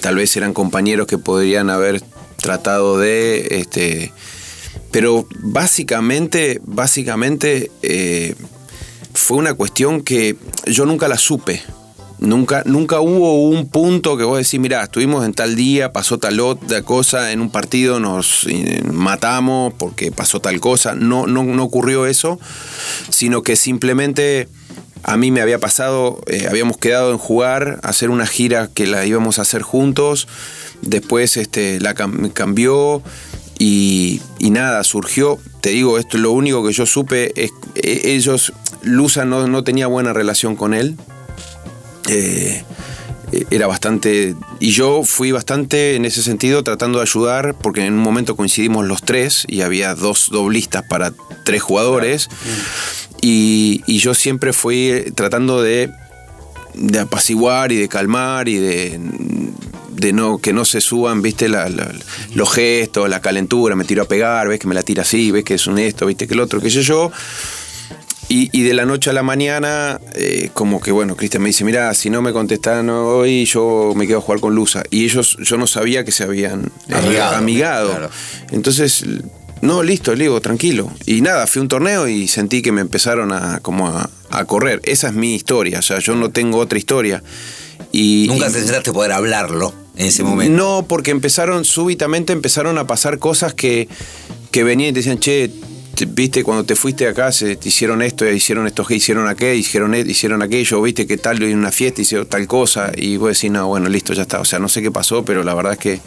tal 0.00 0.16
vez 0.16 0.36
eran 0.36 0.52
compañeros 0.54 1.06
que 1.06 1.18
podrían 1.18 1.70
haber 1.70 2.02
tratado 2.36 2.98
de 2.98 3.46
este 3.50 4.12
pero 4.90 5.26
básicamente 5.40 6.60
básicamente 6.64 7.70
eh, 7.82 8.34
fue 9.12 9.36
una 9.36 9.54
cuestión 9.54 10.02
que 10.02 10.36
yo 10.66 10.86
nunca 10.86 11.08
la 11.08 11.18
supe 11.18 11.62
Nunca, 12.20 12.62
nunca 12.66 13.00
hubo 13.00 13.48
un 13.48 13.66
punto 13.68 14.18
que 14.18 14.24
vos 14.24 14.36
decís, 14.36 14.60
mirá, 14.60 14.82
estuvimos 14.82 15.24
en 15.24 15.32
tal 15.32 15.56
día, 15.56 15.90
pasó 15.90 16.18
tal 16.18 16.38
otra 16.40 16.82
cosa, 16.82 17.32
en 17.32 17.40
un 17.40 17.50
partido 17.50 17.98
nos 17.98 18.46
eh, 18.46 18.82
matamos 18.92 19.72
porque 19.78 20.12
pasó 20.12 20.38
tal 20.38 20.60
cosa. 20.60 20.94
No, 20.94 21.26
no, 21.26 21.44
no 21.44 21.64
ocurrió 21.64 22.04
eso, 22.04 22.38
sino 23.08 23.42
que 23.42 23.56
simplemente 23.56 24.48
a 25.02 25.16
mí 25.16 25.30
me 25.30 25.40
había 25.40 25.58
pasado, 25.58 26.20
eh, 26.26 26.46
habíamos 26.50 26.76
quedado 26.76 27.10
en 27.10 27.16
jugar, 27.16 27.80
hacer 27.82 28.10
una 28.10 28.26
gira 28.26 28.68
que 28.68 28.86
la 28.86 29.06
íbamos 29.06 29.38
a 29.38 29.42
hacer 29.42 29.62
juntos, 29.62 30.28
después 30.82 31.38
este, 31.38 31.80
la 31.80 31.94
cam- 31.94 32.30
cambió 32.34 33.02
y, 33.58 34.20
y 34.38 34.50
nada, 34.50 34.84
surgió, 34.84 35.38
te 35.62 35.70
digo, 35.70 35.98
esto 35.98 36.18
lo 36.18 36.32
único 36.32 36.62
que 36.66 36.74
yo 36.74 36.84
supe 36.84 37.32
es 37.42 37.50
eh, 37.76 38.02
ellos, 38.04 38.52
Lusa 38.82 39.24
no, 39.24 39.46
no 39.48 39.64
tenía 39.64 39.86
buena 39.86 40.12
relación 40.12 40.54
con 40.54 40.74
él, 40.74 40.98
eh, 42.10 42.64
era 43.50 43.66
bastante. 43.66 44.34
Y 44.58 44.72
yo 44.72 45.02
fui 45.04 45.30
bastante 45.32 45.94
en 45.96 46.04
ese 46.04 46.22
sentido 46.22 46.62
tratando 46.64 46.98
de 46.98 47.02
ayudar, 47.04 47.54
porque 47.54 47.84
en 47.86 47.94
un 47.94 48.00
momento 48.00 48.36
coincidimos 48.36 48.86
los 48.86 49.02
tres 49.02 49.44
y 49.48 49.60
había 49.62 49.94
dos 49.94 50.28
doblistas 50.30 50.82
para 50.88 51.12
tres 51.44 51.62
jugadores. 51.62 52.28
Y, 53.22 53.82
y 53.86 53.98
yo 53.98 54.14
siempre 54.14 54.52
fui 54.52 55.12
tratando 55.14 55.62
de, 55.62 55.90
de 56.74 56.98
apaciguar 57.00 57.70
y 57.72 57.76
de 57.76 57.88
calmar 57.88 58.48
y 58.48 58.56
de, 58.56 58.98
de 59.90 60.12
no 60.12 60.38
que 60.38 60.52
no 60.54 60.64
se 60.64 60.80
suban, 60.80 61.20
viste, 61.20 61.48
la- 61.48 61.68
la- 61.68 61.92
los 62.34 62.50
gestos, 62.50 63.08
la 63.10 63.20
calentura, 63.20 63.76
me 63.76 63.84
tiro 63.84 64.02
a 64.02 64.06
pegar, 64.08 64.48
ves 64.48 64.58
que 64.58 64.66
me 64.66 64.74
la 64.74 64.82
tira 64.82 65.02
así, 65.02 65.30
ves 65.30 65.44
que 65.44 65.54
es 65.54 65.66
un 65.66 65.78
esto, 65.78 66.06
viste 66.06 66.26
que 66.26 66.32
el 66.34 66.40
otro, 66.40 66.60
qué 66.60 66.70
sé 66.70 66.82
yo. 66.82 67.12
Y, 68.32 68.48
y 68.52 68.62
de 68.62 68.74
la 68.74 68.84
noche 68.86 69.10
a 69.10 69.12
la 69.12 69.24
mañana, 69.24 70.00
eh, 70.14 70.50
como 70.54 70.80
que 70.80 70.92
bueno, 70.92 71.16
Cristian 71.16 71.42
me 71.42 71.48
dice, 71.48 71.64
mira, 71.64 71.92
si 71.94 72.10
no 72.10 72.22
me 72.22 72.32
contestan 72.32 72.88
hoy, 72.88 73.44
yo 73.44 73.92
me 73.96 74.06
quedo 74.06 74.18
a 74.18 74.20
jugar 74.20 74.38
con 74.40 74.54
Lusa. 74.54 74.84
Y 74.88 75.04
ellos, 75.04 75.36
yo 75.42 75.56
no 75.56 75.66
sabía 75.66 76.04
que 76.04 76.12
se 76.12 76.22
habían 76.22 76.70
eh, 76.88 76.94
Amigado, 76.94 77.36
amigado. 77.36 77.90
claro. 77.90 78.10
Entonces, 78.52 79.04
no, 79.62 79.82
listo, 79.82 80.14
le 80.14 80.24
digo, 80.24 80.40
tranquilo. 80.40 80.90
Y 81.06 81.22
nada, 81.22 81.48
fui 81.48 81.58
a 81.58 81.62
un 81.62 81.68
torneo 81.68 82.06
y 82.06 82.28
sentí 82.28 82.62
que 82.62 82.70
me 82.70 82.80
empezaron 82.82 83.32
a, 83.32 83.58
como 83.60 83.88
a, 83.88 84.08
a 84.30 84.44
correr. 84.44 84.80
Esa 84.84 85.08
es 85.08 85.14
mi 85.14 85.34
historia, 85.34 85.80
o 85.80 85.82
sea, 85.82 85.98
yo 85.98 86.14
no 86.14 86.30
tengo 86.30 86.58
otra 86.58 86.78
historia. 86.78 87.24
Y, 87.90 88.26
Nunca 88.28 88.48
y- 88.48 88.52
te 88.52 88.60
sentaste 88.60 88.92
poder 88.92 89.10
hablarlo 89.10 89.74
en 89.96 90.06
ese 90.06 90.22
momento. 90.22 90.56
no, 90.56 90.86
porque 90.88 91.10
empezaron, 91.10 91.64
súbitamente 91.64 92.32
empezaron 92.32 92.78
a 92.78 92.86
pasar 92.86 93.18
cosas 93.18 93.54
que, 93.54 93.88
que 94.52 94.62
venían 94.62 94.90
y 94.90 94.92
te 94.92 95.00
decían, 95.00 95.18
che, 95.18 95.50
viste, 96.06 96.42
cuando 96.44 96.64
te 96.64 96.74
fuiste 96.76 97.06
acá, 97.08 97.32
se 97.32 97.56
te 97.56 97.68
hicieron 97.68 98.02
esto, 98.02 98.28
hicieron 98.30 98.66
esto, 98.66 98.84
que 98.84 98.94
hicieron 98.96 99.28
aquello, 99.28 99.54
hicieron, 99.58 99.94
e- 99.94 100.00
hicieron 100.00 100.42
aquello, 100.42 100.80
viste 100.82 101.06
que 101.06 101.16
tal, 101.16 101.42
en 101.42 101.58
una 101.58 101.72
fiesta 101.72 102.00
hicieron 102.02 102.26
tal 102.26 102.46
cosa, 102.46 102.92
y 102.96 103.16
vos 103.16 103.34
decís, 103.36 103.50
no, 103.50 103.66
bueno, 103.68 103.88
listo, 103.88 104.12
ya 104.12 104.22
está. 104.22 104.40
O 104.40 104.44
sea, 104.44 104.58
no 104.58 104.68
sé 104.68 104.82
qué 104.82 104.90
pasó, 104.90 105.24
pero 105.24 105.42
la 105.44 105.54
verdad 105.54 105.72
es 105.74 105.78
que 105.78 106.00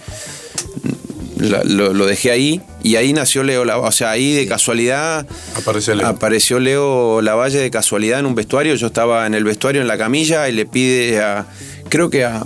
la- 1.38 1.64
lo, 1.64 1.94
lo 1.94 2.06
dejé 2.06 2.32
ahí, 2.32 2.62
y 2.84 2.96
ahí 2.96 3.12
nació 3.14 3.44
Leo 3.44 3.66
Lavalle, 3.66 3.88
o 3.90 3.92
sea, 3.92 4.12
ahí 4.12 4.34
de 4.34 4.48
casualidad 4.48 5.26
Apareció 5.58 5.96
Leo. 5.96 6.08
apareció 6.08 6.60
Leo 6.60 7.22
Lavalle 7.22 7.60
de 7.60 7.70
casualidad 7.72 8.20
en 8.20 8.26
un 8.26 8.36
vestuario, 8.36 8.76
yo 8.76 8.88
estaba 8.88 9.26
en 9.28 9.34
el 9.34 9.44
vestuario 9.44 9.82
en 9.82 9.88
la 9.88 9.98
camilla 9.98 10.48
y 10.48 10.54
le 10.54 10.66
pide 10.66 11.22
a 11.22 11.48
creo 11.90 12.10
que 12.10 12.24
a 12.24 12.44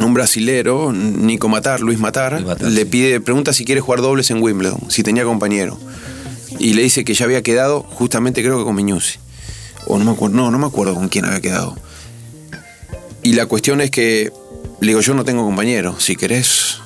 un 0.00 0.12
brasilero, 0.14 0.92
Nico 0.92 1.48
Matar, 1.48 1.80
Luis 1.80 1.98
Matar, 1.98 2.42
Matar, 2.44 2.68
le 2.70 2.82
sí. 2.82 2.86
pide, 2.86 3.20
pregunta 3.20 3.52
si 3.52 3.64
quiere 3.64 3.80
jugar 3.80 4.00
dobles 4.02 4.30
en 4.30 4.42
Wimbledon, 4.42 4.80
si 4.90 5.02
tenía 5.02 5.24
compañero. 5.24 5.78
Y 6.58 6.74
le 6.74 6.82
dice 6.82 7.04
que 7.04 7.14
ya 7.14 7.24
había 7.24 7.42
quedado, 7.42 7.82
justamente 7.82 8.42
creo 8.42 8.58
que 8.58 8.64
con 8.64 8.74
Miñuzzi. 8.74 9.18
O 9.86 9.98
no 9.98 10.04
me 10.04 10.10
acuerdo, 10.12 10.36
no, 10.36 10.50
no 10.50 10.58
me 10.58 10.66
acuerdo 10.66 10.94
con 10.94 11.08
quién 11.08 11.24
había 11.24 11.40
quedado. 11.40 11.76
Y 13.22 13.34
la 13.34 13.46
cuestión 13.46 13.80
es 13.80 13.90
que 13.90 14.32
le 14.80 14.88
digo, 14.88 15.00
yo 15.00 15.14
no 15.14 15.24
tengo 15.24 15.44
compañero, 15.44 15.98
si 15.98 16.16
querés. 16.16 16.78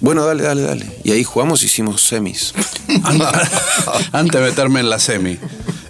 Bueno, 0.00 0.24
dale, 0.24 0.42
dale, 0.42 0.62
dale. 0.62 0.86
Y 1.04 1.12
ahí 1.12 1.24
jugamos, 1.24 1.62
hicimos 1.62 2.02
semis. 2.02 2.52
Antes 4.12 4.40
de 4.40 4.46
meterme 4.46 4.80
en 4.80 4.90
la 4.90 4.98
semi. 4.98 5.38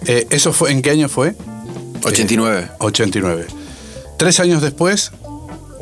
Eh, 0.05 0.27
¿Eso 0.29 0.53
fue 0.53 0.71
en 0.71 0.81
qué 0.81 0.91
año 0.91 1.09
fue? 1.09 1.35
89. 2.03 2.71
89. 2.79 3.47
Tres 4.17 4.39
años 4.39 4.61
después, 4.61 5.11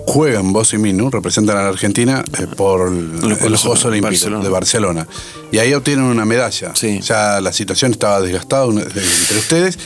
juegan 0.06 0.54
vos 0.54 0.74
y 0.74 0.78
Minu, 0.78 1.10
representan 1.10 1.58
a 1.58 1.64
la 1.64 1.70
Argentina 1.70 2.24
eh, 2.40 2.48
por 2.56 2.90
el- 2.90 3.20
Los 3.50 3.62
Juegos 3.62 3.86
Olímpicos 3.86 4.44
de 4.44 4.50
Barcelona. 4.50 5.08
Y 5.52 5.58
ahí 5.60 5.74
obtienen 5.74 6.06
una 6.06 6.26
medalla. 6.26 6.74
Sí. 6.76 7.00
Ya 7.02 7.40
la 7.42 7.54
situación 7.54 7.92
estaba 7.92 8.22
desgastada 8.22 8.66
entre 8.66 9.38
ustedes. 9.38 9.78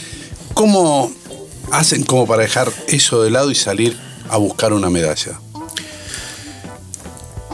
¿Cómo 0.53 1.11
hacen 1.71 2.03
como 2.03 2.25
para 2.25 2.41
dejar 2.43 2.71
eso 2.87 3.21
de 3.23 3.29
lado 3.31 3.51
y 3.51 3.55
salir 3.55 3.97
a 4.29 4.37
buscar 4.37 4.73
una 4.73 4.89
medalla? 4.89 5.39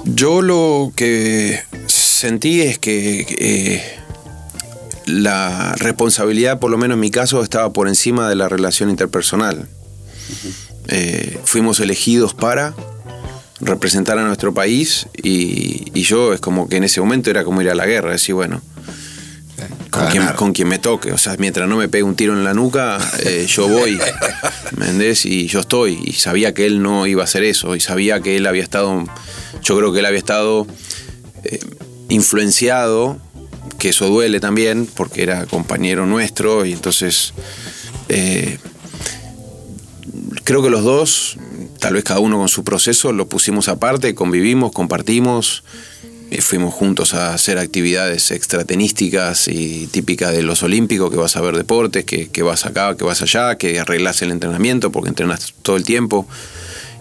Yo 0.05 0.41
lo 0.41 0.91
que 0.95 1.61
sentí 1.87 2.61
es 2.61 2.77
que 2.77 3.25
eh, 3.39 3.83
la 5.05 5.75
responsabilidad, 5.75 6.59
por 6.59 6.71
lo 6.71 6.77
menos 6.77 6.95
en 6.95 6.99
mi 7.01 7.11
caso, 7.11 7.41
estaba 7.43 7.71
por 7.73 7.87
encima 7.87 8.27
de 8.29 8.35
la 8.35 8.49
relación 8.49 8.89
interpersonal. 8.89 9.67
Eh, 10.87 11.39
fuimos 11.45 11.79
elegidos 11.79 12.33
para 12.33 12.73
representar 13.61 14.17
a 14.17 14.23
nuestro 14.23 14.53
país 14.53 15.07
y, 15.21 15.91
y 15.93 16.03
yo 16.03 16.33
es 16.33 16.41
como 16.41 16.67
que 16.67 16.77
en 16.77 16.83
ese 16.83 16.99
momento 16.99 17.29
era 17.29 17.43
como 17.45 17.61
ir 17.61 17.69
a 17.69 17.75
la 17.75 17.85
guerra, 17.85 18.11
decir, 18.11 18.35
bueno, 18.35 18.61
con 19.89 20.07
quien, 20.07 20.23
ganar. 20.23 20.35
con 20.35 20.53
quien 20.53 20.67
me 20.67 20.79
toque. 20.79 21.11
O 21.11 21.17
sea, 21.17 21.35
mientras 21.37 21.69
no 21.69 21.77
me 21.77 21.87
pegue 21.87 22.03
un 22.03 22.15
tiro 22.15 22.33
en 22.33 22.43
la 22.43 22.53
nuca, 22.53 22.97
eh, 23.19 23.45
yo 23.47 23.67
voy. 23.67 23.99
¿Me 24.75 24.85
entendés? 24.85 25.25
Y 25.25 25.47
yo 25.47 25.59
estoy. 25.59 25.99
Y 26.03 26.13
sabía 26.13 26.53
que 26.53 26.65
él 26.65 26.81
no 26.81 27.05
iba 27.05 27.21
a 27.21 27.25
hacer 27.25 27.43
eso. 27.43 27.75
Y 27.75 27.79
sabía 27.79 28.19
que 28.19 28.35
él 28.37 28.47
había 28.47 28.63
estado. 28.63 29.03
Yo 29.61 29.77
creo 29.77 29.93
que 29.93 29.99
él 29.99 30.05
había 30.05 30.17
estado 30.17 30.65
eh, 31.43 31.59
influenciado, 32.09 33.19
que 33.77 33.89
eso 33.89 34.07
duele 34.07 34.39
también, 34.39 34.87
porque 34.87 35.23
era 35.23 35.45
compañero 35.45 36.05
nuestro. 36.05 36.65
Y 36.65 36.73
entonces. 36.73 37.33
eh, 38.09 38.57
creo 40.43 40.61
que 40.61 40.69
los 40.69 40.83
dos, 40.83 41.37
tal 41.79 41.93
vez 41.93 42.03
cada 42.03 42.19
uno 42.19 42.37
con 42.37 42.49
su 42.49 42.63
proceso, 42.63 43.11
lo 43.11 43.27
pusimos 43.27 43.67
aparte, 43.69 44.15
convivimos, 44.15 44.71
compartimos. 44.71 45.63
Eh, 46.31 46.41
Fuimos 46.41 46.73
juntos 46.73 47.13
a 47.13 47.33
hacer 47.33 47.57
actividades 47.57 48.31
extratenísticas 48.31 49.47
y 49.47 49.87
típicas 49.87 50.31
de 50.31 50.43
los 50.43 50.63
olímpicos, 50.63 51.11
que 51.11 51.17
vas 51.17 51.35
a 51.35 51.41
ver 51.41 51.55
deportes, 51.55 52.05
que, 52.05 52.29
que 52.29 52.41
vas 52.41 52.65
acá, 52.65 52.95
que 52.97 53.03
vas 53.03 53.21
allá, 53.21 53.55
que 53.57 53.79
arreglas 53.79 54.21
el 54.21 54.31
entrenamiento 54.31 54.91
porque 54.91 55.09
entrenas 55.09 55.53
todo 55.61 55.75
el 55.75 55.83
tiempo. 55.83 56.27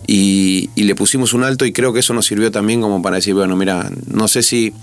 Y, 0.06 0.70
y 0.74 0.82
le 0.82 0.94
pusimos 0.94 1.32
un 1.32 1.44
alto 1.44 1.64
y 1.64 1.72
creo 1.72 1.92
que 1.92 2.00
eso 2.00 2.12
nos 2.12 2.26
sirvió 2.26 2.50
también 2.50 2.80
como 2.80 3.00
para 3.02 3.16
decir, 3.16 3.34
bueno, 3.34 3.56
mira, 3.56 3.90
no 4.06 4.28
sé 4.28 4.42
si 4.42 4.74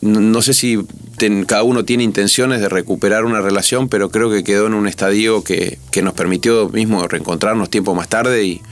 no, 0.00 0.20
no 0.20 0.42
sé 0.42 0.54
si 0.54 0.78
ten- 1.16 1.44
cada 1.44 1.62
uno 1.62 1.84
tiene 1.84 2.04
intenciones 2.04 2.60
de 2.60 2.68
recuperar 2.68 3.24
una 3.24 3.40
relación, 3.40 3.88
pero 3.88 4.10
creo 4.10 4.30
que 4.30 4.44
quedó 4.44 4.66
en 4.66 4.74
un 4.74 4.86
estadio 4.88 5.42
que, 5.44 5.78
que 5.90 6.02
nos 6.02 6.14
permitió 6.14 6.68
mismo 6.68 7.06
reencontrarnos 7.06 7.70
tiempo 7.70 7.94
más 7.94 8.08
tarde 8.08 8.44
y 8.44 8.62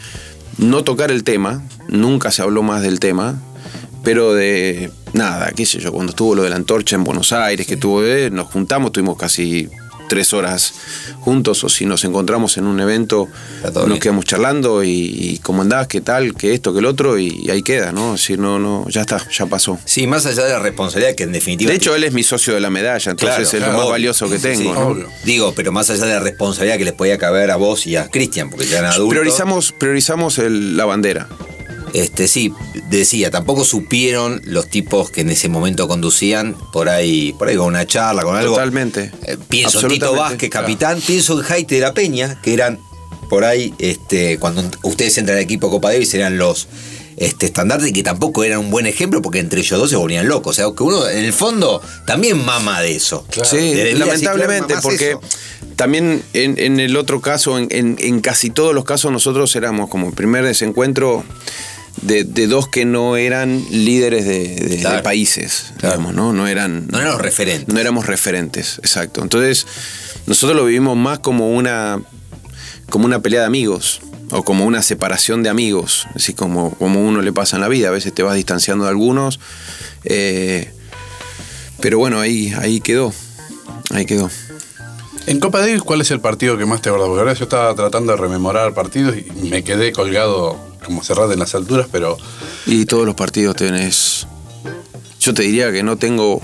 no 0.59 0.85
tocar 0.85 1.11
el 1.11 1.25
tema, 1.25 1.63
nunca 1.89 2.31
se 2.31 2.43
habló 2.43 2.63
más 2.63 2.83
del 2.83 3.01
tema, 3.01 3.41
pero 4.03 4.35
de 4.35 4.91
nada, 5.13 5.51
qué 5.55 5.67
sé 5.67 5.81
yo, 5.81 5.93
cuando 5.93 6.11
estuvo 6.11 6.35
lo 6.35 6.43
de 6.45 6.51
la 6.51 6.57
antorcha 6.57 6.95
en 6.97 7.05
Buenos 7.05 7.33
Aires, 7.33 7.67
que 7.67 7.77
tuvo, 7.77 8.03
eh, 8.05 8.31
nos 8.31 8.47
juntamos, 8.47 8.93
tuvimos 8.93 9.17
casi 9.19 9.69
tres 10.09 10.33
horas 10.33 10.73
juntos, 11.21 11.65
o 11.65 11.69
si 11.69 11.85
nos 11.87 12.05
encontramos 12.05 12.57
en 12.57 12.67
un 12.67 12.81
evento, 12.81 13.29
nos 13.65 13.87
bien. 13.87 13.99
quedamos 14.01 14.25
charlando 14.25 14.85
y, 14.85 14.91
y 14.91 15.39
cómo 15.43 15.63
andás, 15.63 15.87
qué 15.89 16.01
tal, 16.01 16.35
qué 16.35 16.55
esto, 16.55 16.73
qué 16.73 16.79
el 16.81 16.87
otro, 16.87 17.19
y, 17.19 17.49
ahí 17.51 17.63
queda, 17.63 17.93
¿no? 17.93 18.13
Decir, 18.13 18.39
no, 18.39 18.59
no, 18.59 18.87
ya 18.89 19.03
está, 19.03 19.21
ya 19.31 19.47
pasó. 19.47 19.79
Sí, 19.85 20.07
más 20.07 20.27
allá 20.27 20.45
de 20.45 20.53
la 20.53 20.59
responsabilidad 20.61 21.15
que 21.15 21.25
en 21.25 21.33
definitiva. 21.33 21.71
De 21.71 21.77
hecho, 21.77 21.95
él 21.95 22.05
es 22.05 22.13
mi 22.13 22.23
socio 22.23 22.55
de 22.55 22.61
la 22.61 22.71
medalla, 22.71 23.11
entonces 23.11 23.37
Claro, 23.37 23.43
es 23.43 23.51
claro, 23.51 23.67
lo 23.67 23.73
más 23.73 23.83
obvio. 23.83 23.91
valioso 23.93 24.31
que 24.31 24.39
tengo. 24.39 24.63
sí. 24.63 24.69
¿no? 24.69 24.87
Obvio. 24.89 25.09
Digo, 25.25 25.53
pero 25.57 25.73
más 25.73 25.91
allá 25.91 26.05
de 26.07 26.13
la 26.15 26.21
responsabilidad 26.21 26.79
que 26.79 26.85
les 26.85 26.95
podía 26.95 27.19
caber 27.19 27.51
a 27.51 27.57
vos 27.57 27.87
y 27.87 27.97
a 27.97 28.09
Cristian, 28.09 28.51
porque 28.51 28.67
ya 28.67 28.79
eran 28.79 28.93
adultos. 28.93 29.11
Priorizamos, 29.11 29.73
priorizamos 29.73 30.39
el- 30.39 30.77
la 30.77 30.85
bandera. 30.85 31.29
Este, 31.97 32.29
sí, 32.29 32.53
decía, 32.91 33.31
tampoco 33.31 33.65
supieron 33.65 34.43
los 34.45 34.69
tipos 34.69 35.11
que 35.11 35.23
en 35.23 35.31
ese 35.31 35.49
momento 35.49 35.89
conducían 35.89 36.55
por 36.73 36.89
ahí, 36.91 37.33
por 37.39 37.49
ahí 37.49 37.57
con 37.57 37.67
una 37.69 37.87
charla, 37.87 38.23
con 38.23 38.37
algo. 38.37 38.55
Totalmente. 38.55 39.13
Eh, 39.25 39.39
pienso 39.49 39.81
en 39.81 39.89
Tito. 39.89 40.15
Vázquez, 40.15 40.51
capitán, 40.51 41.01
pienso 41.01 41.39
en 41.39 41.41
Jaite 41.47 41.77
de 41.77 41.81
la 41.81 41.95
Peña, 41.95 42.39
que 42.43 42.53
eran 42.53 42.79
por 43.31 43.45
ahí, 43.45 43.73
este, 43.79 44.39
cuando 44.39 44.63
ustedes 44.83 45.17
entran 45.17 45.39
al 45.39 45.43
equipo 45.45 45.71
Copa 45.71 45.91
Davis, 45.91 46.13
eran 46.15 46.37
los 46.37 46.69
este, 47.17 47.47
estandartes 47.47 47.89
y 47.89 47.93
que 47.95 48.03
tampoco 48.03 48.45
eran 48.45 48.59
un 48.59 48.71
buen 48.71 48.87
ejemplo 48.87 49.23
porque 49.23 49.39
entre 49.39 49.61
ellos 49.61 49.79
dos 49.81 49.89
se 49.89 49.97
volvían 49.97 50.29
locos. 50.29 50.51
O 50.51 50.55
sea, 50.55 50.67
que 50.77 50.83
uno 50.83 51.09
en 51.09 51.25
el 51.25 51.33
fondo 51.33 51.81
también 52.07 52.45
mama 52.45 52.83
de 52.83 52.95
eso. 52.95 53.27
Sí, 53.43 53.57
Debería 53.57 53.85
decir, 53.85 53.99
lamentablemente, 54.01 54.67
claro, 54.75 54.83
porque 54.83 55.11
eso. 55.13 55.21
también 55.77 56.23
en, 56.35 56.59
en 56.59 56.79
el 56.79 56.95
otro 56.95 57.23
caso, 57.23 57.57
en, 57.57 57.69
en- 57.71 57.97
en 58.01 58.21
casi 58.21 58.51
todos 58.51 58.75
los 58.75 58.85
casos, 58.85 59.11
nosotros 59.11 59.57
éramos 59.57 59.89
como 59.89 60.09
el 60.09 60.13
primer 60.15 60.45
desencuentro 60.45 61.25
de, 62.03 62.25
de 62.25 62.47
dos 62.47 62.69
que 62.69 62.85
no 62.85 63.17
eran 63.17 63.65
líderes 63.71 64.25
de, 64.27 64.49
de- 64.55 64.67
de 64.69 64.77
Claro. 64.79 65.03
países, 65.03 65.73
Claro. 65.79 65.97
digamos, 65.97 66.15
¿no? 66.15 66.33
No 66.33 66.47
eran, 66.47 66.87
No 66.89 66.99
eran 66.99 67.13
los 67.13 67.21
referentes. 67.21 67.73
no 67.73 67.81
éramos 67.81 68.07
referentes, 68.07 68.79
exacto. 68.79 69.23
Entonces, 69.23 69.67
nosotros 70.27 70.57
lo 70.57 70.65
vivimos 70.67 70.97
más 70.97 71.19
como 71.21 71.51
una, 71.55 72.01
como 72.91 73.07
una 73.07 73.21
pelea 73.21 73.41
de 73.41 73.47
amigos 73.47 74.01
o 74.31 74.43
como 74.45 74.65
una 74.67 74.83
separación 74.83 75.43
de 75.43 75.49
amigos, 75.51 76.07
así 76.15 76.35
como, 76.35 76.73
como 76.75 77.01
uno 77.07 77.23
le 77.23 77.33
pasa 77.33 77.57
en 77.57 77.63
la 77.63 77.69
vida. 77.69 77.89
A 77.89 77.93
veces 77.93 78.13
te 78.13 78.23
vas 78.23 78.35
distanciando 78.35 78.85
de 78.85 78.91
algunos, 78.91 79.39
eh, 80.05 80.71
pero 81.81 81.99
bueno, 81.99 82.21
ahí, 82.21 82.53
ahí 82.59 82.81
quedó, 82.81 83.13
ahí 83.91 84.05
quedó. 84.07 84.31
En 85.27 85.41
Copa 85.41 85.61
Davis, 85.61 85.83
¿cuál 85.83 86.01
es 86.01 86.11
el 86.11 86.21
partido 86.21 86.57
que 86.57 86.67
más 86.67 86.83
te 86.83 86.89
acuerdas? 86.89 87.09
Porque 87.09 87.21
ahora 87.21 87.33
yo 87.35 87.45
estaba 87.45 87.75
tratando 87.75 88.13
de 88.13 88.19
rememorar 88.19 88.75
partidos 88.75 89.17
y 89.17 89.49
me 89.49 89.65
quedé 89.65 89.93
colgado 89.93 90.57
como 90.87 91.03
cerrado 91.05 91.33
en 91.33 91.39
las 91.39 91.55
alturas, 91.55 91.89
pero 91.93 92.17
Y 92.67 92.87
todos 92.87 93.05
los 93.05 93.15
partidos 93.15 93.57
tenés. 93.57 94.27
Yo 95.21 95.35
te 95.35 95.43
diría 95.43 95.71
que 95.73 95.83
no 95.83 95.97
tengo. 95.97 96.41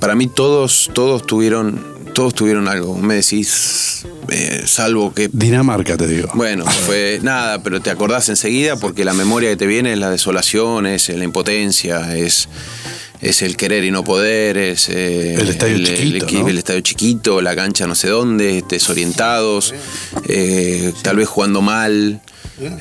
Para 0.00 0.14
mí 0.14 0.28
todos, 0.28 0.90
todos 0.94 1.26
tuvieron. 1.26 1.92
Todos 2.14 2.34
tuvieron 2.34 2.68
algo. 2.68 2.96
Me 2.96 3.14
decís. 3.16 4.04
eh, 4.28 4.62
salvo 4.66 5.12
que. 5.14 5.28
Dinamarca 5.32 5.96
te 5.96 6.06
digo. 6.06 6.28
Bueno, 6.34 6.64
fue 6.86 7.18
nada, 7.22 7.62
pero 7.62 7.80
te 7.80 7.90
acordás 7.90 8.28
enseguida 8.28 8.76
porque 8.76 9.04
la 9.04 9.12
memoria 9.14 9.50
que 9.50 9.56
te 9.56 9.66
viene 9.66 9.92
es 9.92 9.98
la 9.98 10.10
desolación, 10.10 10.86
es 10.86 11.08
la 11.08 11.24
impotencia, 11.24 12.16
es, 12.16 12.48
es 13.22 13.40
el 13.42 13.56
querer 13.56 13.84
y 13.84 13.90
no 13.90 14.04
poder, 14.04 14.58
es 14.58 14.88
eh, 14.90 15.36
El 15.40 15.48
estadio 15.48 15.78
chiquito, 15.84 16.48
el 16.48 16.58
estadio 16.58 16.80
chiquito, 16.80 17.40
la 17.40 17.56
cancha 17.56 17.86
no 17.86 17.94
sé 17.94 18.08
dónde, 18.08 18.62
desorientados, 18.68 19.74
eh, 20.28 20.92
tal 21.02 21.16
vez 21.16 21.28
jugando 21.28 21.62
mal. 21.62 22.20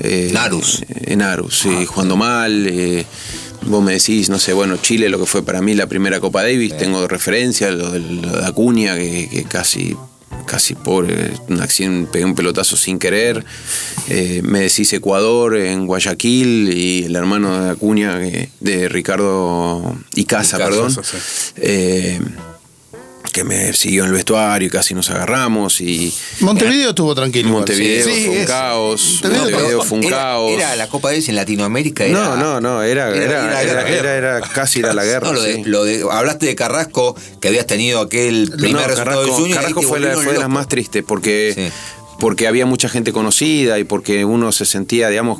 Eh, 0.01 0.29
Narus. 0.33 0.83
En 0.89 1.21
Arus, 1.21 1.59
sí, 1.59 1.85
jugando 1.85 2.15
mal. 2.15 2.67
eh, 2.67 3.05
vos 3.63 3.83
me 3.83 3.93
decís, 3.93 4.29
no 4.29 4.39
sé, 4.39 4.53
bueno, 4.53 4.77
Chile, 4.77 5.09
lo 5.09 5.19
que 5.19 5.25
fue 5.25 5.43
para 5.43 5.61
mí 5.61 5.73
la 5.75 5.87
primera 5.87 6.19
Copa 6.19 6.41
Davis, 6.43 6.77
tengo 6.77 7.01
de 7.01 7.07
referencia 7.07 7.71
lo 7.71 7.91
de, 7.91 7.99
lo 7.99 8.37
de 8.41 8.45
Acuña, 8.45 8.95
que, 8.95 9.29
que 9.29 9.43
casi 9.43 9.95
casi 10.45 10.75
pobre, 10.75 11.31
un 11.49 11.61
accidente, 11.61 12.11
pegué 12.11 12.25
un 12.25 12.35
pelotazo 12.35 12.75
sin 12.75 12.99
querer. 12.99 13.43
Eh, 14.09 14.41
me 14.43 14.59
decís 14.59 14.91
Ecuador 14.93 15.55
en 15.57 15.85
Guayaquil 15.87 16.73
y 16.73 17.03
el 17.05 17.15
hermano 17.15 17.63
de 17.63 17.69
Acuña, 17.69 18.17
de 18.17 18.89
Ricardo 18.89 19.95
Icaza, 20.15 20.57
Icaza, 20.57 20.57
perdón. 20.57 20.91
sí. 20.91 21.17
eh, 21.57 22.19
que 23.31 23.43
me 23.43 23.71
siguió 23.73 24.03
en 24.03 24.07
el 24.09 24.13
vestuario 24.13 24.67
y 24.67 24.69
casi 24.69 24.93
nos 24.93 25.09
agarramos 25.09 25.79
y 25.79 26.13
Montevideo 26.41 26.89
estuvo 26.89 27.15
tranquilo. 27.15 27.49
Montevideo 27.49 28.03
Sí, 28.05 28.25
fue 28.25 28.29
un 28.29 28.37
es- 28.41 28.47
caos, 28.47 29.01
Montevideo 29.23 29.41
Montevideo 29.51 29.83
fue 29.83 29.97
un 29.99 30.03
era, 30.05 30.17
caos. 30.17 30.51
Era 30.51 30.75
la 30.75 30.87
Copa 30.89 31.09
Davis 31.09 31.29
en 31.29 31.35
Latinoamérica. 31.35 32.03
Era, 32.05 32.19
No, 32.19 32.35
no, 32.35 32.59
no, 32.61 32.83
era, 32.83 33.07
Era- 33.09 33.23
era, 33.23 33.61
era 33.61 33.81
era, 33.81 33.89
era- 33.89 34.15
era 34.37 34.41
casi 34.41 34.79
ir 34.79 34.85
a 34.87 34.93
la 34.93 35.05
guerra. 35.05 35.27
No, 35.27 35.33
lo 35.33 35.41
de, 35.43 35.55
sí. 35.55 35.63
lo 35.65 35.83
de- 35.85 36.05
hablaste 36.11 36.45
de 36.45 36.55
Carrasco, 36.55 37.15
que 37.39 37.47
habías 37.47 37.67
tenido 37.67 38.01
aquel 38.01 38.51
primer 38.57 38.81
No, 38.81 38.87
resultado 38.87 39.21
de 39.21 39.27
Carrasco, 39.27 39.33
Junior. 39.33 39.49
y 39.49 39.53
Carrasco 39.61 39.81
fue, 39.83 39.99
la, 40.01 40.13
fue 40.15 40.33
de 40.33 40.39
las 40.39 40.49
más 40.49 40.67
tristes 40.67 41.03
porque, 41.07 41.53
Sí. 41.55 41.69
porque 42.19 42.47
había 42.47 42.65
mucha 42.65 42.89
gente 42.89 43.13
conocida 43.13 43.79
y 43.79 43.83
porque 43.85 44.25
uno 44.25 44.51
se 44.51 44.65
sentía, 44.65 45.07
digamos, 45.09 45.39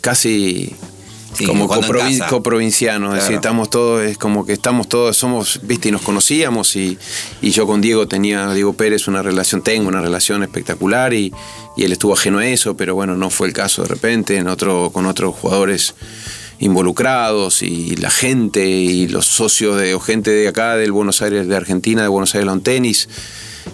casi 0.00 0.74
Sí, 1.40 1.46
como 1.46 1.66
jugando 1.66 1.86
en 1.86 1.92
coprovin- 1.92 2.18
casa. 2.18 2.26
coprovincianos, 2.30 3.14
es 3.16 3.22
decir, 3.22 3.36
estamos 3.36 3.68
todos, 3.70 4.02
es 4.02 4.16
como 4.18 4.46
que 4.46 4.52
estamos 4.52 4.88
todos, 4.88 5.16
somos, 5.16 5.60
viste, 5.62 5.88
y 5.88 5.92
nos 5.92 6.02
conocíamos 6.02 6.76
y, 6.76 6.96
y 7.42 7.50
yo 7.50 7.66
con 7.66 7.80
Diego 7.80 8.06
tenía, 8.06 8.52
Diego 8.54 8.72
Pérez, 8.74 9.08
una 9.08 9.22
relación, 9.22 9.62
tengo 9.62 9.88
una 9.88 10.00
relación 10.00 10.42
espectacular 10.42 11.12
y, 11.14 11.32
y 11.76 11.84
él 11.84 11.92
estuvo 11.92 12.12
ajeno 12.14 12.38
a 12.38 12.46
eso, 12.46 12.76
pero 12.76 12.94
bueno, 12.94 13.16
no 13.16 13.30
fue 13.30 13.46
el 13.48 13.52
caso 13.52 13.82
de 13.82 13.88
repente, 13.88 14.36
en 14.36 14.48
otro, 14.48 14.90
con 14.92 15.06
otros 15.06 15.34
jugadores 15.34 15.94
involucrados 16.58 17.62
y 17.62 17.96
la 17.96 18.10
gente 18.10 18.66
y 18.66 19.08
los 19.08 19.26
socios 19.26 19.80
de, 19.80 19.94
o 19.94 20.00
gente 20.00 20.30
de 20.30 20.46
acá, 20.48 20.76
del 20.76 20.92
Buenos 20.92 21.22
Aires, 21.22 21.48
de 21.48 21.56
Argentina, 21.56 22.02
de 22.02 22.08
Buenos 22.08 22.34
Aires 22.34 22.46
Lawn 22.46 22.60
Tennis, 22.62 23.08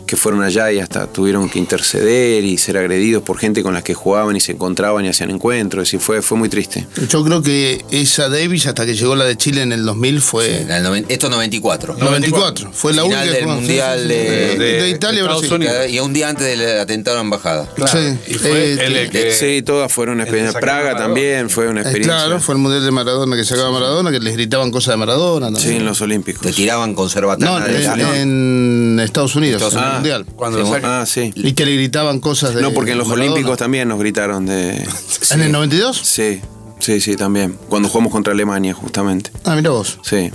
que 0.06 0.16
fueron 0.16 0.42
allá 0.42 0.70
y 0.72 0.78
hasta 0.78 1.06
tuvieron 1.06 1.48
que 1.48 1.58
interceder 1.58 2.44
y 2.44 2.58
ser 2.58 2.76
agredidos 2.78 3.22
por 3.22 3.38
gente 3.38 3.62
con 3.62 3.74
la 3.74 3.82
que 3.82 3.94
jugaban 3.94 4.36
y 4.36 4.40
se 4.40 4.52
encontraban 4.52 5.04
y 5.04 5.08
hacían 5.08 5.30
encuentros. 5.30 5.82
Es 5.82 5.88
decir, 5.88 6.00
fue, 6.00 6.22
fue 6.22 6.38
muy 6.38 6.48
triste. 6.48 6.86
Yo 7.08 7.24
creo 7.24 7.42
que 7.42 7.84
esa 7.90 8.28
Davis, 8.28 8.66
hasta 8.66 8.86
que 8.86 8.94
llegó 8.94 9.16
la 9.16 9.24
de 9.24 9.36
Chile 9.36 9.62
en 9.62 9.72
el 9.72 9.84
2000, 9.84 10.20
fue. 10.20 10.62
En 10.62 10.70
el 10.70 10.82
noven- 10.84 11.06
esto 11.08 11.26
es 11.26 11.30
94. 11.32 11.96
94. 11.98 12.70
Fue 12.72 12.92
la 12.92 13.02
Final 13.02 13.18
única 13.28 13.36
del. 13.38 13.46
Mundial 13.46 13.98
Sí, 14.00 14.02
sí, 14.04 14.08
de- 14.08 14.50
sí. 14.52 14.58
de, 14.58 14.88
Italia, 14.90 15.20
de 15.22 15.26
Brasil. 15.28 15.44
Estados 15.44 15.52
Unidos. 15.52 15.90
Y 15.90 15.98
un 16.00 16.12
día 16.12 16.28
antes 16.28 16.46
del 16.46 16.80
atentado 16.80 17.16
a 17.16 17.18
la 17.18 17.24
embajada. 17.24 17.68
Claro. 17.74 17.92
Sí. 17.92 18.18
Y 18.32 18.34
fue 18.34 18.50
Eh, 18.50 18.72
él 18.86 18.96
el 18.96 19.10
que- 19.10 19.32
Sí, 19.32 19.62
todas 19.62 19.92
fueron 19.92 20.14
una 20.16 20.24
experiencia. 20.24 20.60
Praga 20.60 20.78
Maradona. 20.92 21.04
también 21.04 21.50
fue 21.50 21.68
una 21.68 21.80
Eh, 21.80 21.82
experiencia. 21.82 22.16
Claro, 22.24 22.40
fue 22.40 22.54
el 22.54 22.60
mundial 22.60 22.84
de 22.84 22.90
Maradona 22.90 23.36
que 23.36 23.44
sacaba 23.44 23.70
Maradona, 23.70 24.10
que 24.10 24.20
les 24.20 24.34
gritaban 24.34 24.70
cosas 24.70 24.94
de 24.94 24.96
Maradona. 24.98 25.50
Sí, 25.58 25.76
en 25.76 25.84
los 25.84 26.00
Olímpicos. 26.00 26.42
Te 26.42 26.52
tiraban 26.52 26.94
con 26.94 27.08
No, 27.38 27.60
de 27.60 27.84
en, 27.84 28.96
en 28.96 29.00
Estados 29.00 29.34
Unidos, 29.36 29.62
Estados 29.62 29.74
en 29.78 29.84
el 29.84 29.84
Unidos. 29.84 29.94
mundial. 30.22 30.26
Cuando 30.36 30.58
lo 30.58 30.66
sacan. 30.66 30.90
Ah, 30.90 31.06
sí. 31.06 31.32
Y 31.34 31.52
que 31.52 31.64
le 31.64 31.74
gritaban 31.74 32.20
cosas 32.20 32.54
de. 32.54 32.62
No, 32.62 32.72
porque 32.72 32.92
en 32.92 32.98
los 32.98 33.06
Maradona. 33.08 33.32
Olímpicos 33.32 33.58
también 33.58 33.88
nos 33.88 33.98
gritaron 33.98 34.46
de. 34.46 34.70
¿En 35.30 35.42
el 35.42 35.52
92? 35.52 35.96
Sí, 36.02 36.40
sí, 36.80 37.00
sí, 37.00 37.16
también. 37.16 37.58
Cuando 37.68 37.88
jugamos 37.88 38.12
contra 38.12 38.32
Alemania, 38.32 38.74
justamente. 38.74 39.30
Ah, 39.44 39.54
mira 39.56 39.70
vos. 39.70 39.98
Sí. 40.02 40.30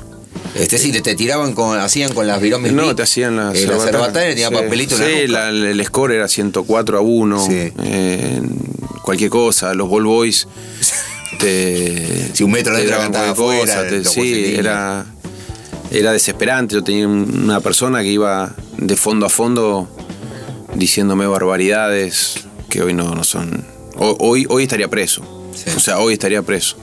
Este 0.55 0.77
sí, 0.77 0.91
te 1.01 1.15
tiraban 1.15 1.53
con, 1.53 1.77
hacían 1.79 2.13
con 2.13 2.25
las 2.27 2.41
viromes. 2.41 2.71
No, 2.73 2.95
te 2.95 3.03
hacían 3.03 3.35
las 3.35 3.55
eh, 3.55 3.67
la 3.67 3.77
cerbatana 3.79 4.27
y 4.27 4.29
tenía 4.31 4.47
Sí. 4.49 4.53
papelito 4.55 4.95
en 4.95 5.01
Sí, 5.03 5.27
la 5.27 5.51
nuca. 5.51 5.51
la- 5.51 5.69
el 5.71 5.85
score 5.85 6.11
era 6.13 6.27
104 6.27 6.97
a 6.97 7.01
1. 7.01 7.45
Sí. 7.45 7.71
eh, 7.83 8.41
cualquier 9.03 9.29
cosa. 9.29 9.73
Los 9.73 9.89
ball 9.89 10.03
boys. 10.05 10.47
Te, 11.39 12.29
Si 12.33 12.43
un 12.43 12.51
metro 12.51 12.75
te 12.75 12.81
de 12.83 12.87
daban 12.89 13.11
cantaba 13.11 13.33
cualquier 13.35 13.69
afuera, 13.69 13.89
te- 13.89 14.03
los 14.03 14.13
sí, 14.13 14.55
era, 14.57 15.05
era 15.91 16.11
desesperante. 16.11 16.75
Yo 16.75 16.83
tenía 16.83 17.07
un- 17.07 17.41
una 17.43 17.59
persona 17.59 18.01
que 18.01 18.09
iba 18.11 18.53
de 18.77 18.95
fondo 18.95 19.25
a 19.25 19.29
fondo 19.29 19.87
diciéndome 20.75 21.27
barbaridades 21.27 22.35
que 22.69 22.81
hoy 22.81 22.93
no, 22.93 23.13
no 23.15 23.23
son. 23.23 23.65
ho- 23.97 24.15
Hoy, 24.19 24.45
hoy 24.49 24.63
estaría 24.63 24.87
preso. 24.87 25.21
Sí. 25.53 25.69
O 25.75 25.79
sea, 25.79 25.99
hoy 25.99 26.13
estaría 26.13 26.41
preso. 26.41 26.77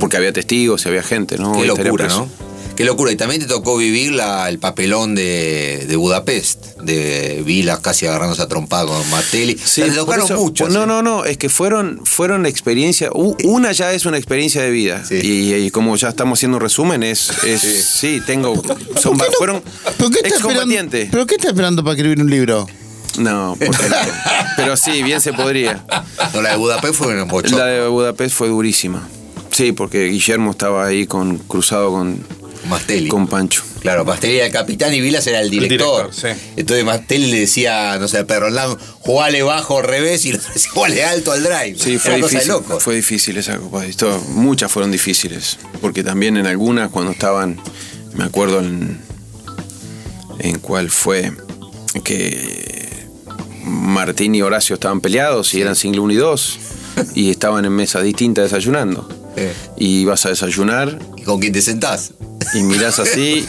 Porque 0.00 0.16
había 0.16 0.32
testigos 0.32 0.84
y 0.84 0.88
había 0.88 1.02
gente, 1.02 1.36
¿no? 1.36 1.52
Qué 1.52 1.60
Hoy 1.62 1.66
locura. 1.66 2.06
¿no? 2.08 2.28
Qué 2.76 2.84
locura. 2.84 3.12
Y 3.12 3.16
también 3.16 3.40
te 3.40 3.46
tocó 3.46 3.76
vivir 3.76 4.12
la- 4.12 4.48
el 4.48 4.58
papelón 4.58 5.14
de, 5.14 5.84
de 5.86 5.96
Budapest, 5.96 6.78
de 6.80 7.42
Vilas 7.44 7.80
casi 7.80 8.06
agarrándose 8.06 8.42
a 8.42 8.48
trompada 8.48 8.86
con 8.86 9.10
Martelli. 9.10 9.58
Sí, 9.62 9.82
te 9.82 9.90
tocaron 9.90 10.24
eso- 10.24 10.36
muchos. 10.36 10.70
No, 10.70 10.84
¿eh? 10.84 10.86
no, 10.86 11.02
no, 11.02 11.24
es 11.24 11.36
que 11.36 11.48
fueron, 11.48 12.00
fueron 12.04 12.46
experiencias. 12.46 13.10
Una 13.14 13.72
ya 13.72 13.92
es 13.92 14.06
una 14.06 14.16
experiencia 14.16 14.62
de 14.62 14.70
vida. 14.70 15.04
Sí. 15.06 15.16
Y, 15.22 15.54
y 15.54 15.70
como 15.70 15.94
ya 15.96 16.08
estamos 16.08 16.38
haciendo 16.38 16.56
un 16.56 16.62
resumen, 16.62 17.02
es. 17.02 17.30
es 17.44 17.60
sí. 17.60 18.20
tengo. 18.26 18.54
Son, 19.00 19.18
¿Por 19.18 19.26
qué 19.26 19.32
no- 19.32 19.38
fueron 19.38 19.62
¿Pero 19.62 20.10
qué 20.10 20.16
está 20.16 20.28
esperando, 20.28 20.30
excombatientes. 20.30 21.08
¿Pero 21.10 21.26
qué 21.26 21.34
está 21.34 21.48
esperando 21.48 21.84
para 21.84 21.94
escribir 21.94 22.20
un 22.20 22.30
libro? 22.30 22.66
No, 23.18 23.54
porque 23.64 23.88
no. 23.90 23.96
pero 24.56 24.76
sí, 24.78 25.02
bien 25.02 25.20
se 25.20 25.34
podría. 25.34 25.84
No, 26.32 26.40
la 26.40 26.52
de 26.52 26.56
Budapest 26.56 26.94
fue 26.94 27.22
un 27.22 27.28
bochón. 27.28 27.58
La 27.58 27.66
de 27.66 27.86
Budapest 27.86 28.34
fue 28.34 28.48
durísima. 28.48 29.06
Sí, 29.50 29.72
porque 29.72 30.06
Guillermo 30.06 30.52
estaba 30.52 30.86
ahí 30.86 31.06
con 31.06 31.36
cruzado 31.36 31.90
con, 31.90 32.24
Martelli. 32.68 33.08
con 33.08 33.26
Pancho. 33.26 33.62
Claro, 33.80 34.04
Martelli 34.04 34.36
era 34.36 34.46
el 34.46 34.52
capitán 34.52 34.94
y 34.94 35.00
Vilas 35.00 35.26
era 35.26 35.40
el 35.40 35.50
director. 35.50 36.10
director, 36.10 36.34
sí. 36.36 36.40
Entonces 36.56 36.84
Martelli 36.84 37.30
le 37.30 37.40
decía, 37.40 37.98
no 37.98 38.06
sé, 38.08 38.18
a 38.18 38.26
Perrolán, 38.26 38.76
jugale 39.00 39.42
bajo 39.42 39.78
al 39.78 39.84
revés 39.84 40.24
y 40.24 40.30
el 40.30 40.36
otro 40.36 40.48
decía, 40.54 40.70
jugale 40.72 41.04
alto 41.04 41.32
al 41.32 41.42
drive. 41.42 41.76
Sí, 41.78 41.98
fue 41.98 42.14
Era 42.16 42.26
difícil. 42.26 42.48
loco. 42.48 42.78
Fue 42.80 42.94
difícil 42.96 43.36
esa 43.36 43.58
Copa. 43.58 43.84
Esto- 43.84 44.22
muchas 44.28 44.70
fueron 44.70 44.92
difíciles. 44.92 45.58
Porque 45.80 46.04
también 46.04 46.36
en 46.36 46.46
algunas, 46.46 46.90
cuando 46.90 47.12
estaban, 47.12 47.60
me 48.14 48.24
acuerdo 48.24 48.60
en, 48.60 49.00
en 50.38 50.58
cuál 50.60 50.90
fue, 50.90 51.32
que 52.04 52.88
Martín 53.64 54.34
y 54.34 54.42
Horacio 54.42 54.74
estaban 54.74 55.00
peleados 55.00 55.52
y 55.54 55.60
eran 55.60 55.74
single 55.76 56.00
1 56.00 56.12
y 56.12 56.16
2 56.16 56.58
y 57.14 57.30
estaban 57.30 57.64
en 57.64 57.72
mesas 57.72 58.02
distintas 58.04 58.44
desayunando. 58.44 59.08
Eh, 59.36 59.52
Y 59.76 60.04
vas 60.04 60.26
a 60.26 60.28
desayunar 60.28 60.98
¿Y 61.16 61.22
con 61.22 61.40
quién 61.40 61.52
te 61.52 61.62
sentás? 61.62 62.12
y 62.54 62.62
mirás 62.62 62.98
así 62.98 63.46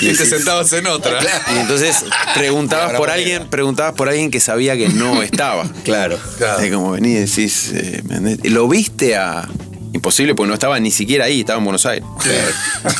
y, 0.00 0.06
Y 0.06 0.12
te 0.12 0.26
sentabas 0.26 0.72
en 0.74 0.86
otra. 0.86 1.18
y 1.54 1.58
entonces 1.58 2.04
preguntabas 2.34 2.92
por 2.94 3.10
alguien, 3.10 3.48
preguntabas 3.48 3.94
por 3.94 4.08
alguien 4.08 4.30
que 4.30 4.40
sabía 4.40 4.76
que 4.76 4.88
no 4.90 5.22
estaba. 5.22 5.64
Claro. 5.84 6.18
Claro. 6.36 6.60
Es 6.62 6.72
como 6.72 6.92
venís 6.92 7.12
y 7.38 7.42
decís, 7.42 7.70
eh, 7.74 8.02
lo 8.44 8.68
viste 8.68 9.16
a. 9.16 9.48
Imposible, 9.92 10.34
porque 10.34 10.48
no 10.48 10.54
estaba 10.54 10.78
ni 10.78 10.90
siquiera 10.90 11.24
ahí, 11.24 11.40
estaba 11.40 11.58
en 11.58 11.64
Buenos 11.64 11.86
Aires. 11.86 12.06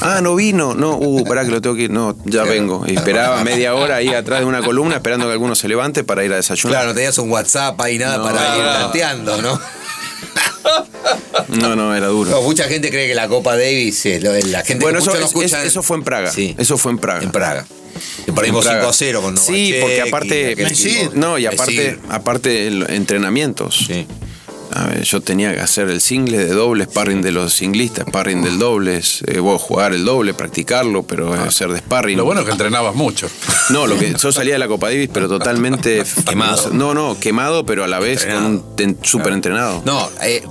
Ah, 0.00 0.20
no 0.22 0.34
vino, 0.34 0.74
no, 0.74 0.96
uh, 0.96 1.24
pará 1.24 1.44
que 1.44 1.50
lo 1.50 1.60
tengo 1.60 1.76
que 1.76 1.82
ir, 1.82 1.90
no, 1.90 2.16
ya 2.24 2.44
vengo. 2.44 2.84
Y 2.86 2.94
esperaba 2.96 3.44
media 3.44 3.74
hora 3.74 3.96
ahí 3.96 4.08
atrás 4.14 4.40
de 4.40 4.46
una 4.46 4.62
columna 4.62 4.94
esperando 4.94 5.26
que 5.26 5.32
alguno 5.32 5.54
se 5.54 5.68
levante 5.68 6.04
para 6.04 6.24
ir 6.24 6.32
a 6.32 6.36
desayunar. 6.36 6.72
Claro, 6.78 6.88
no 6.88 6.94
tenías 6.94 7.18
un 7.18 7.30
WhatsApp 7.30 7.78
ahí 7.82 7.98
nada 7.98 8.16
No, 8.16 8.22
para 8.24 8.56
ir 8.56 8.64
no. 8.64 8.72
tanteando, 8.72 9.42
¿no? 9.42 9.60
No, 11.48 11.76
no, 11.76 11.94
era 11.94 12.08
duro. 12.08 12.30
No, 12.30 12.42
Mucha 12.42 12.64
gente 12.64 12.90
cree 12.90 13.06
que 13.06 13.14
la 13.14 13.28
Copa 13.28 13.56
Davis, 13.56 14.04
eh, 14.06 14.20
lo- 14.20 14.32
la 14.32 14.62
gente 14.64 14.82
Bueno, 14.84 14.98
que 14.98 15.02
eso, 15.04 15.12
no 15.12 15.18
es- 15.20 15.26
escucha 15.26 15.60
es- 15.62 15.68
eso 15.68 15.82
fue 15.82 15.96
en 15.98 16.02
Praga. 16.02 16.30
Sí. 16.32 16.54
Eso 16.58 16.76
fue 16.76 16.92
en 16.92 16.98
Praga. 16.98 17.22
en 17.22 17.30
Praga. 17.30 17.66
Y 18.26 18.32
perdimos 18.32 18.64
En 18.66 18.70
Praga. 18.72 18.80
5 18.82 18.90
a 18.90 18.92
0 18.92 19.22
con 19.22 19.38
Sí, 19.38 19.74
porque 19.80 19.96
y 19.96 20.00
aparte. 20.00 20.52
equipo. 20.52 21.12
No, 21.14 21.38
y 21.38 21.46
aparte, 21.46 21.98
aparte 22.08 22.66
entrenamientos. 22.94 23.84
Sí. 23.86 24.06
A 24.78 24.88
ver, 24.88 25.02
yo 25.04 25.22
tenía 25.22 25.54
que 25.54 25.60
hacer 25.60 25.88
el 25.88 26.02
single 26.02 26.36
de 26.38 26.48
doble, 26.52 26.84
sparring 26.84 27.22
de 27.22 27.32
los 27.32 27.54
singlistas, 27.54 28.04
sparring 28.06 28.42
del 28.42 28.58
doble, 28.58 29.00
eh, 29.26 29.38
vos 29.38 29.62
jugar 29.62 29.94
el 29.94 30.04
doble, 30.04 30.34
practicarlo, 30.34 31.02
pero 31.04 31.34
eh, 31.34 31.38
hacer 31.38 31.70
de 31.70 31.78
sparring. 31.78 32.18
Lo 32.18 32.24
bueno 32.26 32.42
es 32.42 32.46
que 32.46 32.52
entrenabas 32.52 32.94
mucho. 32.94 33.26
No, 33.70 33.86
lo 33.86 33.98
que 33.98 34.14
yo 34.18 34.32
salía 34.32 34.52
de 34.52 34.58
la 34.58 34.68
Copa 34.68 34.88
Davis, 34.88 35.08
pero 35.12 35.28
totalmente 35.28 36.04
Quemado. 36.28 36.70
No, 36.74 36.92
no, 36.92 37.18
quemado, 37.18 37.64
pero 37.64 37.84
a 37.84 37.88
la 37.88 38.00
vez 38.00 38.26
con 38.26 38.44
un 38.44 38.76
ten- 38.76 38.98
súper 39.02 39.32
entrenado. 39.32 39.80
No, 39.86 40.10
eh, 40.22 40.42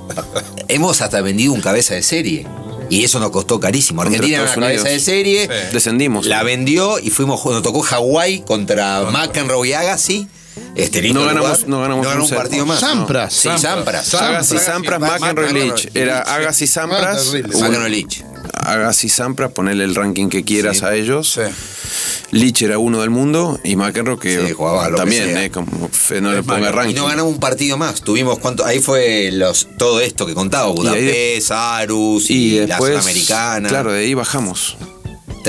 hemos 0.69 1.01
hasta 1.01 1.21
vendido 1.21 1.53
un 1.53 1.61
cabeza 1.61 1.93
de 1.93 2.01
serie. 2.01 2.47
Y 2.89 3.03
eso 3.03 3.19
nos 3.19 3.32
costó 3.32 3.59
carísimo. 3.59 4.01
Argentina 4.03 4.38
era 4.43 4.53
una 4.57 4.67
cabeza 4.67 4.89
de 4.89 4.99
serie. 4.99 5.43
Sí. 5.47 5.73
Descendimos. 5.73 6.26
La 6.28 6.43
vendió 6.43 6.99
y 6.99 7.09
fuimos, 7.09 7.43
nos 7.45 7.61
tocó 7.63 7.82
Hawái 7.82 8.41
contra 8.41 9.01
McEnroe 9.11 9.67
y 9.67 9.73
Agassi. 9.73 10.28
Este 10.76 11.01
No 11.14 11.26
ganamos- 11.26 11.36
lugar. 11.62 11.68
no 11.68 11.82
ganamos 11.82 12.08
un 12.16 12.22
un 12.22 12.28
set. 12.28 12.38
partido 12.38 12.66
más. 12.66 12.80
Sampras. 12.80 13.34
Sí, 13.34 13.49
Sampras. 13.58 14.14
Agassi, 14.14 14.58
Sampras, 14.58 14.99
McEnroe, 14.99 15.20
McEnroe, 15.51 15.53
Leach. 15.53 15.89
Era 15.93 16.20
Agassi, 16.22 16.68
Sampras. 16.68 17.34
McEnroe 17.34 17.89
Leach. 17.89 18.24
Agassi, 18.53 19.10
Sampras, 19.10 19.51
ponerle 19.51 19.84
el 19.84 19.95
ranking 19.95 20.28
que 20.30 20.43
quieras 20.43 20.78
Sí. 20.80 20.86
a 20.86 20.93
ellos. 20.95 21.34
Sí. 21.34 21.41
Leach 22.32 22.62
era 22.64 22.78
uno 22.78 22.99
del 23.01 23.10
mundo 23.12 23.60
y 23.64 23.76
McEnroe 23.76 24.18
que 24.20 24.47
Sí, 24.47 24.53
jugaba 24.53 24.89
lo 24.89 24.95
que 24.95 25.01
también, 25.01 25.26
sea. 25.30 25.43
eh, 25.45 25.51
como 25.51 25.88
fe- 25.89 26.20
no 26.22 26.32
le 26.32 26.39
Es 26.39 26.45
ponga 26.45 26.60
McEnroe. 26.60 26.74
Y 26.84 26.86
ranking. 26.86 26.95
no 27.01 27.08
ganamos 27.08 27.34
un 27.34 27.39
partido 27.39 27.78
más. 27.78 28.01
Tuvimos 28.01 28.39
cuánto. 28.39 28.66
Ahí 28.66 28.80
fue 28.80 29.30
los 29.32 29.68
todo 29.78 29.99
esto 30.01 30.26
que 30.26 30.34
contaba. 30.34 30.68
Budapest, 30.72 31.51
Arus 31.51 32.30
y, 32.30 32.34
y 32.34 32.60
la 32.62 32.66
después, 32.68 32.93
Sudamericana. 32.93 33.70
claro, 33.70 33.91
de 33.93 33.99
ahí 33.99 34.14
bajamos. 34.14 34.78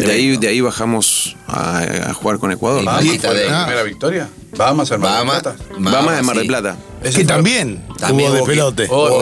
De 0.03 0.13
ahí, 0.13 0.37
de 0.37 0.49
ahí 0.49 0.61
bajamos 0.61 1.37
a, 1.47 1.79
a 2.11 2.15
jugar 2.15 2.39
con 2.39 2.53
Ecuador. 2.53 2.83
Y 2.83 2.87
Bahamas 2.87 3.05
¿Bahamas 3.05 3.07
Maldita 3.07 3.29
fue 3.29 3.39
de- 3.39 3.51
la 3.51 3.65
primera 3.65 3.83
victoria? 3.85 4.29
¿Bahamas 4.57 4.91
en 4.91 5.01
Mar 5.01 5.19
del 5.19 5.29
Plata? 5.29 5.57
Bahamas 5.79 6.17
de 6.17 6.23
Mar 6.23 6.37
del. 6.37 6.47
Plata. 6.47 6.77
Que 7.15 7.25
también 7.25 7.85
También 8.01 8.31
hubo 8.33 8.39
de 8.39 8.43
pelote. 8.45 8.87
Oh. 8.91 9.21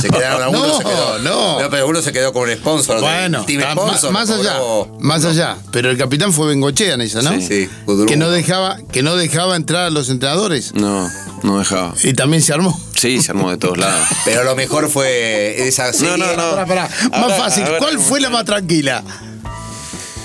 Se 0.00 0.08
quedaron 0.08 0.42
algunos. 0.42 0.66
No, 0.68 0.78
se 0.78 0.84
quedó, 0.84 1.18
no. 1.20 1.70
pero 1.70 1.86
uno 1.86 2.00
se 2.02 2.10
quedó 2.12 2.32
con 2.32 2.48
un 2.48 2.56
sponsor. 2.56 3.00
Bueno, 3.00 3.44
team 3.44 3.62
sponsor, 3.72 4.10
más 4.12 4.30
allá, 4.30 4.58
cobró- 4.58 4.98
más 5.00 5.24
allá. 5.24 5.56
Pero 5.72 5.90
el 5.90 5.98
capitán 5.98 6.32
fue 6.32 6.48
Bengochea 6.48 6.94
en 6.94 7.02
esa, 7.02 7.22
¿no? 7.22 7.32
Sí. 7.32 7.42
Sí. 7.42 7.68
Que 8.08 8.16
no 8.16 8.30
dejaba, 8.30 8.78
que 8.90 9.02
no 9.02 9.14
dejaba 9.16 9.56
entrar 9.56 9.84
a 9.84 9.90
los 9.90 10.08
entrenadores. 10.08 10.72
No, 10.74 11.08
no 11.42 11.58
dejaba. 11.58 11.94
Y 12.02 12.14
también 12.14 12.42
se 12.42 12.52
armó. 12.54 12.78
Sí, 12.96 13.20
se 13.22 13.30
armó 13.32 13.50
de 13.50 13.56
todos 13.58 13.78
lados. 13.78 14.06
Pero 14.24 14.42
lo 14.44 14.56
mejor 14.56 14.90
fue 14.90 15.68
esa 15.68 15.92
serie. 15.92 16.16
no, 16.16 16.36
no. 16.36 16.50
Pará, 16.50 16.66
pará. 16.66 16.88
Más 17.10 17.36
fácil. 17.36 17.64
¿Cuál 17.78 17.98
fue 17.98 18.20
la 18.20 18.30
más 18.30 18.44
tranquila? 18.44 19.04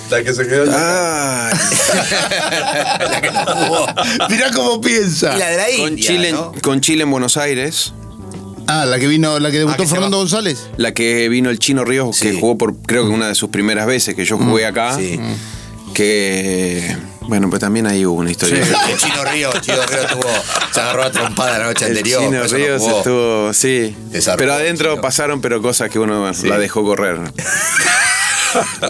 La 0.10 0.24
que 0.24 0.34
se 0.34 0.48
quedó. 0.48 0.64
Ay, 0.72 1.54
la 3.12 3.22
que 3.22 3.32
no 3.32 3.46
jugó. 3.46 3.88
Mirá 4.30 4.52
cómo 4.54 4.80
piensa. 4.82 5.36
Y 5.36 5.40
la 5.40 5.50
de 5.50 5.58
la 5.58 5.64
con, 5.78 5.90
India, 5.90 6.08
Chile, 6.08 6.32
¿no? 6.32 6.52
con 6.62 6.82
Chile 6.82 7.04
en 7.04 7.12
Buenos 7.12 7.38
Aires, 7.38 7.94
Ah, 8.68 8.86
la 8.86 8.98
que 9.00 9.08
vino, 9.08 9.38
la 9.40 9.52
que 9.52 9.58
debutó 9.60 9.74
Ah, 9.76 9.78
que 9.78 9.84
se 9.88 9.92
Fernando 9.94 10.18
va. 10.18 10.22
González. 10.24 10.70
la 10.78 10.92
que 10.94 11.30
vino 11.30 11.50
el 11.52 11.60
Chino 11.60 11.86
Ríos, 11.86 12.20
que 12.20 12.34
jugó 12.40 12.58
por 12.58 12.76
creo 12.82 13.04
que 13.08 13.12
una 13.14 13.28
de 13.28 13.36
sus 13.36 13.50
primeras 13.50 13.86
veces 13.86 14.16
que 14.16 14.26
yo 14.26 14.38
jugué 14.38 14.66
acá, 14.66 14.96
Sí. 14.96 15.20
que 15.94 16.96
Bueno, 17.28 17.50
pues 17.50 17.60
también 17.60 17.86
ahí 17.88 18.06
hubo 18.06 18.20
una 18.20 18.30
historia. 18.32 18.60
El 18.60 18.98
Chino 18.98 19.24
Río, 19.24 19.52
el 19.54 19.62
Chino 19.62 19.78
Río 19.88 20.08
tuvo, 20.12 20.30
se 20.72 20.80
agarró 20.80 21.04
a 21.04 21.12
trompada 21.12 21.58
la 21.60 21.66
noche 21.66 21.86
El 21.86 21.92
anterior. 21.98 22.22
Chino 22.24 22.38
por 22.38 22.46
eso 22.46 22.58
no 22.58 22.64
Ríos 22.66 22.82
jugó. 22.82 22.98
estuvo, 22.98 23.54
sí. 23.54 23.96
Desarmó, 24.12 24.38
Pero 24.40 24.54
adentro 24.54 24.90
Chino. 24.92 25.02
pasaron, 25.02 25.42
pero 25.42 25.62
cosas 25.62 25.90
que 25.90 25.98
uno 26.00 26.32
la 26.44 26.58
dejó 26.60 26.84
correr. 26.84 27.20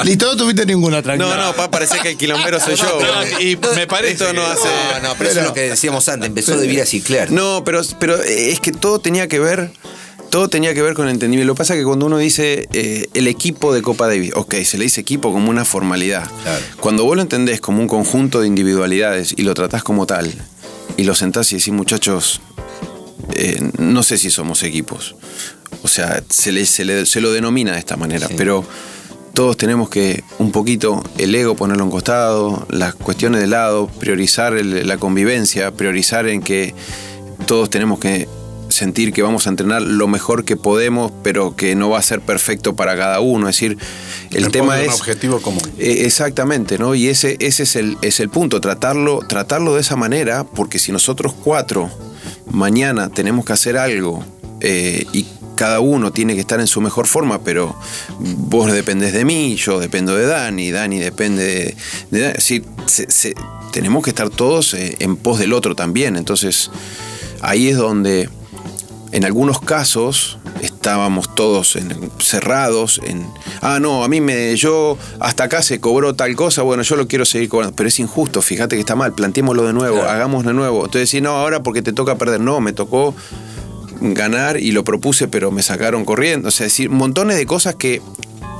Listo, 0.04 0.26
no 0.28 0.38
tuviste 0.38 0.66
ninguna 0.66 1.02
tranquila. 1.02 1.36
No, 1.36 1.46
no, 1.48 1.54
pa, 1.56 1.70
parece 1.72 2.00
que 2.00 2.12
el 2.12 2.18
quilombero 2.18 2.60
soy 2.60 2.76
yo. 2.76 3.00
No, 3.02 3.40
y 3.40 3.58
me 3.76 3.88
parece 3.88 4.14
Esto 4.14 4.34
no 4.34 4.46
hace. 4.46 4.68
No, 5.02 5.10
no, 5.10 5.16
pero 5.18 5.30
eso 5.30 5.40
es 5.40 5.46
lo 5.46 5.54
que 5.54 5.62
decíamos 5.62 6.08
antes, 6.10 6.28
empezó 6.28 6.58
de 6.58 6.68
Vira 6.68 6.86
Cicler. 6.86 7.32
No, 7.32 7.64
pero, 7.66 7.82
pero 8.00 8.22
es 8.22 8.60
que 8.60 8.72
todo 8.72 9.00
tenía 9.00 9.28
que 9.28 9.40
ver. 9.40 9.72
Todo 10.30 10.50
tenía 10.50 10.74
que 10.74 10.82
ver 10.82 10.96
con 10.96 11.06
el 11.08 11.14
entendimiento. 11.14 11.48
Lo 11.48 11.54
que 11.54 11.60
pasa 11.60 11.76
es 11.76 11.80
que 11.80 11.86
cuando 11.86 12.08
uno 12.08 12.18
dice 12.18 12.68
eh, 12.74 13.08
el 13.14 13.28
equipo 13.28 13.74
de 13.74 13.82
Copa 13.82 14.08
Davis, 14.08 14.32
ok, 14.36 14.56
se 14.66 14.78
le 14.78 14.84
dice 14.84 15.00
equipo 15.00 15.32
como 15.32 15.50
una 15.50 15.64
formalidad. 15.64 16.30
Claro. 16.44 16.66
Cuando 16.82 17.06
vos 17.06 17.16
lo 17.16 17.22
entendés 17.22 17.62
como 17.62 17.80
un 17.82 17.88
conjunto 17.88 18.42
de 18.42 18.48
individualidades 18.48 19.34
y 19.38 19.44
lo 19.44 19.54
tratás 19.54 19.84
como 19.84 20.06
tal, 20.08 20.34
y 20.98 21.04
lo 21.06 21.16
sentás 21.16 21.54
y 21.54 21.58
decís, 21.58 21.72
muchachos, 21.74 22.42
eh, 23.34 23.62
no 23.78 24.04
sé 24.04 24.18
si 24.18 24.30
somos 24.30 24.64
equipos. 24.64 25.16
O 25.84 25.88
sea, 25.88 26.22
se, 26.30 26.52
le, 26.52 26.66
se, 26.66 26.84
le- 26.84 27.06
se 27.06 27.22
lo 27.22 27.32
denomina 27.32 27.74
de 27.74 27.80
esta 27.80 27.96
manera, 27.96 28.28
pero 28.36 28.66
todos 29.36 29.56
tenemos 29.58 29.90
que 29.90 30.24
un 30.40 30.52
poquito 30.52 31.04
el 31.20 31.36
ego 31.36 31.56
ponerlo 31.56 31.84
en 31.84 31.92
costado, 31.92 32.66
las 32.70 32.96
cuestiones 32.96 33.42
de 33.42 33.48
lado, 33.48 33.88
priorizar 34.00 34.56
el- 34.58 34.88
la 34.88 34.98
convivencia, 34.98 35.72
priorizar 35.72 36.28
en 36.28 36.42
que 36.42 36.74
todos 37.46 37.70
tenemos 37.70 38.00
que 38.00 38.28
sentir 38.70 39.14
que 39.14 39.22
vamos 39.22 39.46
a 39.46 39.52
entrenar 39.52 39.82
lo 39.84 40.08
mejor 40.08 40.44
que 40.44 40.58
podemos, 40.58 41.12
pero 41.24 41.56
que 41.56 41.76
no 41.76 41.90
va 41.92 42.00
a 42.00 42.02
ser 42.02 42.20
perfecto 42.22 42.76
para 42.76 42.96
cada 42.98 43.20
uno. 43.20 43.48
Es 43.48 43.56
decir, 43.56 43.78
el 44.32 44.50
tema 44.52 44.76
de 44.76 44.86
un 44.88 44.90
es... 44.94 44.96
objetivo 45.00 45.40
común. 45.42 45.62
Eh, 45.78 46.02
exactamente, 46.06 46.78
¿no? 46.80 46.96
Y 46.96 47.08
ese, 47.08 47.38
ese 47.40 47.64
es, 47.64 47.76
el, 47.76 47.98
es 48.02 48.20
el 48.20 48.30
punto, 48.30 48.60
tratarlo, 48.62 49.20
tratarlo 49.20 49.76
de 49.76 49.82
esa 49.82 49.96
manera, 49.96 50.44
porque 50.46 50.80
si 50.80 50.92
nosotros 50.92 51.34
cuatro 51.44 51.92
mañana 52.50 53.10
tenemos 53.10 53.46
que 53.46 53.54
hacer 53.54 53.78
algo 53.78 54.24
eh, 54.62 55.06
y 55.14 55.26
cada 55.56 55.80
uno 55.80 56.12
tiene 56.12 56.34
que 56.36 56.40
estar 56.42 56.60
en 56.60 56.68
su 56.68 56.82
mejor 56.82 57.08
forma, 57.08 57.40
pero 57.40 57.76
vos 58.20 58.72
dependés 58.72 59.14
de 59.14 59.26
mí, 59.26 59.56
yo 59.56 59.80
dependo 59.80 60.16
de 60.16 60.26
Dani, 60.26 60.72
Dani 60.72 61.00
depende 61.00 61.76
de... 62.12 62.20
de 62.34 62.42
se- 62.42 62.64
se- 63.10 63.36
tenemos 63.72 64.04
que 64.04 64.10
estar 64.12 64.30
todos 64.30 64.74
eh, 64.74 64.96
en 65.00 65.18
pos 65.18 65.38
del 65.40 65.52
otro 65.52 65.76
también. 65.76 66.16
Entonces, 66.16 66.72
ahí 67.42 67.68
es 67.70 67.78
donde 67.78 68.30
en 69.12 69.26
algunos 69.26 69.60
casos 69.60 70.38
estábamos 70.62 71.34
todos 71.36 71.76
en- 71.76 72.12
cerrados 72.20 73.00
en 73.06 73.26
ah 73.62 73.80
no 73.80 74.04
a 74.04 74.08
mí 74.10 74.20
me 74.20 74.56
yo 74.58 74.98
hasta 75.20 75.44
acá 75.46 75.62
se 75.62 75.80
cobró 75.80 76.16
tal 76.16 76.36
cosa 76.36 76.64
bueno 76.64 76.82
yo 76.84 76.96
lo 76.96 77.08
quiero 77.08 77.24
seguir 77.26 77.48
cobrando 77.50 77.76
pero 77.76 77.88
es 77.88 78.00
injusto 78.00 78.42
fíjate 78.42 78.76
que 78.76 78.80
está 78.80 78.96
mal 78.96 79.14
planteémoslo 79.14 79.64
de 79.68 79.74
nuevo 79.74 80.02
hagámoslo 80.04 80.50
de 80.50 80.56
nuevo. 80.56 80.86
Entonces 80.86 81.10
sí 81.10 81.22
no 81.22 81.32
ahora 81.32 81.62
porque 81.64 81.82
te 81.82 81.94
toca 81.94 82.16
perder 82.18 82.42
no 82.42 82.60
me 82.62 82.74
tocó 82.74 83.14
ganar 84.02 84.60
y 84.60 84.72
lo 84.72 84.84
propuse 84.84 85.28
pero 85.28 85.52
me 85.52 85.64
sacaron 85.64 86.06
corriendo 86.06 86.48
o 86.50 86.52
sea 86.52 86.66
es 86.68 86.74
decir 86.74 86.90
montones 86.90 87.38
de 87.38 87.46
cosas 87.46 87.76
que 87.76 88.02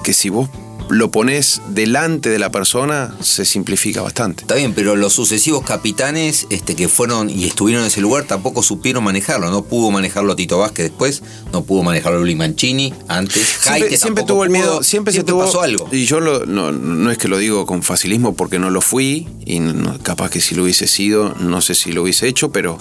que 0.04 0.14
si 0.14 0.30
vos 0.30 0.50
lo 0.88 1.10
pones 1.10 1.64
delante 1.70 2.30
de 2.30 2.38
la 2.38 2.52
persona 2.52 3.16
se 3.20 3.44
simplifica 3.44 4.04
bastante 4.04 4.44
Está 4.44 4.54
bien, 4.54 4.74
pero 4.76 4.96
los 4.96 5.14
sucesivos 5.14 5.64
capitanes 5.66 6.46
este, 6.52 6.76
que 6.76 6.88
fueron 6.88 7.28
y 7.28 7.46
estuvieron 7.46 7.82
en 7.84 7.88
ese 7.88 8.02
lugar 8.02 8.26
tampoco 8.26 8.62
supieron 8.62 9.04
manejarlo. 9.04 9.50
No 9.50 9.64
pudo 9.64 9.90
manejarlo 9.90 10.36
Tito 10.36 10.60
Vázquez 10.60 10.90
después, 10.92 11.24
no 11.52 11.64
pudo 11.64 11.82
manejarlo 11.82 12.20
Luis 12.20 12.38
Mancini 12.38 12.94
antes. 13.08 13.42
Siempre, 13.62 13.98
siempre 13.98 14.24
tuvo 14.26 14.44
el 14.44 14.52
pudo. 14.52 14.60
miedo, 14.60 14.84
siempre, 14.84 15.12
se 15.12 15.24
tuvo. 15.24 15.40
pasó 15.46 15.64
algo. 15.64 15.90
Y 15.92 16.06
yo 16.06 16.20
lo- 16.20 16.46
no, 16.46 16.72
no 16.72 17.10
es 17.10 17.18
que 17.18 17.30
lo 17.30 17.40
digo 17.40 17.66
con 17.66 17.82
facilismo 17.82 18.36
porque 18.36 18.60
no 18.60 18.70
lo 18.70 18.82
fui, 18.82 19.28
y 19.44 19.60
no- 19.60 19.98
capaz 20.04 20.30
que 20.30 20.40
si 20.40 20.54
lo 20.54 20.62
hubiese 20.62 20.86
sido, 20.86 21.34
no 21.40 21.62
sé 21.62 21.74
si 21.74 21.94
lo 21.94 22.04
hubiese 22.04 22.28
hecho, 22.28 22.52
pero. 22.52 22.78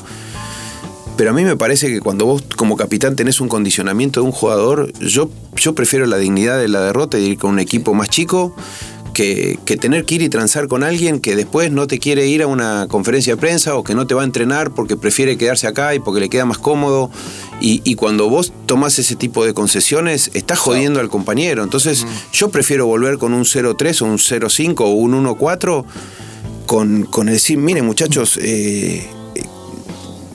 Pero 1.17 1.31
a 1.31 1.33
mí 1.33 1.45
me 1.45 1.57
parece 1.57 1.89
que 1.89 2.01
cuando 2.01 2.27
vos 2.27 2.43
como 2.57 2.77
capitán 2.77 3.15
tenés 3.15 3.41
un 3.41 3.49
condicionamiento 3.49 4.21
de 4.21 4.27
un 4.27 4.33
jugador, 4.33 4.93
yo, 4.99 5.31
yo 5.55 5.75
prefiero 5.75 6.07
la 6.07 6.19
dignidad 6.19 6.59
de 6.59 6.69
la 6.69 6.81
derrota 6.81 7.19
y 7.19 7.25
ir 7.25 7.39
con 7.39 7.53
un 7.53 7.61
equipo 7.61 7.95
más 7.95 8.09
chico 8.09 8.55
que, 9.15 9.59
que 9.65 9.77
tener 9.77 10.05
que 10.05 10.17
ir 10.17 10.23
y 10.23 10.29
transar 10.29 10.67
con 10.67 10.83
alguien 10.83 11.21
que 11.21 11.37
después 11.37 11.71
no 11.71 11.87
te 11.87 12.01
quiere 12.01 12.27
ir 12.27 12.43
a 12.43 12.49
una 12.49 12.89
conferencia 12.89 13.35
de 13.35 13.41
prensa 13.41 13.77
o 13.77 13.85
que 13.85 13.95
no 13.95 14.09
te 14.09 14.15
va 14.15 14.23
a 14.23 14.25
entrenar 14.25 14.73
porque 14.73 14.97
prefiere 14.97 15.39
quedarse 15.39 15.69
acá 15.69 15.95
y 15.95 16.01
porque 16.01 16.21
le 16.21 16.29
queda 16.29 16.47
más 16.47 16.59
cómodo. 16.59 17.11
Y, 17.61 17.81
y 17.85 17.95
cuando 17.95 18.29
vos 18.29 18.53
tomás 18.67 18.99
ese 18.99 19.15
tipo 19.15 19.47
de 19.47 19.55
concesiones, 19.55 20.33
estás 20.35 20.59
jodiendo 20.59 20.99
al 20.99 21.09
compañero. 21.09 21.63
Entonces, 21.63 22.05
yo 22.33 22.51
prefiero 22.51 22.87
volver 22.87 23.19
con 23.19 23.33
un 23.33 23.45
0-3 23.45 24.03
o 24.03 24.07
un 24.07 24.19
0-5 24.19 24.81
o 24.81 24.89
un 24.89 25.25
1-4 25.25 25.85
con, 26.67 27.05
con 27.05 27.29
el 27.29 27.35
decir, 27.35 27.57
miren 27.57 27.87
muchachos, 27.87 28.39
eh, 28.43 29.09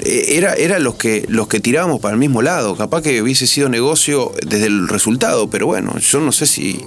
era, 0.10 0.54
era 0.54 0.80
los 0.80 0.96
que 0.96 1.26
los 1.30 1.48
que 1.48 1.60
tirábamos 1.60 2.00
para 2.02 2.14
el 2.14 2.20
mismo 2.20 2.42
lado. 2.42 2.76
Capaz 2.76 3.02
que 3.02 3.22
hubiese 3.22 3.48
sido 3.48 3.70
negocio 3.70 4.32
desde 4.46 4.66
el 4.68 4.88
resultado, 4.88 5.50
pero 5.50 5.66
bueno, 5.68 5.98
yo 6.00 6.20
no 6.20 6.32
sé 6.32 6.46
si 6.46 6.82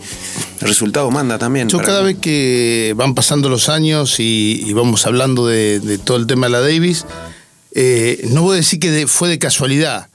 el 0.61 0.69
resultado 0.69 1.11
manda 1.11 1.39
también. 1.39 1.69
Yo 1.69 1.79
cada 1.79 2.01
mí. 2.03 2.09
vez 2.13 2.19
que 2.21 2.95
van 2.97 3.15
pasando 3.15 3.49
los 3.49 3.69
años 3.69 4.19
y, 4.21 4.63
y 4.67 4.73
vamos 4.73 5.07
hablando 5.07 5.47
de, 5.47 5.81
de 5.81 5.99
todo 5.99 6.17
el 6.17 6.27
tema 6.27 6.47
de 6.47 6.53
la 6.53 6.61
Davis, 6.61 7.07
eh, 7.75 8.27
no 8.31 8.43
voy 8.43 8.55
a 8.55 8.57
decir 8.57 8.79
que 8.81 8.91
de- 8.91 9.07
fue 9.07 9.29
de 9.29 9.39
casualidad, 9.39 10.09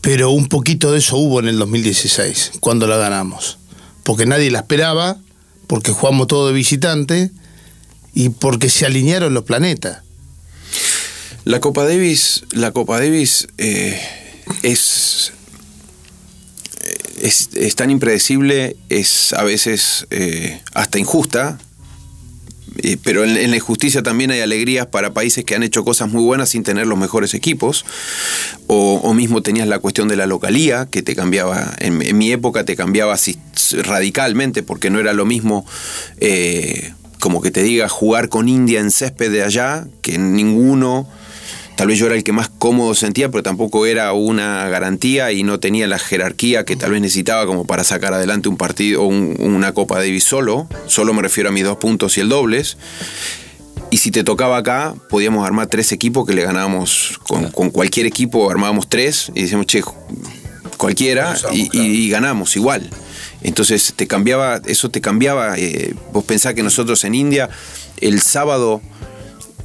pero 0.00 0.30
un 0.30 0.46
poquito 0.48 0.92
de 0.92 0.98
eso 0.98 1.16
hubo 1.16 1.40
en 1.40 1.48
el 1.48 1.58
2016, 1.58 2.52
cuando 2.60 2.86
la 2.86 2.96
ganamos. 2.96 3.58
Porque 4.04 4.24
nadie 4.26 4.50
la 4.50 4.58
esperaba, 4.60 5.16
porque 5.66 5.90
jugamos 5.90 6.28
todo 6.28 6.46
de 6.46 6.52
visitante 6.52 7.30
y 8.14 8.28
porque 8.28 8.68
se 8.70 8.86
alinearon 8.86 9.34
los 9.34 9.42
planetas. 9.44 10.02
La 11.46 11.60
Copa 11.60 11.84
Davis, 11.84 12.42
la 12.50 12.72
Copa 12.72 12.98
Davis 12.98 13.46
eh, 13.56 13.96
es, 14.64 15.32
es, 17.22 17.50
es 17.54 17.76
tan 17.76 17.92
impredecible, 17.92 18.76
es 18.88 19.32
a 19.32 19.44
veces 19.44 20.08
eh, 20.10 20.60
hasta 20.74 20.98
injusta, 20.98 21.60
eh, 22.78 22.96
pero 23.00 23.22
en, 23.22 23.48
la 23.48 23.56
injusticia 23.56 24.02
también 24.02 24.32
hay 24.32 24.40
alegrías 24.40 24.88
para 24.88 25.14
países 25.14 25.44
que 25.44 25.54
han 25.54 25.62
hecho 25.62 25.84
cosas 25.84 26.10
muy 26.10 26.24
buenas 26.24 26.48
sin 26.48 26.64
tener 26.64 26.88
los 26.88 26.98
mejores 26.98 27.32
equipos. 27.32 27.84
O, 28.66 29.14
mismo 29.14 29.40
tenías 29.40 29.68
la 29.68 29.78
cuestión 29.78 30.08
de 30.08 30.16
la 30.16 30.26
localía, 30.26 30.86
que 30.86 31.04
te 31.04 31.14
cambiaba, 31.14 31.76
en, 31.78 32.02
en 32.02 32.18
mi 32.18 32.32
época 32.32 32.64
te 32.64 32.74
cambiaba 32.74 33.16
radicalmente, 33.84 34.64
porque 34.64 34.90
no 34.90 34.98
era 34.98 35.12
lo 35.12 35.26
mismo 35.26 35.64
eh, 36.18 36.92
como 37.20 37.40
que 37.40 37.52
te 37.52 37.62
diga 37.62 37.88
jugar 37.88 38.30
con 38.30 38.48
India 38.48 38.80
en 38.80 38.90
césped 38.90 39.30
de 39.30 39.44
allá, 39.44 39.86
que 40.02 40.18
ninguno 40.18 41.08
Tal 41.76 41.88
vez 41.88 41.98
yo 41.98 42.06
era 42.06 42.14
el 42.14 42.24
que 42.24 42.32
más 42.32 42.48
cómodo 42.48 42.94
sentía, 42.94 43.28
pero 43.30 43.42
tampoco 43.42 43.84
era 43.84 44.12
una 44.14 44.66
garantía 44.70 45.30
y 45.32 45.42
no 45.42 45.60
tenía 45.60 45.86
la 45.86 45.98
jerarquía 45.98 46.64
que 46.64 46.74
tal 46.74 46.92
vez 46.92 47.02
necesitaba 47.02 47.44
como 47.46 47.66
para 47.66 47.84
sacar 47.84 48.14
adelante 48.14 48.48
un 48.48 48.56
partido 48.56 49.02
o 49.02 49.06
un- 49.06 49.36
una 49.38 49.72
Copa 49.74 49.96
Davis 49.98 50.24
solo. 50.24 50.68
Solo 50.86 51.12
me 51.12 51.20
refiero 51.20 51.50
a 51.50 51.52
mis 51.52 51.64
dos 51.64 51.76
puntos 51.76 52.16
y 52.16 52.22
el 52.22 52.30
dobles. 52.30 52.78
Y 53.90 53.98
si 53.98 54.10
te 54.10 54.24
tocaba 54.24 54.56
acá, 54.56 54.94
podíamos 55.10 55.46
armar 55.46 55.66
tres 55.68 55.92
equipos 55.92 56.26
que 56.26 56.32
le 56.34 56.42
ganábamos 56.42 57.20
con, 57.28 57.50
con 57.50 57.70
cualquier 57.70 58.06
equipo, 58.06 58.50
armábamos 58.50 58.88
tres 58.88 59.30
y 59.34 59.42
decíamos, 59.42 59.66
che, 59.66 59.82
cualquiera, 60.76 61.36
y, 61.52 61.68
y- 61.78 62.06
y 62.06 62.08
ganamos 62.10 62.56
igual. 62.56 62.88
Entonces 63.42 63.92
te 63.94 64.06
cambiaba, 64.06 64.60
eso 64.66 64.88
te 64.90 65.00
cambiaba. 65.00 65.56
eh, 65.58 65.94
vos 66.12 66.24
pensás 66.24 66.54
que 66.54 66.62
nosotros 66.62 67.04
en 67.04 67.14
India, 67.14 67.48
el 68.00 68.20
sábado, 68.22 68.80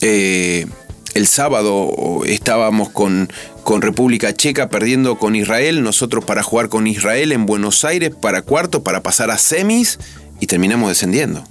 eh, 0.02 0.68
el 1.14 1.28
sábado 1.28 2.22
estábamos 2.26 2.90
con, 2.90 3.32
con 3.64 3.82
República 3.82 4.34
Checa 4.34 4.70
perdiendo 4.70 5.18
con 5.18 5.36
Israel, 5.36 5.84
nosotros 5.84 6.26
para 6.26 6.44
jugar 6.44 6.70
con 6.70 6.88
Israel 6.88 7.32
en 7.32 7.46
Buenos 7.46 7.86
Aires 7.86 8.12
para 8.20 8.42
cuarto, 8.42 8.84
para 8.84 9.04
pasar 9.04 9.32
a 9.32 9.38
semis 9.38 10.00
y 10.40 10.48
terminamos 10.48 10.90
descendiendo 10.90 11.44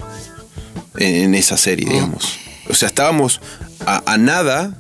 en, 0.97 1.35
esa 1.35 1.57
serie, 1.57 1.89
digamos. 1.89 2.39
O 2.69 2.75
sea, 2.75 2.89
estábamos 2.89 3.41
a, 3.87 4.03
a 4.13 4.19
nada, 4.19 4.77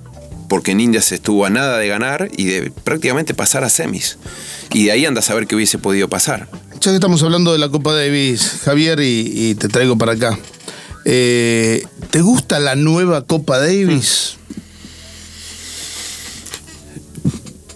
porque 0.49 0.72
en 0.72 0.81
India 0.81 1.01
se 1.03 1.16
estuvo 1.16 1.47
a 1.47 1.51
nada 1.51 1.78
de 1.78 1.89
ganar 1.89 2.28
y 2.37 2.45
de 2.45 2.70
prácticamente 2.70 3.35
pasar 3.35 3.64
a 3.64 3.68
semis. 3.68 4.18
Y 4.72 4.85
de 4.85 4.93
ahí 4.93 5.07
anda 5.07 5.20
a 5.20 5.22
saber 5.22 5.47
qué 5.47 5.57
hubiese 5.57 5.78
podido 5.78 6.09
pasar. 6.09 6.49
Ya 6.81 6.91
que 6.91 6.95
estamos 6.95 7.22
hablando 7.22 7.53
de 7.53 7.59
la 7.59 7.68
Copa 7.68 7.93
Davis, 7.93 8.61
Javier, 8.64 9.01
y, 9.01 9.33
y 9.35 9.55
te 9.55 9.68
traigo 9.68 9.99
para 9.99 10.12
acá. 10.12 10.39
Eh, 11.05 11.85
¿Te 12.11 12.20
gusta 12.20 12.59
la 12.59 12.74
nueva 12.74 13.24
Copa 13.24 13.59
Davis? 13.59 14.37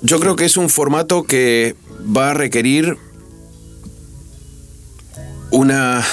Yo 0.05 0.21
creo 0.21 0.37
que 0.37 0.45
es 0.45 0.59
un 0.59 0.69
formato 0.69 1.23
que 1.23 1.77
va 2.15 2.33
a 2.33 2.35
requerir 2.35 2.99
una 5.51 6.05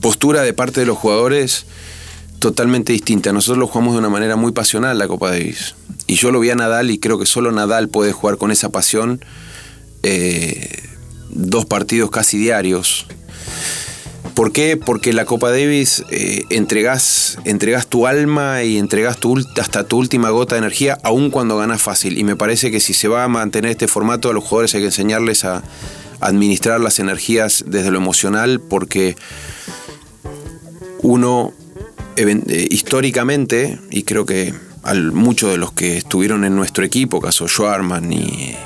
postura 0.00 0.40
de 0.40 0.54
parte 0.54 0.80
de 0.80 0.86
los 0.86 0.96
jugadores 0.96 1.66
totalmente 2.38 2.94
distinta. 2.94 3.34
Nosotros 3.34 3.58
lo 3.58 3.66
jugamos 3.66 3.92
de 3.92 3.98
una 3.98 4.08
manera 4.08 4.36
muy 4.36 4.52
pasional 4.52 4.96
la 4.96 5.06
Copa 5.06 5.28
Davis. 5.28 5.74
Y 6.06 6.14
yo 6.14 6.30
lo 6.30 6.40
vi 6.40 6.48
a 6.48 6.54
Nadal 6.54 6.90
y 6.90 6.98
creo 6.98 7.18
que 7.18 7.26
solo 7.26 7.52
Nadal 7.52 7.90
puede 7.90 8.12
jugar 8.12 8.38
con 8.38 8.50
esa 8.50 8.70
pasión 8.70 9.22
eh, 10.02 10.82
dos 11.28 11.66
partidos 11.66 12.10
casi 12.10 12.38
diarios. 12.38 13.06
¿Por 14.34 14.52
qué? 14.52 14.76
Porque 14.76 15.12
la 15.12 15.24
Copa 15.24 15.50
Davis 15.50 16.04
eh, 16.10 16.44
entregas, 16.50 17.38
entregas 17.44 17.86
tu 17.86 18.06
alma 18.06 18.62
y 18.62 18.78
entregas 18.78 19.18
tu, 19.18 19.38
hasta 19.60 19.84
tu 19.84 19.98
última 19.98 20.30
gota 20.30 20.54
de 20.54 20.60
energía, 20.60 20.98
aun 21.02 21.30
cuando 21.30 21.58
ganas 21.58 21.82
fácil. 21.82 22.18
Y 22.18 22.24
me 22.24 22.36
parece 22.36 22.70
que 22.70 22.80
si 22.80 22.94
se 22.94 23.08
va 23.08 23.24
a 23.24 23.28
mantener 23.28 23.72
este 23.72 23.88
formato, 23.88 24.30
a 24.30 24.32
los 24.32 24.44
jugadores 24.44 24.74
hay 24.74 24.80
que 24.80 24.86
enseñarles 24.86 25.44
a 25.44 25.62
administrar 26.20 26.80
las 26.80 26.98
energías 26.98 27.64
desde 27.66 27.90
lo 27.90 27.98
emocional, 27.98 28.60
porque 28.60 29.16
uno 31.02 31.52
eh, 32.16 32.66
históricamente, 32.70 33.78
y 33.90 34.02
creo 34.02 34.26
que 34.26 34.54
al, 34.82 35.12
muchos 35.12 35.50
de 35.50 35.58
los 35.58 35.72
que 35.72 35.96
estuvieron 35.96 36.44
en 36.44 36.56
nuestro 36.56 36.84
equipo, 36.84 37.20
caso 37.20 37.48
Schwarman 37.48 38.12
y 38.12 38.56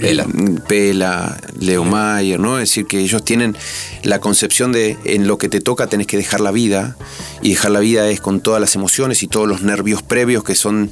Pela. 0.00 0.26
Pela, 0.68 1.40
Leo 1.58 1.84
Mayer, 1.84 2.40
¿no? 2.40 2.58
Es 2.58 2.70
decir, 2.70 2.86
que 2.86 2.98
ellos 2.98 3.24
tienen 3.24 3.56
la 4.02 4.20
concepción 4.20 4.72
de 4.72 4.96
en 5.04 5.26
lo 5.26 5.38
que 5.38 5.48
te 5.48 5.60
toca 5.60 5.86
tenés 5.86 6.06
que 6.06 6.16
dejar 6.16 6.40
la 6.40 6.50
vida, 6.50 6.96
y 7.42 7.50
dejar 7.50 7.70
la 7.70 7.80
vida 7.80 8.08
es 8.08 8.20
con 8.20 8.40
todas 8.40 8.60
las 8.60 8.74
emociones 8.74 9.22
y 9.22 9.28
todos 9.28 9.48
los 9.48 9.62
nervios 9.62 10.02
previos 10.02 10.44
que 10.44 10.54
son 10.54 10.90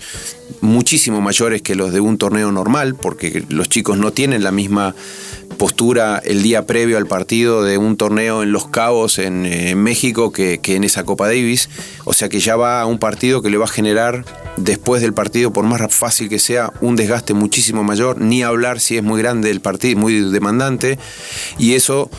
muchísimo 0.61 1.21
mayores 1.21 1.63
que 1.63 1.75
los 1.75 1.93
de 1.93 2.01
un 2.01 2.19
torneo 2.19 2.51
normal, 2.53 2.95
porque 2.95 3.45
los 3.49 3.69
chicos 3.69 3.99
no 3.99 4.13
tienen 4.13 4.43
la 4.43 4.53
misma 4.53 4.95
postura 5.59 6.23
el 6.25 6.43
día 6.43 6.65
previo 6.65 6.97
al 6.97 7.07
partido 7.07 7.63
de 7.63 7.77
un 7.77 7.97
torneo 7.97 8.43
en 8.43 8.53
Los 8.53 8.69
Cabos, 8.69 9.19
en, 9.19 9.45
eh, 9.45 9.75
México, 9.75 10.33
que, 10.33 10.59
que 10.59 10.77
en 10.77 10.85
esa 10.85 11.05
Copa 11.05 11.27
Davis. 11.27 11.69
O 12.05 12.15
sea 12.15 12.29
que 12.29 12.41
ya 12.41 12.57
va 12.57 12.81
a 12.81 12.87
un 12.87 12.99
partido 12.99 13.43
que 13.43 13.51
le 13.51 13.59
va 13.59 13.67
a 13.67 13.69
generar 13.69 14.25
después 14.57 15.03
del 15.03 15.13
partido, 15.13 15.53
por 15.53 15.65
más 15.65 15.95
fácil 15.95 16.29
que 16.29 16.39
sea, 16.39 16.73
un 16.81 16.97
desgaste 16.97 17.35
muchísimo 17.35 17.85
mayor, 17.85 18.21
ni 18.21 18.43
hablar 18.43 18.81
si 18.81 18.97
es 18.97 19.03
muy 19.03 19.21
grande 19.21 19.51
el 19.51 19.61
partido, 19.61 19.99
muy 19.99 20.31
demandante, 20.31 20.99
y 21.59 21.75
eso 21.75 22.11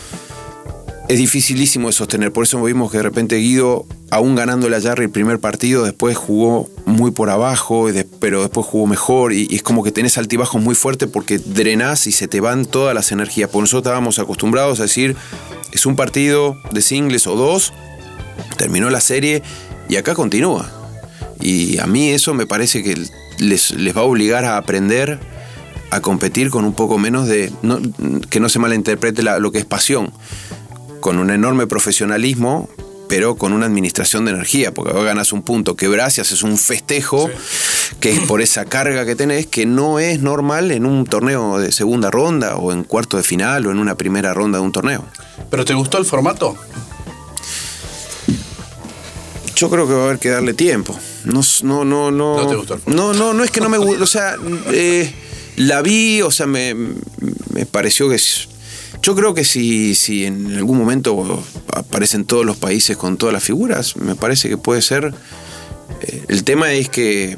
es 1.10 1.18
dificilísimo 1.18 1.88
de 1.88 1.94
sostener. 1.94 2.32
Por 2.32 2.44
eso 2.44 2.62
vimos 2.62 2.92
que 2.92 2.98
de 2.98 3.04
repente 3.04 3.36
Guido, 3.38 3.88
aún 4.12 4.36
ganando 4.36 4.70
la 4.70 4.80
Jarry 4.80 5.06
el 5.06 5.10
primer 5.10 5.40
partido, 5.40 5.84
después 5.84 6.16
jugó 6.16 6.70
muy 6.86 7.10
por 7.10 7.32
abajo, 7.32 7.88
pero 8.20 8.42
después 8.44 8.68
jugó 8.68 8.86
mejor. 8.86 9.34
Y, 9.34 9.48
es 9.50 9.64
como 9.64 9.84
que 9.84 9.92
tenés 9.92 10.20
altibajos 10.20 10.62
muy 10.62 10.76
fuertes 10.76 11.10
porque 11.12 11.40
drenás 11.40 12.06
y 12.06 12.12
se 12.12 12.28
te 12.28 12.42
van 12.42 12.66
todas 12.66 12.94
las 12.94 13.12
energías. 13.12 13.50
Porque 13.50 13.64
nosotros 13.64 13.90
estábamos 13.90 14.20
acostumbrados 14.20 14.80
a 14.80 14.84
decir, 14.84 15.16
es 15.74 15.88
un 15.88 15.96
partido 15.96 16.56
de 16.72 16.82
singles 16.84 17.26
o 17.26 17.36
dos, 17.36 17.74
terminó 18.58 18.92
la 18.92 19.02
serie 19.02 19.42
y 19.90 19.96
acá 19.96 20.14
continúa. 20.14 20.72
Y 21.42 21.80
a 21.80 21.88
mí 21.88 22.10
eso 22.10 22.36
me 22.36 22.46
parece 22.46 22.84
que 22.84 22.96
les, 23.40 23.74
va 23.98 24.02
a 24.02 24.04
obligar 24.04 24.46
a 24.46 24.58
aprender 24.58 25.20
a 25.90 26.02
competir 26.02 26.52
con 26.52 26.66
un 26.66 26.74
poco 26.74 27.00
menos 27.00 27.28
de. 27.28 27.52
que 28.30 28.40
no 28.40 28.48
se 28.48 28.60
malinterprete 28.60 29.24
lo 29.24 29.52
que 29.52 29.58
es 29.58 29.66
pasión. 29.66 30.14
Con 31.00 31.18
un 31.20 31.30
enorme 31.30 31.66
profesionalismo, 31.68 32.70
pero 33.08 33.36
con 33.36 33.54
una 33.54 33.66
administración 33.66 34.26
de 34.26 34.32
energía, 34.32 34.74
porque 34.74 34.92
ahora 34.92 35.04
ganas 35.06 35.32
un 35.34 35.42
punto, 35.42 35.76
quebrás 35.76 36.18
y 36.18 36.22
haces 36.22 36.44
un 36.44 36.58
festejo, 36.58 37.30
que 38.00 38.12
es 38.12 38.20
por 38.22 38.42
esa 38.42 38.66
carga 38.66 39.06
que 39.06 39.16
tenés, 39.16 39.48
que 39.48 39.66
no 39.66 39.98
es 40.00 40.22
normal 40.22 40.72
en 40.72 40.86
un 40.86 41.06
torneo 41.06 41.58
de 41.58 41.72
segunda 41.72 42.12
ronda, 42.12 42.58
o 42.58 42.72
en 42.72 42.84
cuarto 42.84 43.18
de 43.18 43.24
final, 43.24 43.66
o 43.66 43.72
en 43.72 43.80
una 43.80 43.96
primera 43.96 44.34
ronda 44.34 44.60
de 44.60 44.64
un 44.66 44.72
torneo. 44.72 45.06
¿Pero 45.50 45.66
te 45.66 45.74
gustó 45.74 45.98
el 45.98 46.06
formato? 46.06 46.56
Yo 49.56 49.70
creo 49.70 49.88
que 49.88 49.94
va 49.94 50.02
a 50.02 50.06
haber 50.06 50.20
que 50.20 50.30
darle 50.30 50.54
tiempo. 50.54 50.98
No, 51.26 51.42
no, 51.64 51.84
no, 51.84 52.12
no. 52.12 52.38
No 52.38 52.48
te 52.48 52.56
gustó 52.56 52.74
el 52.76 52.80
formato. 52.82 53.14
No, 53.14 53.14
no, 53.14 53.34
no 53.34 53.44
es 53.44 53.52
que 53.52 53.60
no 53.60 53.70
me 53.70 53.78
guste. 53.78 54.02
O 54.04 54.08
sea, 54.08 54.36
eh, 54.72 55.14
la 55.58 55.82
vi, 55.82 56.22
o 56.22 56.32
sea, 56.32 56.46
me, 56.46 56.74
me 57.54 57.66
pareció 57.66 58.08
que. 58.08 58.16
es- 58.16 58.48
Yo 59.02 59.16
creo 59.16 59.34
que 59.34 59.44
si, 59.44 59.96
si 59.96 60.26
en 60.26 60.56
algún 60.56 60.78
momento 60.78 61.42
aparecen 61.74 62.26
todos 62.26 62.46
los 62.46 62.58
países 62.58 62.98
con 62.98 63.18
todas 63.18 63.34
las 63.34 63.44
figuras, 63.44 63.96
me 63.96 64.16
parece 64.16 64.50
que 64.50 64.58
puede 64.58 64.82
ser. 64.82 65.14
eh, 66.02 66.24
el 66.28 66.44
tema 66.44 66.72
es 66.74 66.90
que. 66.90 67.38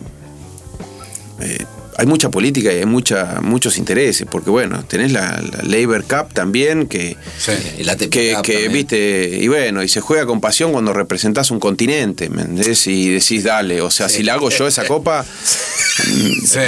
eh, 1.39 1.65
hay 2.01 2.07
mucha 2.07 2.31
política 2.31 2.73
y 2.73 2.77
hay 2.77 2.85
mucha, 2.87 3.41
muchos 3.41 3.77
intereses, 3.77 4.27
porque 4.29 4.49
bueno, 4.49 4.83
tenés 4.85 5.11
la, 5.11 5.39
la 5.39 5.61
Labor 5.63 6.03
Cup 6.03 6.33
también, 6.33 6.87
que, 6.87 7.15
Sí. 7.37 7.51
El 7.77 7.87
ATP 7.89 8.09
que, 8.09 8.33
Cup 8.33 8.41
que, 8.41 8.53
también. 8.53 8.73
viste, 8.73 9.37
y 9.39 9.47
bueno, 9.47 9.83
y 9.83 9.87
se 9.87 10.01
juega 10.01 10.25
con 10.25 10.41
pasión 10.41 10.71
cuando 10.71 10.93
representás 10.93 11.51
un 11.51 11.59
continente, 11.59 12.29
¿me 12.29 12.41
entendés? 12.41 12.87
Y 12.87 13.09
decís, 13.09 13.43
dale, 13.43 13.81
o 13.81 13.91
sea, 13.91 14.09
si 14.09 14.23
la 14.23 14.33
hago 14.33 14.49
yo 14.49 14.65
esa 14.67 14.85
copa, 14.87 15.23
Sí. 15.25 16.59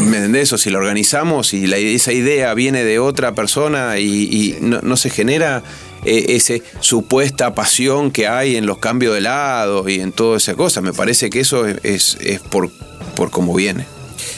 ¿me 0.00 0.16
entendés? 0.16 0.50
O 0.54 0.58
si 0.58 0.70
la 0.70 0.78
organizamos 0.78 1.52
y 1.52 1.66
la, 1.66 1.76
esa 1.76 2.12
idea 2.12 2.54
viene 2.54 2.82
de 2.82 2.98
otra 2.98 3.34
persona 3.34 3.98
y, 3.98 4.06
y 4.06 4.56
no, 4.62 4.80
no 4.82 4.96
se 4.96 5.10
genera 5.10 5.62
eh, 6.06 6.24
esa 6.30 6.54
supuesta 6.80 7.54
pasión 7.54 8.10
que 8.10 8.26
hay 8.28 8.56
en 8.56 8.64
los 8.64 8.78
cambios 8.78 9.14
de 9.14 9.20
lado 9.20 9.86
y 9.88 10.00
en 10.00 10.12
toda 10.12 10.38
esa 10.38 10.54
cosa. 10.54 10.80
Me 10.80 10.94
parece 10.94 11.28
que 11.28 11.40
eso 11.40 11.66
es, 11.66 11.76
es, 11.82 12.16
es 12.20 12.40
por, 12.40 12.70
por 13.14 13.30
cómo 13.30 13.54
viene. 13.54 13.84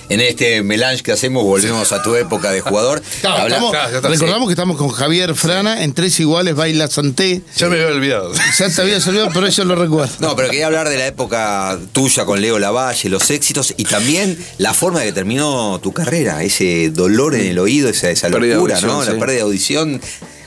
En 0.08 0.20
este 0.20 0.62
melange 0.62 1.02
que 1.02 1.12
hacemos 1.12 1.42
volvemos 1.44 1.92
a 1.92 2.02
tu 2.02 2.14
época 2.14 2.50
de 2.50 2.60
jugador. 2.60 3.02
Claro, 3.22 3.36
Habla- 3.42 3.54
estamos- 3.56 3.70
claro, 3.72 3.90
ya 3.90 3.96
está, 3.96 4.08
recordamos 4.08 4.48
que 4.48 4.52
estamos 4.52 4.76
con 4.76 4.88
Javier 4.90 5.34
Frana 5.34 5.82
en 5.84 5.92
Tres 5.92 6.18
Iguales 6.20 6.54
Baila 6.54 6.88
Santé. 6.88 7.42
Ya 7.56 7.68
me 7.68 7.76
había 7.80 7.94
olvidado. 7.94 8.32
Ya 8.58 8.68
te 8.68 8.82
había 8.82 9.00
salido, 9.00 9.28
pero 9.32 9.46
eso 9.46 9.64
lo 9.64 9.74
recuerdo. 9.76 10.14
No, 10.18 10.34
pero 10.36 10.48
quería 10.50 10.66
hablar 10.66 10.88
de 10.88 10.98
la 10.98 11.06
época 11.06 11.78
tuya 11.92 12.24
con 12.24 12.40
Leo 12.40 12.58
Lavalle, 12.58 13.08
los 13.08 13.30
éxitos 13.30 13.74
y 13.76 13.84
también 13.84 14.36
la 14.58 14.74
forma 14.74 15.02
que 15.02 15.12
terminó 15.12 15.78
tu 15.82 15.92
carrera, 15.92 16.42
ese 16.42 16.90
dolor 16.90 17.34
en 17.34 17.46
el 17.46 17.58
oído, 17.58 17.88
esa, 17.88 18.10
esa 18.10 18.28
de 18.28 18.38
locura, 18.38 18.74
audición, 18.76 18.90
¿no? 18.92 19.02
sí. 19.04 19.10
La 19.12 19.18
pérdida 19.18 19.36
de 19.36 19.42
audición, 19.42 20.00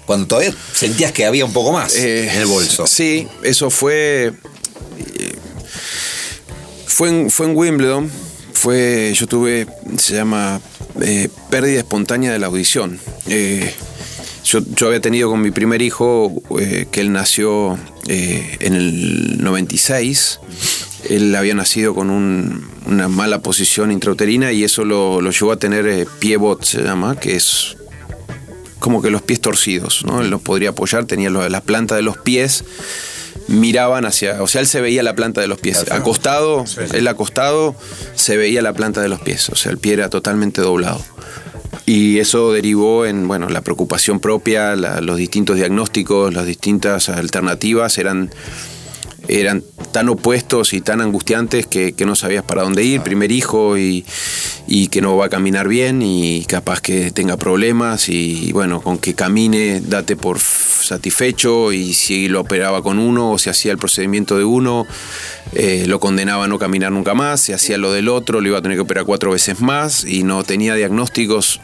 cuando 0.05 0.27
todavía 0.27 0.53
sentías 0.73 1.11
que 1.11 1.25
había 1.25 1.45
un 1.45 1.53
poco 1.53 1.71
más 1.71 1.95
Eh, 1.95 2.29
en 2.31 2.37
el 2.41 2.45
bolso. 2.45 2.85
Sí, 2.87 3.27
eso 3.43 3.69
fue. 3.69 4.33
eh, 5.17 5.35
Fue 6.87 7.09
en, 7.09 7.29
fue 7.29 7.47
en 7.47 7.55
Wimbledon. 7.57 8.11
Fue. 8.55 9.13
Yo 9.15 9.27
tuve. 9.27 9.67
Se 9.97 10.15
llama. 10.15 10.59
eh, 11.01 11.29
pérdida 11.49 11.79
espontánea 11.79 12.31
de 12.31 12.39
la 12.39 12.47
audición. 12.47 12.99
Eh, 13.27 13.73
yo, 14.45 14.59
yo 14.75 14.87
había 14.87 15.01
tenido 15.01 15.29
con 15.29 15.41
mi 15.41 15.51
primer 15.51 15.81
hijo, 15.81 16.31
eh, 16.59 16.87
que 16.91 17.01
él 17.01 17.11
nació 17.11 17.77
eh, 18.07 18.57
en 18.61 18.73
el 18.73 19.43
96. 19.43 20.39
Él 21.09 21.35
había 21.35 21.53
nacido 21.53 21.93
con 21.93 22.09
un- 22.09 22.65
una 22.87 23.07
mala 23.09 23.41
posición 23.41 23.91
intrauterina 23.91 24.51
y 24.51 24.63
eso 24.63 24.85
lo, 24.85 25.19
lo 25.21 25.31
llevó 25.31 25.51
a 25.51 25.57
tener 25.57 25.85
eh, 25.87 26.05
pivot, 26.19 26.63
se 26.63 26.81
llama, 26.81 27.15
que 27.19 27.35
es 27.35 27.75
como 28.79 29.01
que 29.01 29.09
los 29.09 29.21
pies 29.21 29.41
torcidos, 29.41 30.03
¿no? 30.05 30.21
Él 30.21 30.29
los 30.29 30.41
podría 30.41 30.69
apoyar, 30.69 31.05
tenía 31.05 31.29
la 31.29 31.61
planta 31.61 31.95
de 31.95 32.03
los 32.03 32.17
pies, 32.17 32.63
miraban 33.47 34.05
hacia, 34.05 34.41
o 34.41 34.47
sea, 34.47 34.61
él 34.61 34.67
se 34.67 34.81
veía 34.81 35.03
la 35.03 35.15
planta 35.15 35.41
de 35.41 35.47
los 35.47 35.59
pies. 35.59 35.85
Acostado, 35.91 36.65
él 36.93 37.07
acostado, 37.07 37.75
se 38.15 38.37
veía 38.37 38.61
la 38.61 38.73
planta 38.73 39.01
de 39.01 39.09
los 39.09 39.19
pies, 39.21 39.49
o 39.49 39.55
sea, 39.55 39.71
el 39.71 39.77
pie 39.77 39.93
era 39.93 40.09
totalmente 40.09 40.61
doblado. 40.61 41.01
Y 41.85 42.19
eso 42.19 42.51
derivó 42.53 43.05
en, 43.05 43.27
bueno, 43.27 43.49
la 43.49 43.61
preocupación 43.61 44.19
propia, 44.19 44.75
la- 44.75 45.01
los 45.01 45.17
distintos 45.17 45.57
diagnósticos, 45.57 46.33
las 46.33 46.45
distintas 46.45 47.09
alternativas 47.09 47.97
eran 47.97 48.31
eran 49.27 49.63
tan 49.91 50.09
opuestos 50.09 50.73
y 50.73 50.81
tan 50.81 51.01
angustiantes 51.01 51.67
que, 51.67 51.93
que 51.93 52.05
no 52.05 52.15
sabías 52.15 52.43
para 52.43 52.63
dónde 52.63 52.83
ir, 52.83 53.01
primer 53.01 53.31
hijo 53.31 53.77
y, 53.77 54.05
y 54.67 54.87
que 54.87 55.01
no 55.01 55.15
va 55.17 55.27
a 55.27 55.29
caminar 55.29 55.67
bien 55.67 56.01
y 56.01 56.45
capaz 56.45 56.81
que 56.81 57.11
tenga 57.11 57.37
problemas 57.37 58.09
y 58.09 58.51
bueno, 58.51 58.81
con 58.81 58.97
que 58.97 59.13
camine 59.13 59.81
date 59.81 60.15
por 60.15 60.39
satisfecho 60.39 61.71
y 61.71 61.93
si 61.93 62.27
lo 62.27 62.41
operaba 62.41 62.81
con 62.81 62.99
uno 62.99 63.31
o 63.31 63.37
se 63.37 63.49
hacía 63.49 63.71
el 63.71 63.77
procedimiento 63.77 64.37
de 64.37 64.43
uno, 64.43 64.85
eh, 65.53 65.85
lo 65.87 65.99
condenaba 65.99 66.45
a 66.45 66.47
no 66.47 66.59
caminar 66.59 66.91
nunca 66.91 67.13
más, 67.13 67.41
se 67.41 67.53
hacía 67.53 67.77
lo 67.77 67.91
del 67.91 68.09
otro, 68.09 68.41
lo 68.41 68.47
iba 68.47 68.59
a 68.59 68.61
tener 68.61 68.77
que 68.77 68.81
operar 68.81 69.05
cuatro 69.05 69.31
veces 69.31 69.61
más 69.61 70.03
y 70.05 70.23
no 70.23 70.43
tenía 70.43 70.75
diagnósticos 70.75 71.61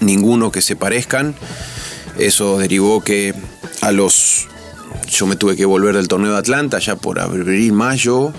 ninguno 0.00 0.50
que 0.50 0.62
se 0.62 0.76
parezcan. 0.76 1.34
Eso 2.18 2.58
derivó 2.58 3.02
que 3.02 3.34
a 3.80 3.92
los 3.92 4.46
yo 5.08 5.26
me 5.26 5.36
tuve 5.36 5.56
que 5.56 5.64
volver 5.64 5.96
del 5.96 6.08
torneo 6.08 6.32
de 6.32 6.38
Atlanta 6.38 6.78
ya 6.78 6.96
por 6.96 7.20
abril, 7.20 7.72
mayo, 7.72 8.32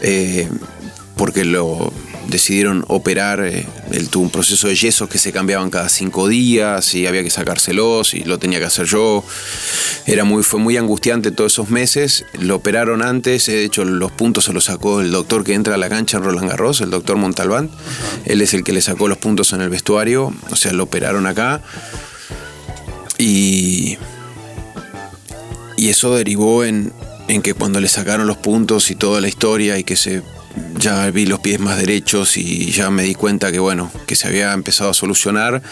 eh, 0.00 0.48
porque 1.16 1.44
lo 1.44 1.92
decidieron 2.28 2.84
operar. 2.88 3.44
eh, 3.44 3.66
él 3.92 4.08
tuvo 4.08 4.24
un 4.24 4.30
proceso 4.30 4.68
de 4.68 4.76
yesos 4.76 5.08
que 5.08 5.18
se 5.18 5.32
cambiaban 5.32 5.68
cada 5.68 5.88
cinco 5.88 6.28
días 6.28 6.94
y 6.94 7.06
había 7.06 7.22
que 7.22 7.30
sacárselos 7.30 8.14
y 8.14 8.24
lo 8.24 8.38
tenía 8.38 8.58
que 8.58 8.66
hacer 8.66 8.86
yo. 8.86 9.24
Era 10.06 10.24
muy, 10.24 10.42
fue 10.42 10.60
muy 10.60 10.76
angustiante 10.76 11.30
todos 11.32 11.52
esos 11.52 11.70
meses. 11.70 12.24
Lo 12.38 12.56
operaron 12.56 13.02
antes, 13.02 13.48
eh, 13.48 13.52
de 13.52 13.64
hecho 13.64 13.84
los 13.84 14.12
puntos 14.12 14.44
se 14.44 14.52
los 14.52 14.64
sacó 14.64 15.00
el 15.00 15.10
doctor 15.10 15.44
que 15.44 15.54
entra 15.54 15.74
a 15.74 15.78
la 15.78 15.88
cancha 15.88 16.18
en 16.18 16.24
Roland 16.24 16.48
Garros, 16.48 16.80
el 16.80 16.90
doctor 16.90 17.16
Montalbán. 17.16 17.70
Él 18.24 18.40
es 18.40 18.54
el 18.54 18.64
que 18.64 18.72
le 18.72 18.80
sacó 18.80 19.08
los 19.08 19.18
puntos 19.18 19.52
en 19.52 19.60
el 19.60 19.68
vestuario, 19.68 20.32
o 20.50 20.56
sea, 20.56 20.72
lo 20.72 20.84
operaron 20.84 21.26
acá. 21.26 21.60
Y 23.18 23.98
y 25.80 25.88
eso 25.88 26.14
derivó 26.14 26.62
en, 26.62 26.92
en 27.28 27.40
que 27.40 27.54
cuando 27.54 27.80
le 27.80 27.88
sacaron 27.88 28.26
los 28.26 28.36
puntos 28.36 28.90
y 28.90 28.96
toda 28.96 29.22
la 29.22 29.28
historia 29.28 29.78
y 29.78 29.84
que 29.84 29.96
se 29.96 30.20
ya 30.78 31.10
vi 31.10 31.24
los 31.24 31.40
pies 31.40 31.58
más 31.58 31.78
derechos 31.78 32.36
y 32.36 32.70
ya 32.70 32.90
me 32.90 33.02
di 33.02 33.14
cuenta 33.14 33.50
que 33.50 33.60
bueno, 33.60 33.90
que 34.06 34.14
se 34.14 34.28
había 34.28 34.52
empezado 34.52 34.90
a 34.90 34.94
solucionar 34.94 35.62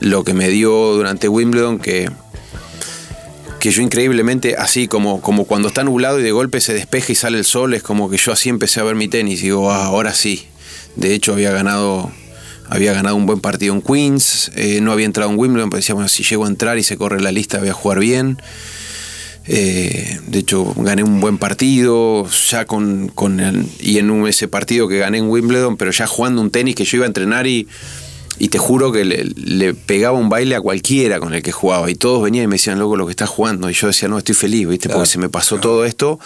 lo 0.00 0.22
que 0.22 0.34
me 0.34 0.50
dio 0.50 0.70
durante 0.92 1.28
Wimbledon 1.28 1.78
que 1.78 2.10
que 3.58 3.70
yo 3.70 3.80
increíblemente, 3.80 4.56
así 4.56 4.86
como, 4.86 5.22
como 5.22 5.44
cuando 5.46 5.68
está 5.68 5.82
nublado 5.82 6.20
y 6.20 6.22
de 6.22 6.32
golpe 6.32 6.60
se 6.60 6.74
despeja 6.74 7.12
y 7.12 7.14
sale 7.14 7.38
el 7.38 7.46
sol, 7.46 7.72
es 7.72 7.82
como 7.82 8.10
que 8.10 8.18
yo 8.18 8.32
así 8.32 8.50
empecé 8.50 8.80
a 8.80 8.82
ver 8.82 8.96
mi 8.96 9.08
tenis 9.08 9.40
y 9.40 9.44
digo, 9.44 9.70
"Ah, 9.72 9.86
ahora 9.86 10.12
sí. 10.12 10.46
De 10.96 11.14
hecho, 11.14 11.32
había 11.32 11.52
ganado, 11.52 12.10
había 12.68 12.92
ganado 12.92 13.16
un 13.16 13.24
buen 13.24 13.40
partido 13.40 13.72
en 13.72 13.80
Queens, 13.80 14.50
eh, 14.56 14.80
no 14.82 14.92
había 14.92 15.06
entrado 15.06 15.30
en 15.30 15.38
Wimbledon, 15.38 15.70
pero 15.70 15.78
decía, 15.78 15.94
bueno, 15.94 16.08
si 16.08 16.22
llego 16.22 16.44
a 16.44 16.48
entrar 16.48 16.76
y 16.76 16.82
se 16.82 16.98
corre 16.98 17.20
la 17.22 17.32
lista, 17.32 17.60
voy 17.60 17.68
a 17.68 17.72
jugar 17.72 18.00
bien. 18.00 18.36
Eh, 19.46 20.20
de 20.26 20.38
hecho, 20.38 20.72
gané 20.76 21.02
un 21.02 21.20
buen 21.20 21.38
partido, 21.38 22.28
ya 22.50 22.64
con, 22.64 23.08
con 23.08 23.40
el- 23.40 23.66
y 23.80 23.98
en 23.98 24.10
un- 24.10 24.28
ese 24.28 24.46
partido 24.48 24.86
que 24.88 24.98
gané 24.98 25.18
en 25.18 25.28
Wimbledon, 25.28 25.76
pero 25.76 25.90
ya 25.90 26.06
jugando 26.06 26.40
un 26.40 26.50
tenis 26.50 26.74
que 26.76 26.84
yo 26.84 26.98
iba 26.98 27.06
a 27.06 27.08
entrenar 27.08 27.46
y, 27.46 27.66
y 28.38 28.48
te 28.48 28.58
juro 28.58 28.92
que 28.92 29.04
le, 29.04 29.24
le 29.36 29.74
pegaba 29.74 30.16
un 30.18 30.28
baile 30.28 30.54
a 30.54 30.60
cualquiera 30.60 31.18
con 31.20 31.34
el 31.34 31.42
que 31.42 31.52
jugaba. 31.52 31.90
Y 31.90 31.94
todos 31.96 32.22
venían 32.22 32.44
y 32.44 32.46
me 32.48 32.54
decían, 32.54 32.78
loco, 32.78 32.96
lo 32.96 33.04
que 33.06 33.10
estás 33.10 33.28
jugando. 33.28 33.68
Y 33.68 33.74
yo 33.74 33.88
decía, 33.88 34.08
no, 34.08 34.16
estoy 34.18 34.34
feliz, 34.34 34.66
¿viste? 34.68 34.88
Porque 34.88 35.06
se 35.06 35.18
me 35.18 35.28
pasó 35.28 35.58
todo 35.58 35.84
esto. 35.84 36.18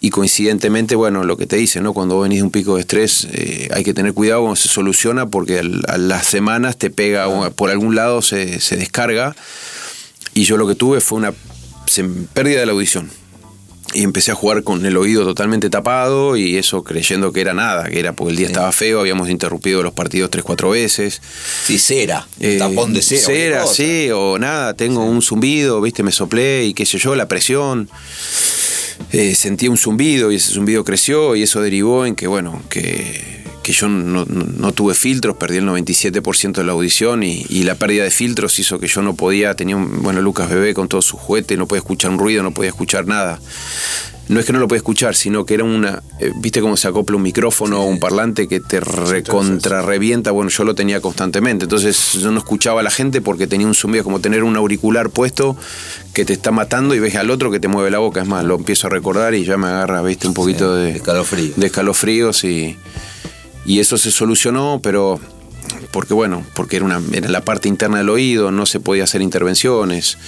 Y 0.00 0.10
coincidentemente, 0.10 0.94
bueno, 0.94 1.24
lo 1.24 1.36
que 1.36 1.46
te 1.46 1.56
dicen, 1.56 1.82
¿no? 1.82 1.92
Cuando 1.92 2.14
vos 2.16 2.22
venís 2.24 2.38
de 2.38 2.42
un 2.44 2.50
pico 2.50 2.76
de 2.76 2.80
estrés, 2.82 3.26
eh, 3.32 3.68
hay 3.74 3.82
que 3.84 3.92
tener 3.94 4.14
cuidado 4.14 4.40
cuando 4.42 4.56
se 4.56 4.68
soluciona 4.68 5.26
porque 5.26 5.58
al- 5.58 5.84
a 5.88 5.98
las 5.98 6.26
semanas 6.26 6.76
te 6.76 6.88
pega, 6.90 7.50
por 7.50 7.70
algún 7.70 7.94
lado 7.94 8.22
se, 8.22 8.60
se 8.60 8.76
descarga. 8.76 9.34
Y 10.34 10.44
yo 10.44 10.56
lo 10.56 10.68
que 10.68 10.74
tuve 10.76 11.00
fue 11.00 11.18
una 11.18 11.32
se- 11.88 12.04
pérdida 12.04 12.60
de 12.60 12.66
la 12.66 12.72
audición. 12.72 13.10
Y 13.94 14.02
empecé 14.02 14.30
a 14.32 14.34
jugar 14.34 14.64
con 14.64 14.84
el 14.84 14.98
oído 14.98 15.24
totalmente 15.24 15.70
tapado 15.70 16.36
y 16.36 16.58
eso 16.58 16.84
creyendo 16.84 17.32
que 17.32 17.40
era 17.40 17.54
nada, 17.54 17.88
que 17.88 17.98
era 17.98 18.12
porque 18.12 18.32
el 18.32 18.36
día 18.36 18.46
estaba 18.46 18.70
feo, 18.70 19.00
habíamos 19.00 19.30
interrumpido 19.30 19.82
los 19.82 19.94
partidos 19.94 20.28
tres, 20.30 20.44
cuatro 20.44 20.68
veces. 20.70 21.22
Sí, 21.64 21.78
cera. 21.78 22.28
Eh, 22.38 22.56
tapón 22.58 22.92
de 22.92 23.00
cera. 23.00 23.22
Cera, 23.22 23.60
cosa. 23.62 23.74
sí, 23.74 24.10
o 24.12 24.38
nada, 24.38 24.74
tengo 24.74 25.02
un 25.04 25.22
zumbido, 25.22 25.80
viste, 25.80 26.02
me 26.02 26.12
soplé 26.12 26.66
y 26.66 26.74
qué 26.74 26.84
sé 26.84 26.98
yo, 26.98 27.14
la 27.16 27.28
presión. 27.28 27.88
Eh, 29.12 29.34
sentí 29.34 29.68
un 29.68 29.78
zumbido 29.78 30.30
y 30.32 30.34
ese 30.36 30.52
zumbido 30.52 30.84
creció 30.84 31.34
y 31.34 31.44
eso 31.44 31.62
derivó 31.62 32.04
en 32.04 32.14
que, 32.14 32.26
bueno, 32.26 32.60
que, 32.68 33.42
que 33.68 33.74
yo 33.74 33.86
no, 33.86 34.24
no- 34.24 34.46
no 34.56 34.72
tuve 34.72 34.94
filtros, 34.94 35.36
perdí 35.36 35.58
el 35.58 35.66
97% 35.66 36.52
de 36.52 36.64
la 36.64 36.72
audición 36.72 37.22
y, 37.22 37.44
y 37.50 37.64
la 37.64 37.74
pérdida 37.74 38.04
de 38.04 38.10
filtros 38.10 38.58
hizo 38.58 38.78
que 38.78 38.86
yo 38.88 39.02
no 39.02 39.14
podía, 39.14 39.54
tenía 39.54 39.76
un, 39.76 40.02
bueno, 40.02 40.22
Lucas 40.22 40.48
Bebé 40.48 40.72
con 40.72 40.88
todo 40.88 41.02
su 41.02 41.18
juguete, 41.18 41.58
no 41.58 41.66
podía 41.66 41.80
escuchar 41.80 42.10
un 42.10 42.18
ruido, 42.18 42.42
no 42.42 42.52
podía 42.52 42.70
escuchar 42.70 43.06
nada. 43.06 43.38
No 44.30 44.40
es 44.40 44.44
que 44.46 44.52
no 44.52 44.58
lo 44.58 44.68
podía 44.68 44.78
escuchar, 44.78 45.14
sino 45.16 45.44
que 45.46 45.54
era 45.54 45.64
una. 45.64 46.02
eh, 46.20 46.32
¿Viste 46.36 46.60
cómo 46.60 46.76
se 46.76 46.86
acopla 46.88 47.16
un 47.16 47.22
micrófono 47.22 47.80
o 47.80 47.84
un 47.86 47.98
parlante 47.98 48.46
que 48.46 48.60
te 48.60 48.78
recontra 48.80 49.80
revienta? 49.80 50.32
Bueno, 50.32 50.50
yo 50.50 50.64
lo 50.64 50.74
tenía 50.74 51.00
constantemente. 51.00 51.64
Entonces 51.64 52.12
yo 52.14 52.30
no 52.30 52.38
escuchaba 52.38 52.80
a 52.80 52.82
la 52.82 52.90
gente 52.90 53.22
porque 53.22 53.46
tenía 53.46 53.66
un 53.66 53.74
zumbido, 53.74 54.04
como 54.04 54.20
tener 54.20 54.44
un 54.44 54.54
auricular 54.56 55.08
puesto 55.08 55.56
que 56.12 56.26
te 56.26 56.34
está 56.34 56.50
matando 56.50 56.94
y 56.94 56.98
ves 56.98 57.14
al 57.16 57.30
otro 57.30 57.50
que 57.50 57.58
te 57.58 57.68
mueve 57.68 57.90
la 57.90 58.00
boca. 58.00 58.20
Es 58.20 58.28
más, 58.28 58.44
lo 58.44 58.56
empiezo 58.56 58.88
a 58.88 58.90
recordar 58.90 59.34
y 59.34 59.44
ya 59.46 59.56
me 59.56 59.66
agarra, 59.68 60.02
¿viste? 60.02 60.28
Un 60.28 60.34
poquito. 60.34 60.74
De 61.58 61.66
escalofríos 61.68 62.44
y. 62.44 62.76
Y 63.68 63.78
eso 63.78 63.96
se 63.96 64.10
solucionó, 64.10 64.80
pero. 64.82 65.20
Porque 65.92 66.14
bueno, 66.14 66.44
porque 66.54 66.76
era, 66.76 67.00
la 67.28 67.40
parte 67.42 67.68
interna 67.68 67.98
del 67.98 68.08
oído, 68.08 68.50
no 68.50 68.66
se 68.66 68.80
podía 68.80 69.04
hacer 69.04 69.22
intervenciones 69.22 70.18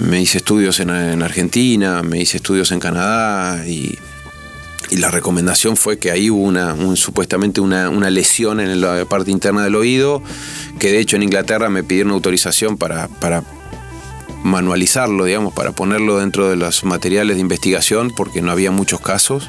me 0.00 0.20
hice 0.20 0.38
estudios 0.38 0.80
en, 0.80 0.90
en 0.90 1.22
Argentina, 1.22 2.02
me 2.02 2.20
hice 2.20 2.38
estudios 2.38 2.72
en 2.72 2.80
Canadá 2.80 3.66
y, 3.66 3.98
la 4.92 5.10
recomendación 5.10 5.76
fue 5.76 5.98
que 5.98 6.12
ahí 6.12 6.30
hubo 6.30 6.42
una, 6.42 6.72
un- 6.74 6.96
supuestamente 6.96 7.60
una, 7.60 7.90
una 7.90 8.08
lesión 8.08 8.60
en 8.60 8.80
la 8.80 9.04
parte 9.04 9.32
interna 9.32 9.64
del 9.64 9.74
oído, 9.74 10.22
que 10.78 10.92
de 10.92 11.00
hecho 11.00 11.16
en 11.16 11.24
Inglaterra 11.24 11.68
me 11.68 11.82
pidieron 11.82 12.12
autorización 12.12 12.76
para, 12.76 13.08
para 13.08 13.42
manualizarlo, 14.44 15.24
digamos, 15.24 15.54
para 15.54 15.72
ponerlo 15.72 16.18
dentro 16.18 16.48
de 16.48 16.54
los 16.56 16.84
materiales 16.84 17.36
de 17.36 17.40
investigación, 17.40 18.12
porque 18.16 18.42
no 18.42 18.52
había 18.52 18.70
muchos 18.70 19.00
casos. 19.00 19.48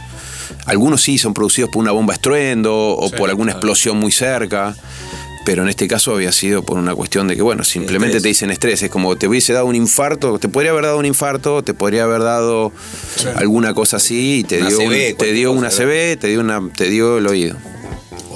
Algunos 0.65 1.01
sí 1.01 1.17
son 1.17 1.33
producidos 1.33 1.69
por 1.71 1.81
una 1.81 1.91
bomba 1.91 2.13
estruendo 2.13 2.73
o 2.75 3.09
por 3.11 3.29
alguna 3.29 3.51
explosión 3.53 3.97
muy 3.97 4.11
cerca, 4.11 4.75
pero 5.45 5.63
en 5.63 5.69
este 5.69 5.87
caso 5.87 6.13
había 6.13 6.31
sido 6.33 6.61
por 6.63 6.77
una 6.77 6.93
cuestión 6.93 7.27
de 7.29 7.35
que, 7.37 7.41
bueno, 7.41 7.63
simplemente 7.63 8.17
Estrés. 8.17 8.23
te 8.23 8.27
dicen 8.29 8.51
estrés, 8.51 8.83
es 8.83 8.89
como 8.89 9.15
te 9.15 9.27
hubiese 9.29 9.53
dado 9.53 9.65
un 9.65 9.75
infarto, 9.75 10.39
te 10.39 10.49
podría 10.49 10.71
haber 10.71 10.83
dado 10.83 10.97
un 10.99 11.05
infarto, 11.05 11.63
te 11.63 11.73
podría 11.73 12.03
haber 12.03 12.21
dado 12.21 12.73
alguna 13.35 13.73
cosa 13.73 13.95
así 13.97 14.39
y 14.39 14.43
te 14.43 14.59
Una 14.59 14.67
dio, 14.69 14.79
un- 14.79 15.17
te 15.17 15.31
dio 15.31 15.51
una. 15.53 15.69
CB, 15.69 16.17
te 16.19 16.27
dio, 16.27 16.41
una, 16.41 16.61
te 16.75 16.89
dio 16.89 17.17
el 17.17 17.27
oído 17.27 17.55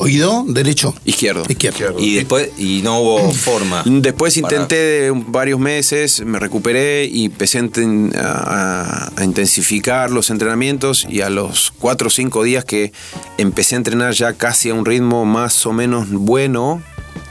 Oído 0.02 0.44
derecho. 0.48 0.94
izquierdo. 1.06 1.44
Izquierdo. 1.48 2.00
Y 2.00 2.16
después, 2.16 2.50
y 2.58 2.82
no 2.84 3.00
hubo 3.00 3.32
forma. 3.32 3.84
Después 3.86 4.40
para- 4.40 4.56
intenté 4.56 5.12
varios 5.14 5.60
meses, 5.60 6.24
me 6.26 6.40
recuperé 6.40 7.06
y 7.06 7.26
empecé 7.26 7.60
a, 7.60 7.62
inten- 7.62 8.16
a- 8.18 9.12
a 9.16 9.24
intensificar 9.24 10.12
los 10.12 10.30
entrenamientos 10.30 11.06
y 11.10 11.22
a 11.22 11.30
los 11.30 11.72
cuatro 11.78 12.08
o 12.08 12.12
cinco 12.12 12.44
días 12.44 12.66
que 12.66 12.92
empecé 13.38 13.76
a 13.76 13.78
entrenar 13.78 14.14
ya 14.14 14.34
casi 14.34 14.70
a 14.70 14.74
un 14.74 14.86
ritmo 14.86 15.26
más 15.26 15.66
o 15.66 15.74
menos 15.74 16.10
bueno, 16.10 16.82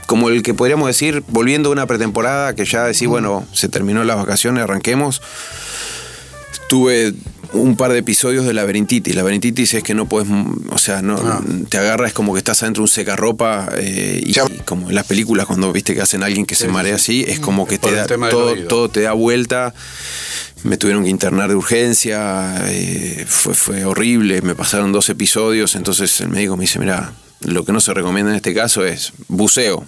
como 0.05 0.29
el 0.29 0.43
que 0.43 0.53
podríamos 0.53 0.87
decir, 0.87 1.23
volviendo 1.27 1.69
a 1.69 1.71
una 1.73 1.85
pretemporada, 1.87 2.55
que 2.55 2.65
ya 2.65 2.83
decís, 2.85 3.07
bueno, 3.07 3.45
se 3.53 3.69
terminó 3.69 4.03
las 4.03 4.17
vacaciones, 4.17 4.63
arranquemos, 4.63 5.21
tuve 6.71 7.13
un 7.51 7.75
par 7.75 7.91
de 7.91 7.97
episodios 7.97 8.45
de 8.45 8.53
laberintitis. 8.53 9.13
Laberintitis 9.13 9.73
es 9.73 9.83
que 9.83 9.93
no 9.93 10.05
puedes, 10.07 10.29
o 10.69 10.77
sea, 10.77 11.01
no 11.01 11.19
te 11.67 11.77
agarra, 11.77 12.07
es 12.07 12.13
como 12.13 12.31
que 12.31 12.37
estás 12.37 12.63
adentro 12.63 12.79
de 12.79 12.83
un 12.85 12.87
secarropa 12.87 13.67
eh, 13.75 14.23
y, 14.25 14.33
como 14.63 14.87
en 14.87 14.95
las 14.95 15.05
películas 15.05 15.47
cuando 15.47 15.73
viste 15.73 15.93
que 15.93 15.99
hacen 15.99 16.23
a 16.23 16.27
alguien 16.27 16.45
que 16.45 16.55
se 16.55 16.69
marea 16.69 16.95
así, 16.95 17.25
es 17.27 17.41
como 17.41 17.67
que 17.67 17.77
te 17.77 17.91
da, 17.91 18.07
todo, 18.07 18.55
todo 18.69 18.87
te 18.87 19.01
da 19.01 19.11
vuelta. 19.11 19.73
Me 20.63 20.77
tuvieron 20.77 21.03
que 21.03 21.09
internar 21.09 21.49
de 21.49 21.55
urgencia, 21.55 22.55
eh, 22.67 23.25
fue, 23.27 23.53
fue 23.53 23.83
horrible, 23.83 24.41
me 24.41 24.55
pasaron 24.55 24.93
dos 24.93 25.09
episodios, 25.09 25.75
entonces 25.75 26.21
el 26.21 26.29
médico 26.29 26.55
me 26.55 26.61
dice, 26.61 26.79
mira, 26.79 27.11
lo 27.41 27.65
que 27.65 27.73
no 27.73 27.81
se 27.81 27.93
recomienda 27.93 28.31
en 28.31 28.37
este 28.37 28.53
caso 28.53 28.85
es 28.85 29.11
buceo, 29.27 29.85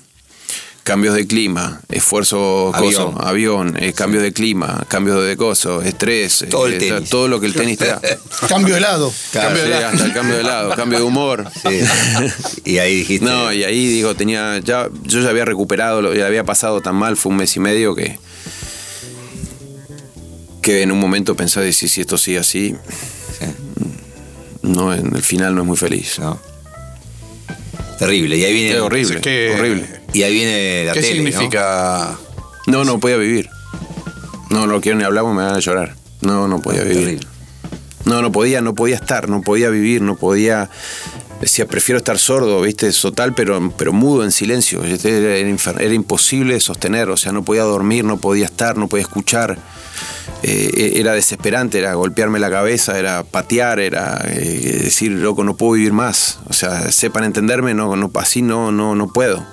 cambios 0.84 1.16
de 1.16 1.26
clima, 1.26 1.80
esfuerzo, 1.90 2.74
Avión. 2.76 3.14
coso, 3.14 3.22
avión, 3.26 3.78
eh, 3.82 3.94
cambios 3.94 4.22
de 4.22 4.34
clima, 4.34 4.84
cambios 4.90 5.26
de 5.26 5.38
coso, 5.38 5.82
estrés, 5.82 6.46
Todo 6.50 6.68
el 6.68 6.74
eh, 6.74 6.78
tenis. 6.78 7.10
todo 7.10 7.28
lo 7.30 7.40
que 7.40 7.46
el 7.46 7.54
tenis 7.54 7.78
te 7.78 7.88
da. 7.88 8.02
Cambio 8.50 8.76
de 8.76 8.82
lado. 8.82 9.12
Cambio 9.32 9.64
de- 9.64 9.76
hasta 9.76 10.06
el 10.06 10.14
cambio 10.14 10.36
de 10.38 10.44
lado, 10.44 10.76
cambio 10.76 11.00
de 11.00 11.06
humor. 11.06 11.48
Sí. 11.62 11.80
y 12.66 12.80
ahí 12.80 12.98
dijiste. 12.98 13.26
No, 13.26 13.54
y 13.54 13.64
ahí 13.64 13.88
digo, 13.88 14.14
tenía, 14.16 14.60
ya, 14.60 14.90
yo 15.04 15.22
ya 15.22 15.30
había 15.30 15.46
recuperado, 15.46 16.02
lo 16.02 16.14
ya 16.14 16.26
había 16.28 16.44
pasado 16.44 16.82
tan 16.82 16.96
mal, 16.96 17.16
fue 17.16 17.32
un 17.32 17.38
mes 17.38 17.56
y 17.56 17.60
medio 17.62 17.96
que, 17.96 18.20
que 20.62 20.82
en 20.82 20.92
un 20.92 21.00
momento 21.00 21.36
pensé, 21.36 21.72
si, 21.74 21.88
si 21.88 22.02
esto 22.02 22.18
sigue 22.18 22.40
así, 22.40 22.76
Sí. 23.40 23.46
no, 24.64 24.94
en 24.94 25.16
el 25.16 25.24
final 25.24 25.56
no 25.56 25.62
es 25.62 25.68
muy 25.68 25.78
feliz. 25.78 26.20
No. 26.20 26.40
Terrible. 28.00 28.38
Y 28.38 28.44
ahí 28.44 28.54
viene. 28.54 28.80
Horrible, 28.80 29.22
¿Qué- 29.22 29.56
horrible. 29.58 29.86
Y 30.14 30.24
ahí 30.24 30.34
viene 30.34 30.84
la 30.86 30.94
¿Qué 30.94 31.02
tele, 31.02 31.22
¿no? 31.24 31.30
significa? 31.32 32.18
No, 32.68 32.84
no 32.84 33.00
podía 33.00 33.18
vivir. 33.18 33.50
No, 34.50 34.68
no 34.68 34.82
quiero 34.82 34.98
ni 34.98 35.04
hablar, 35.04 35.24
porque 35.24 35.38
me 35.38 35.44
van 35.46 35.56
a 35.56 35.60
llorar. 35.60 35.96
No, 36.22 36.48
no 36.48 36.60
podía 36.60 36.84
vivir. 36.84 36.98
Terrible. 37.04 37.28
No, 38.06 38.22
no 38.22 38.32
podía, 38.32 38.62
no 38.62 38.76
podía 38.76 38.96
estar, 38.96 39.30
no 39.30 39.41
podía 39.41 39.70
vivir, 39.70 40.02
no 40.02 40.16
podía. 40.16 40.70
Decía, 41.41 41.66
prefiero 41.66 41.98
estar 41.98 42.18
sordo, 42.20 42.62
viste, 42.62 42.89
total, 42.91 43.34
pero, 43.34 43.74
pero 43.78 43.91
mudo 43.91 44.24
en 44.24 44.32
silencio. 44.32 44.82
Era, 44.84 45.36
era 45.36 45.94
imposible 45.94 46.54
de 46.54 46.60
sostener, 46.60 47.10
o 47.10 47.18
sea, 47.18 47.32
no 47.32 47.44
podía 47.44 47.64
dormir, 47.64 48.06
no 48.06 48.18
podía 48.18 48.46
estar, 48.46 48.78
no 48.78 48.88
podía 48.88 49.04
escuchar. 49.04 49.58
Eh, 50.44 50.94
era 50.98 51.14
desesperante, 51.14 51.80
era 51.80 51.94
golpearme 51.94 52.38
la 52.39 52.50
cabeza, 52.50 53.00
era 53.00 53.24
patear, 53.24 53.80
era 53.80 54.22
eh, 54.28 54.82
decir, 54.84 55.12
loco, 55.14 55.44
no 55.44 55.56
puedo 55.56 55.74
vivir 55.74 55.94
más. 55.94 56.39
O 56.50 56.54
sea, 56.54 56.91
sepan 56.91 57.24
entenderme, 57.24 57.74
no, 57.74 57.96
no, 57.96 58.12
así 58.16 58.41
no, 58.41 58.72
no, 58.72 58.94
no 58.96 59.08
puedo. 59.08 59.46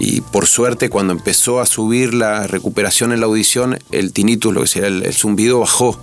Y 0.00 0.22
por 0.22 0.46
suerte, 0.46 0.88
cuando 0.90 1.12
empezó 1.12 1.60
a 1.60 1.66
subir 1.66 2.14
la 2.14 2.46
recuperación 2.48 3.12
en 3.12 3.20
la 3.20 3.26
audición, 3.26 3.78
el 3.92 4.12
tinnitus, 4.12 4.52
lo 4.52 4.62
que 4.62 4.66
sería 4.66 4.88
el, 4.88 5.04
el 5.04 5.12
zumbido, 5.14 5.60
bajó. 5.60 6.00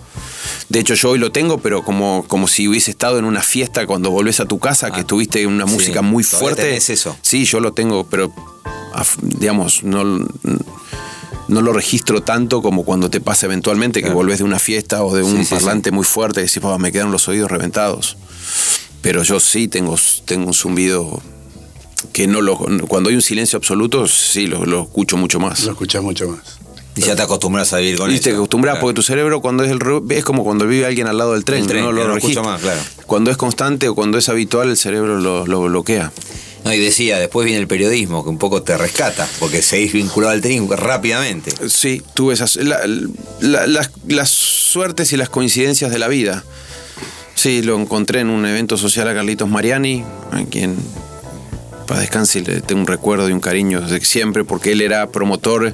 De 0.70 0.80
hecho, 0.80 0.94
yo 0.94 1.10
hoy 1.10 1.20
lo 1.20 1.32
tengo, 1.34 1.58
pero 1.58 1.84
como, 1.84 2.24
como 2.28 2.48
si 2.48 2.68
hubiese 2.70 2.92
estado 2.92 3.20
en 3.20 3.26
una 3.26 3.42
fiesta 3.42 3.86
cuando 3.88 4.10
volvés 4.10 4.40
a 4.40 4.46
tu 4.46 4.60
casa, 4.60 4.92
que 4.92 5.04
tuviste 5.04 5.46
una 5.46 5.66
Ah, 5.66 5.68
sí. 5.68 5.74
música 5.74 6.02
muy 6.02 6.24
fuerte. 6.24 6.62
tenés 6.64 6.90
eso. 6.90 7.18
Sí, 7.22 7.44
yo 7.44 7.60
lo 7.60 7.74
tengo, 7.74 8.06
pero 8.06 8.32
digamos, 9.22 9.84
no, 9.84 10.26
no 11.52 11.62
lo 11.62 11.72
registro 11.74 12.22
tanto 12.24 12.62
como 12.64 12.84
cuando 12.84 13.10
te 13.12 13.22
pasa 13.22 13.46
eventualmente 13.46 14.02
que 14.02 14.10
volvés 14.10 14.40
de 14.40 14.46
una 14.46 14.58
fiesta 14.60 15.04
o 15.04 15.16
de 15.16 15.22
un 15.22 15.38
Sí, 15.38 15.44
sí, 15.46 15.54
parlante 15.56 15.92
muy 15.92 16.04
fuerte 16.06 16.40
y 16.40 16.44
decís, 16.46 16.60
"Pa, 16.62 16.78
me 16.80 16.92
quedaron 16.92 17.12
los 17.12 17.28
oídos 17.28 17.52
reventados. 17.52 18.18
Pero 19.02 19.24
yo 19.24 19.40
sí 19.40 19.68
tengo, 19.68 19.96
tengo 20.26 20.48
un 20.48 20.54
zumbido 20.54 21.22
que 22.14 22.28
no 22.28 22.42
lo. 22.42 22.58
Cuando 22.88 23.10
hay 23.10 23.16
un 23.16 23.22
silencio 23.22 23.58
absoluto, 23.58 24.08
sí 24.08 24.48
lo, 24.48 24.66
lo 24.66 24.84
escucho 24.84 25.18
mucho 25.18 25.40
más. 25.40 25.64
Lo 25.66 25.72
escuchás 25.72 26.02
mucho 26.04 26.28
más. 26.30 26.40
Y 26.96 27.02
ya 27.02 27.16
te 27.16 27.22
acostumbras 27.22 27.72
a 27.74 27.78
vivir 27.78 27.98
con 27.98 28.12
Y 28.12 28.16
eso. 28.16 28.24
te 28.24 28.32
acostumbras 28.34 28.74
Claro. 28.74 28.82
porque 28.86 28.96
tu 28.96 29.02
cerebro 29.02 29.40
cuando 29.42 29.64
es 29.64 29.72
el 29.72 29.80
es 30.10 30.24
como 30.26 30.44
cuando 30.44 30.68
vive 30.68 30.86
alguien 30.86 31.08
al 31.08 31.18
lado 31.18 31.34
del 31.34 31.46
tren, 31.46 31.62
El 31.62 31.68
tren, 31.68 31.84
no 31.86 31.92
lo 31.94 32.02
no 32.04 32.10
lo 32.10 32.18
escucha 32.18 32.42
más, 32.44 32.60
claro. 32.62 32.82
Cuando 33.06 33.32
es 33.32 33.38
constante 33.38 33.88
o 33.88 33.96
cuando 33.96 34.18
es 34.18 34.28
habitual 34.30 34.70
el 34.70 34.76
cerebro 34.78 35.20
lo, 35.20 35.46
lo 35.48 35.62
bloquea. 35.62 36.12
No, 36.64 36.74
y 36.74 36.80
decía, 36.80 37.18
después 37.20 37.46
viene 37.46 37.60
el 37.60 37.68
periodismo, 37.68 38.24
que 38.24 38.30
un 38.30 38.38
poco 38.38 38.62
te 38.62 38.78
rescata, 38.78 39.28
porque 39.40 39.62
seguís 39.64 39.94
vinculado 39.94 40.32
al 40.34 40.42
tenis 40.42 40.62
rápidamente. 40.70 41.52
Sí, 41.70 42.02
tuve 42.14 42.36
esas. 42.36 42.56
la- 42.58 42.82
la- 43.40 43.66
las, 44.08 44.30
suertes 44.30 45.12
y 45.12 45.18
las 45.18 45.30
coincidencias 45.30 45.92
de 45.92 45.98
la 46.00 46.08
vida. 46.08 46.44
Sí, 47.36 47.62
lo 47.64 47.80
encontré 47.80 48.20
en 48.20 48.30
un 48.30 48.46
evento 48.46 48.78
social 48.78 49.08
a 49.08 49.14
Carlitos 49.16 49.50
Mariani, 49.50 50.04
a 50.32 50.44
quien 50.50 50.76
para 51.88 52.02
descanse 52.02 52.40
le 52.42 52.62
tengo 52.62 52.80
un 52.82 52.88
recuerdo 52.88 53.28
y 53.28 53.34
un 53.34 53.42
cariño 53.42 53.82
desde 53.82 54.00
siempre, 54.06 54.46
porque 54.46 54.72
él 54.72 54.82
era 54.82 55.10
promotor 55.10 55.74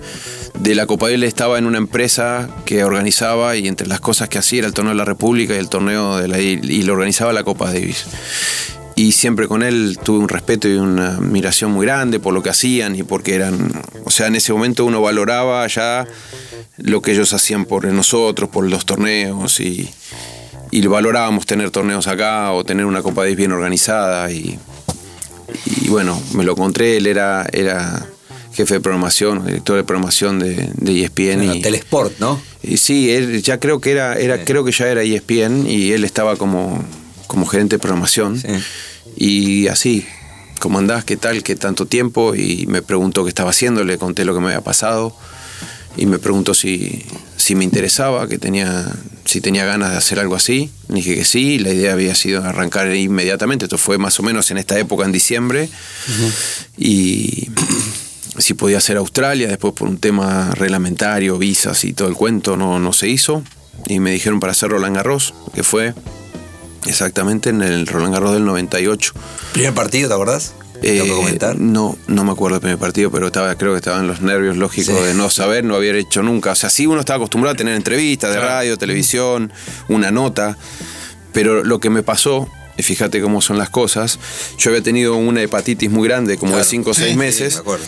de 0.58 0.74
la 0.74 0.88
Copa 0.88 1.12
Él 1.12 1.24
estaba 1.24 1.60
en 1.60 1.68
una 1.68 1.78
empresa 1.78 2.50
que 2.66 2.84
organizaba 2.84 3.56
y 3.56 3.68
entre 3.68 3.86
las 3.88 4.00
cosas 4.00 4.28
que 4.30 4.40
hacía 4.40 4.60
era 4.60 4.68
el 4.68 4.74
torneo 4.74 4.94
de 4.94 4.98
la 4.98 5.06
República 5.06 5.54
y 5.54 5.58
el 5.58 5.70
torneo 5.70 6.18
de 6.18 6.28
la 6.28 6.40
y 6.40 6.82
lo 6.84 6.94
organizaba 6.94 7.34
la 7.34 7.44
Copa 7.44 7.68
Davis. 7.72 8.06
Y 8.98 9.12
siempre 9.12 9.48
con 9.48 9.62
él 9.62 9.98
tuve 10.04 10.18
un 10.18 10.28
respeto 10.28 10.68
y 10.68 10.74
una 10.74 11.10
admiración 11.18 11.72
muy 11.72 11.86
grande 11.86 12.20
por 12.20 12.34
lo 12.34 12.42
que 12.42 12.50
hacían 12.50 12.96
y 12.96 13.04
porque 13.04 13.36
eran, 13.36 13.72
o 14.04 14.10
sea, 14.10 14.26
en 14.28 14.36
ese 14.36 14.52
momento 14.52 14.84
uno 14.86 15.02
valoraba 15.02 15.66
ya 15.68 16.06
lo 16.78 17.02
que 17.04 17.12
ellos 17.12 17.32
hacían 17.32 17.66
por 17.66 17.86
nosotros, 17.86 18.50
por 18.50 18.68
los 18.68 18.86
torneos 18.86 19.60
y, 19.60 19.88
y 20.72 20.86
valorábamos 20.88 21.46
tener 21.46 21.70
torneos 21.70 22.08
acá 22.08 22.52
o 22.54 22.64
tener 22.64 22.86
una 22.86 23.04
Copa 23.04 23.22
Davis 23.22 23.38
bien 23.38 23.52
organizada 23.52 24.32
y, 24.32 24.58
y 25.82 25.90
bueno, 25.90 26.20
me 26.34 26.44
lo 26.44 26.54
encontré, 26.54 26.98
él 26.98 27.06
era, 27.06 27.46
era 27.54 28.04
jefe 28.54 28.74
de 28.76 28.80
programación, 28.80 29.46
director 29.46 29.76
de 29.78 29.84
programación 29.84 30.40
de, 30.40 30.72
de 30.74 31.04
ESPN. 31.04 31.38
Bueno, 31.38 31.54
y, 31.54 31.62
Telesport, 31.62 32.18
¿no? 32.20 32.42
y 32.64 32.78
sí, 32.78 33.12
él 33.12 33.44
ya 33.44 33.60
creo 33.60 33.80
que 33.80 33.92
era, 33.92 34.16
era 34.16 34.38
Sí. 34.38 34.44
creo 34.46 34.64
que 34.64 34.72
ya 34.72 34.88
era 34.88 35.04
ESPN 35.04 35.68
y 35.70 35.92
él 35.92 36.04
estaba 36.04 36.36
como, 36.36 36.84
como 37.28 37.46
gerente 37.46 37.76
de 37.76 37.80
programación. 37.80 38.40
Sí. 38.40 38.48
Y 39.20 39.68
así, 39.68 40.06
¿cómo 40.60 40.78
andás? 40.78 41.04
¿Qué 41.04 41.18
tal? 41.18 41.42
¿Qué 41.42 41.56
tanto 41.56 41.88
tiempo? 41.88 42.36
Y 42.36 42.68
me 42.68 42.84
preguntó 42.84 43.24
qué 43.24 43.30
estaba 43.30 43.50
haciendo, 43.50 43.84
le 43.84 43.98
conté 43.98 44.26
lo 44.26 44.36
que 44.36 44.40
me 44.40 44.48
había 44.48 44.62
pasado. 44.62 45.16
Y 45.98 46.06
me 46.06 46.20
preguntó 46.20 46.54
si, 46.54 47.04
si 47.36 47.56
me 47.56 47.64
interesaba, 47.64 48.28
que 48.28 48.38
tenía, 48.38 48.86
si 49.26 49.42
tenía 49.42 49.66
ganas 49.66 49.92
de 49.92 49.98
hacer 49.98 50.20
algo 50.20 50.36
así. 50.36 50.70
Le 50.90 50.98
dije 50.98 51.16
que 51.16 51.26
sí, 51.26 51.58
la 51.58 51.74
idea 51.74 51.94
había 51.94 52.14
sido 52.14 52.44
arrancar 52.44 52.96
inmediatamente. 52.96 53.66
Esto 53.66 53.80
fue 53.80 53.98
más 53.98 54.20
o 54.20 54.24
menos 54.24 54.52
en 54.52 54.60
esta 54.60 54.78
época, 54.78 55.06
en 55.06 55.12
diciembre. 55.12 55.68
Y 56.78 57.50
si 58.38 58.54
podía 58.54 58.78
hacer 58.78 58.98
Australia, 58.98 59.48
después 59.48 59.74
por 59.74 59.88
un 59.88 59.98
tema 59.98 60.52
reglamentario, 60.54 61.40
visas 61.40 61.84
y 61.86 61.94
todo 61.94 62.08
el 62.08 62.14
cuento, 62.14 62.56
no, 62.56 62.78
no 62.78 62.94
se 62.94 63.10
hizo. 63.10 63.42
Y 63.88 64.00
me 64.00 64.12
dijeron 64.12 64.40
para 64.40 64.52
hacer 64.52 64.70
Roland 64.70 64.96
Garros, 64.96 65.34
que 65.56 65.64
fue 65.64 65.96
exactamente 66.88 67.50
en 67.50 67.62
el 67.62 67.86
Roland 67.88 68.14
Garros 68.14 68.34
del 68.34 68.46
98. 68.46 69.14
Primer 69.54 69.74
partido, 69.74 70.08
¿te 70.10 70.14
acordás? 70.16 70.54
Eh, 70.84 71.00
¿Tengo 71.02 71.06
que 71.06 71.12
comentar? 71.12 71.58
no, 71.58 71.98
no 72.08 72.24
me 72.24 72.32
acuerdo 72.32 72.56
del 72.56 72.62
primer 72.62 72.78
partido, 72.78 73.10
pero 73.12 73.28
estaba, 73.28 73.56
creo 73.56 73.72
que 73.72 73.78
estaban 73.78 74.06
los 74.08 74.22
nervios 74.22 74.58
lógicos 74.58 74.96
Sí. 74.96 75.04
de 75.06 75.14
no 75.16 75.30
saber, 75.32 75.64
no 75.64 75.76
haber 75.76 75.96
hecho 75.96 76.22
nunca. 76.22 76.52
O 76.52 76.56
sea, 76.56 76.70
sí 76.70 76.86
uno 76.86 77.00
estaba 77.00 77.18
acostumbrado 77.18 77.54
a 77.54 77.58
tener 77.58 77.74
entrevistas 77.76 78.34
de 78.34 78.40
radio, 78.40 78.78
televisión, 78.78 79.52
una 79.90 80.12
nota, 80.12 80.56
pero 81.34 81.64
lo 81.64 81.80
que 81.80 81.90
me 81.90 82.04
pasó, 82.04 82.48
y 82.78 82.84
fíjate 82.84 83.22
cómo 83.22 83.42
son 83.42 83.58
las 83.58 83.72
cosas, 83.72 84.20
yo 84.60 84.70
había 84.70 84.84
tenido 84.84 85.16
una 85.16 85.42
hepatitis 85.42 85.90
muy 85.90 86.08
grande, 86.08 86.38
como 86.38 86.52
de 86.52 86.58
Claro. 86.58 86.70
5 86.70 86.90
o 86.92 86.94
6 86.94 87.12
Sí, 87.12 87.18
meses. 87.18 87.54
me 87.56 87.60
acuerdo. 87.62 87.86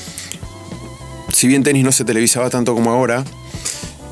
si 1.32 1.48
bien 1.48 1.62
tenis 1.64 1.84
no 1.84 1.92
se 1.92 2.04
televisaba 2.06 2.50
tanto 2.50 2.74
como 2.74 2.90
ahora, 2.92 3.24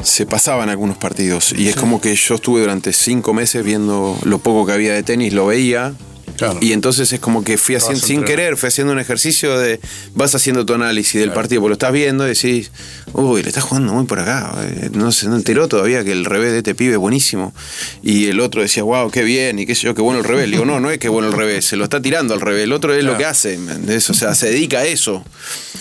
se 0.03 0.25
pasaban 0.25 0.69
algunos 0.69 0.97
partidos. 0.97 1.53
Y 1.57 1.67
es 1.67 1.75
como 1.75 1.99
que 2.01 2.15
yo 2.15 2.35
estuve 2.35 2.61
durante 2.61 2.93
cinco 2.93 3.33
meses 3.33 3.63
viendo 3.63 4.17
lo 4.23 4.39
poco 4.39 4.65
que 4.65 4.73
había 4.73 4.93
de 4.93 5.03
tenis, 5.03 5.33
lo 5.33 5.47
veía. 5.47 5.93
Claro. 6.37 6.59
Y 6.61 6.73
entonces 6.73 7.11
es 7.11 7.19
como 7.19 7.43
que 7.43 7.57
fui 7.57 7.73
haciendo, 7.73 7.99
sin 7.99 8.23
querer, 8.23 8.57
fui 8.57 8.67
haciendo 8.67 8.93
un 8.93 8.99
ejercicio 8.99 9.57
de. 9.57 9.79
Vas 10.13 10.35
haciendo 10.35 10.67
tu 10.67 10.75
análisis 10.75 11.19
del 11.19 11.31
partido, 11.33 11.61
porque 11.61 11.69
lo 11.69 11.73
estás 11.73 11.91
viendo 11.91 12.25
y 12.25 12.29
decís, 12.35 12.71
uy, 13.13 13.41
le 13.41 13.47
estás 13.47 13.63
jugando 13.63 13.91
muy 13.93 14.05
por 14.05 14.19
acá. 14.19 14.53
eh, 14.61 14.91
No 14.93 15.11
se 15.11 15.27
no 15.29 15.35
enteró 15.35 15.67
todavía 15.67 16.03
que 16.03 16.11
el 16.11 16.25
revés 16.25 16.51
de 16.51 16.59
este 16.59 16.75
pibe 16.75 16.91
es 16.91 16.99
buenísimo. 16.99 17.55
Y 18.03 18.27
el 18.27 18.39
otro 18.39 18.61
decía, 18.61 18.83
wow, 18.83 19.09
qué 19.09 19.23
bien, 19.23 19.57
y 19.57 19.65
qué 19.65 19.73
sé 19.73 19.81
yo, 19.83 19.95
qué 19.95 20.03
bueno 20.03 20.19
el 20.19 20.25
revés. 20.25 20.45
Le 20.45 20.57
digo, 20.57 20.65
no, 20.65 20.79
no 20.79 20.91
es 20.91 20.99
que 20.99 21.09
bueno 21.09 21.27
el 21.29 21.33
revés, 21.33 21.65
se 21.65 21.75
lo 21.75 21.85
está 21.85 22.03
tirando 22.03 22.35
al 22.35 22.41
revés. 22.41 22.65
El 22.65 22.73
otro 22.73 22.93
es 22.93 23.03
lo 23.03 23.17
que 23.17 23.25
hace. 23.25 23.57
O 23.57 24.13
sea, 24.13 24.35
se 24.35 24.51
dedica 24.51 24.79
a 24.79 24.85
eso. 24.85 25.25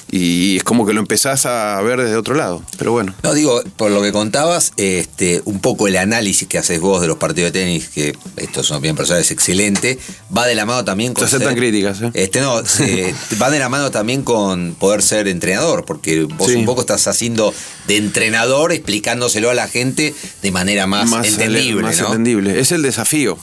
Y 0.09 0.57
es 0.59 0.63
como 0.63 0.87
que 0.87 0.93
lo 0.93 1.01
empezás 1.01 1.47
a 1.47 1.81
ver 1.83 2.01
desde 2.01 2.15
otro 2.17 2.35
lado. 2.37 2.63
Pero 2.79 2.93
bueno. 2.93 3.13
No, 3.25 3.35
digo, 3.35 3.61
por 3.77 3.91
lo 3.91 4.01
que 4.03 4.13
contabas, 4.13 4.73
este, 4.77 5.43
un 5.47 5.59
poco 5.61 5.89
el 5.89 5.97
análisis 5.97 6.47
que 6.47 6.59
haces 6.59 6.81
vos 6.81 7.01
de 7.01 7.09
los 7.09 7.17
partidos 7.17 7.53
de 7.53 7.59
tenis, 7.61 7.89
que 7.89 8.17
esto 8.37 8.61
es 8.61 8.71
una 8.71 8.79
opinión 8.79 8.97
personal, 8.97 9.21
es 9.21 9.33
excelente, 9.33 9.99
va 10.35 10.47
de 10.47 10.55
la 10.55 10.65
mano 10.65 10.85
también 10.85 11.13
con. 11.13 11.25
No 11.25 11.29
sean 11.29 11.41
ser- 11.41 11.49
tan 11.49 11.57
críticas, 11.59 12.01
¿eh? 12.03 12.11
Este, 12.15 12.41
no, 12.41 12.65
se- 12.65 13.13
va 13.43 13.51
de 13.51 13.59
la 13.59 13.69
mano 13.69 13.91
también 13.91 14.23
con 14.23 14.77
poder 14.79 15.03
ser 15.03 15.27
entrenador, 15.27 15.85
porque 15.85 16.23
vos 16.23 16.51
Sí. 16.53 16.55
un 16.57 16.67
poco 16.67 16.83
estás 16.83 17.07
haciendo 17.09 17.53
de 17.89 17.97
entrenador, 17.97 18.73
explicándoselo 18.73 19.51
a 19.51 19.55
la 19.55 19.67
gente 19.67 20.15
de 20.41 20.51
manera 20.53 20.87
más, 20.87 21.11
entendible, 21.27 21.83
más 21.83 21.99
¿no? 22.01 22.07
entendible. 22.07 22.61
Es 22.61 22.71
el 22.71 22.83
desafío. 22.83 23.39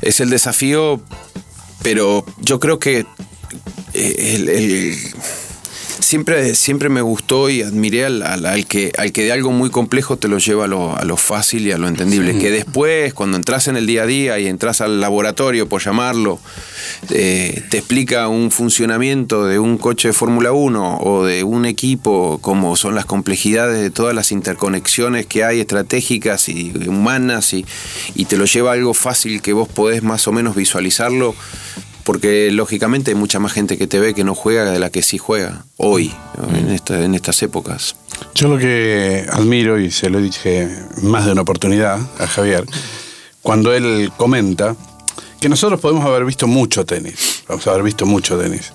Es 0.00 0.18
el 0.18 0.28
desafío, 0.30 1.00
pero 1.82 2.26
yo 2.40 2.58
creo 2.58 2.80
que 2.80 3.06
eh, 3.94 4.34
el- 4.34 4.48
el- 4.48 4.98
siempre, 6.00 6.54
siempre 6.54 6.88
me 6.88 7.00
gustó 7.02 7.50
y 7.50 7.62
admiré 7.62 8.04
al, 8.04 8.22
al- 8.22 8.46
al 8.46 8.66
que, 8.66 8.92
al 8.98 9.12
que 9.12 9.22
de 9.24 9.32
algo 9.32 9.50
muy 9.52 9.70
complejo 9.70 10.16
te 10.16 10.28
lo 10.28 10.38
lleva 10.38 10.64
a 10.64 10.68
lo, 10.68 10.96
a 10.96 11.04
lo 11.04 11.16
fácil 11.16 11.66
y 11.66 11.72
a 11.72 11.78
lo 11.78 11.88
entendible. 11.88 12.38
Que 12.38 12.50
después, 12.50 13.14
cuando 13.14 13.36
entras 13.36 13.68
en 13.68 13.76
el 13.76 13.86
día 13.86 14.02
a 14.02 14.06
día 14.06 14.38
y 14.38 14.46
entras 14.46 14.80
al 14.80 15.00
laboratorio, 15.00 15.68
por 15.68 15.82
llamarlo, 15.82 16.40
eh, 17.10 17.62
te 17.70 17.78
explica 17.78 18.28
un 18.28 18.50
funcionamiento 18.50 19.44
de 19.46 19.58
un 19.58 19.78
coche 19.78 20.08
de 20.08 20.14
Fórmula 20.14 20.52
1 20.52 20.98
o 21.00 21.24
de 21.24 21.44
un 21.44 21.64
equipo, 21.66 22.38
como 22.40 22.76
son 22.76 22.94
las 22.94 23.04
complejidades 23.04 23.80
de 23.80 23.90
todas 23.90 24.14
las 24.14 24.32
interconexiones 24.32 25.26
que 25.26 25.44
hay 25.44 25.60
estratégicas 25.60 26.48
y 26.48 26.72
humanas, 26.86 27.52
y, 27.52 27.64
y 28.14 28.24
te 28.26 28.36
lo 28.36 28.44
lleva 28.44 28.70
a 28.70 28.74
algo 28.74 28.94
fácil 28.94 29.42
que 29.42 29.52
vos 29.52 29.68
podés 29.68 30.02
más 30.02 30.26
o 30.28 30.32
menos 30.32 30.54
visualizarlo. 30.56 31.34
Porque 32.04 32.50
lógicamente 32.50 33.12
hay 33.12 33.14
mucha 33.14 33.38
más 33.38 33.52
gente 33.52 33.78
que 33.78 33.86
te 33.86 34.00
ve 34.00 34.12
que 34.14 34.24
no 34.24 34.34
juega 34.34 34.64
de 34.70 34.78
la 34.80 34.90
que 34.90 35.02
sí 35.02 35.18
juega 35.18 35.64
hoy, 35.76 36.12
esta- 36.70 37.02
en 37.04 37.14
estas 37.14 37.42
épocas. 37.42 37.94
Yo 38.34 38.48
lo 38.48 38.58
que 38.58 39.24
admiro, 39.30 39.78
y 39.78 39.90
se 39.90 40.10
lo 40.10 40.20
dije 40.20 40.68
más 41.02 41.26
de 41.26 41.32
una 41.32 41.42
oportunidad 41.42 41.98
a 42.18 42.26
Javier, 42.26 42.64
cuando 43.40 43.72
él 43.72 44.10
comenta 44.16 44.74
que 45.40 45.48
nosotros 45.48 45.80
podemos 45.80 46.04
haber 46.04 46.24
visto 46.24 46.46
mucho 46.46 46.84
tenis, 46.84 47.42
vamos 47.48 47.66
a 47.66 47.70
haber 47.70 47.82
visto 47.84 48.04
mucho 48.06 48.38
tenis, 48.38 48.72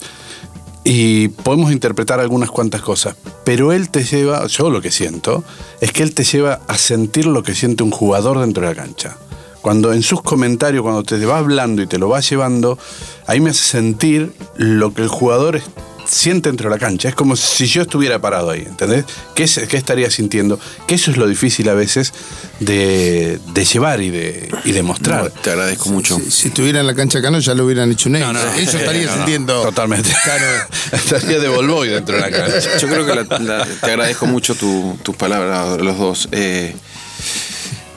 y 0.83 1.27
podemos 1.29 1.71
interpretar 1.73 2.19
algunas 2.21 2.49
cuantas 2.49 2.81
cosas, 2.81 3.15
pero 3.43 3.73
él 3.73 3.89
te 3.89 4.03
lleva, 4.05 4.47
yo 4.47 4.69
lo 4.69 4.81
que 4.81 4.91
siento, 4.91 5.43
es 5.81 5.91
que 5.91 6.03
él 6.03 6.13
te 6.13 6.23
lleva 6.23 6.61
a 6.67 6.77
sentir 6.77 7.25
lo 7.25 7.43
que 7.43 7.55
siente 7.55 7.83
un 7.83 7.91
jugador 7.91 8.39
dentro 8.39 8.63
de 8.67 8.73
la 8.73 8.81
cancha. 8.83 9.17
Cuando 9.61 9.91
en 9.93 10.01
sus 10.03 10.21
comentarios, 10.21 10.81
cuando 10.83 11.03
te 11.03 11.23
va 11.25 11.39
hablando 11.39 11.81
y 11.81 11.87
te 11.87 11.97
lo 11.97 12.09
va 12.09 12.19
llevando, 12.21 12.77
ahí 13.25 13.39
me 13.41 13.49
hace 13.49 13.63
sentir 13.63 14.31
lo 14.55 14.93
que 14.93 15.01
el 15.01 15.07
jugador 15.09 15.57
es- 15.57 15.63
siente 16.05 16.47
dentro 16.47 16.69
de 16.69 16.75
la 16.77 16.79
cancha. 16.79 17.09
Es 17.09 17.15
como 17.15 17.35
si 17.35 17.65
yo 17.65 17.81
estuviera 17.81 18.21
parado 18.21 18.49
ahí, 18.51 18.61
¿entendés? 18.65 19.03
¿Qué, 19.35 19.43
es- 19.43 19.59
qué 19.67 19.75
estaría 19.75 20.09
sintiendo? 20.09 20.57
Que 20.87 20.95
eso 20.95 21.11
es 21.11 21.17
lo 21.17 21.27
difícil 21.27 21.67
a 21.67 21.73
veces 21.73 22.13
de, 22.61 23.39
de 23.53 23.65
llevar 23.65 23.99
y 24.01 24.09
de, 24.09 24.49
y 24.63 24.71
de 24.71 24.83
mostrar. 24.83 25.31
Te 25.31 25.49
agradezco 25.51 25.89
mucho. 25.89 26.17
Si, 26.17 26.31
si 26.31 26.47
estuviera 26.47 26.79
en 26.79 26.87
la 26.87 26.95
cancha 26.95 27.19
acá, 27.19 27.29
no, 27.29 27.39
ya 27.39 27.53
lo 27.55 27.65
hubieran 27.65 27.91
hecho 27.91 28.07
un 28.07 28.19
No, 28.19 28.31
no, 28.31 28.39
Eso 28.53 28.77
estaría 28.77 29.03
no, 29.07 29.11
no, 29.11 29.15
sintiendo. 29.17 29.61
Totalmente. 29.63 30.09
Estaría 30.93 31.39
de 31.39 31.49
Volvoy 31.49 31.89
dentro 31.89 32.15
de 32.15 32.21
la 32.21 32.31
cancha. 32.31 32.77
Yo 32.77 32.87
creo 32.87 33.05
que 33.05 33.13
la- 33.13 33.39
la- 33.39 33.65
te 33.65 33.87
agradezco 33.91 34.27
mucho 34.27 34.55
tu- 34.55 34.97
tus 35.03 35.15
palabras, 35.17 35.77
los 35.81 35.97
dos. 35.97 36.29
Eh, 36.31 36.73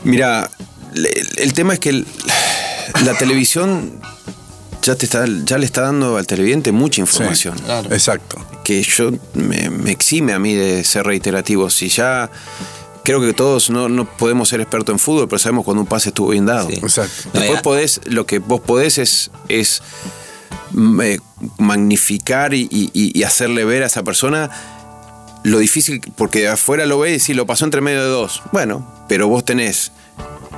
mira, 0.02 0.50
el, 1.36 1.53
tema 1.53 1.74
es 1.74 1.78
que 1.80 1.91
el- 1.91 2.07
la 3.05 3.14
televisión 3.16 4.01
ya, 4.82 4.95
te 4.97 5.05
está, 5.05 5.24
ya 5.45 5.59
le 5.59 5.66
está 5.66 5.82
dando 5.82 6.16
al 6.16 6.26
televidente 6.26 6.72
mucha 6.72 7.01
información. 7.01 7.55
Exacto. 7.93 8.45
Que 8.64 8.82
yo 8.82 9.11
me, 9.34 9.70
me 9.70 9.91
exime 9.91 10.32
a 10.32 10.38
mí 10.38 10.55
de 10.55 10.84
ser 10.84 11.05
reiterativo. 11.07 11.70
Si 11.70 11.88
ya. 11.88 12.30
Creo 13.03 13.20
que 13.22 13.32
todos 13.32 13.70
no, 13.70 13.88
no 13.88 14.05
podemos 14.05 14.51
ser 14.51 14.61
expertos 14.61 14.93
en 14.93 14.99
fútbol, 14.99 15.26
pero 15.26 15.38
sabemos 15.38 15.64
cuando 15.64 15.80
un 15.80 15.86
pase 15.86 16.11
estuvo 16.11 16.28
bien 16.28 16.45
dado. 16.45 16.68
Sí. 16.68 16.76
Exacto. 16.76 17.30
Después 17.32 17.62
podés, 17.62 18.01
lo 18.05 18.26
que 18.26 18.41
vos 18.41 18.61
podés 18.61 18.99
es, 18.99 19.30
es 19.49 19.82
mm, 20.72 21.01
eh, 21.01 21.18
magnificar 21.59 22.53
y, 22.53 22.68
y- 22.70 22.91
y 23.18 23.22
hacerle 23.22 23.64
ver 23.64 23.82
a 23.82 23.86
esa 23.86 24.03
persona 24.03 24.51
lo 25.45 25.59
difícil, 25.59 26.03
porque 26.14 26.41
de 26.41 26.49
afuera 26.49 26.84
lo 26.84 26.99
ve 26.99 27.14
y 27.14 27.20
si 27.20 27.32
lo 27.32 27.47
pasó 27.47 27.64
entre 27.64 27.80
medio 27.80 28.03
de 28.03 28.09
dos. 28.09 28.43
Bueno, 28.53 28.86
pero 29.09 29.28
vos 29.28 29.47
tenés 29.47 29.93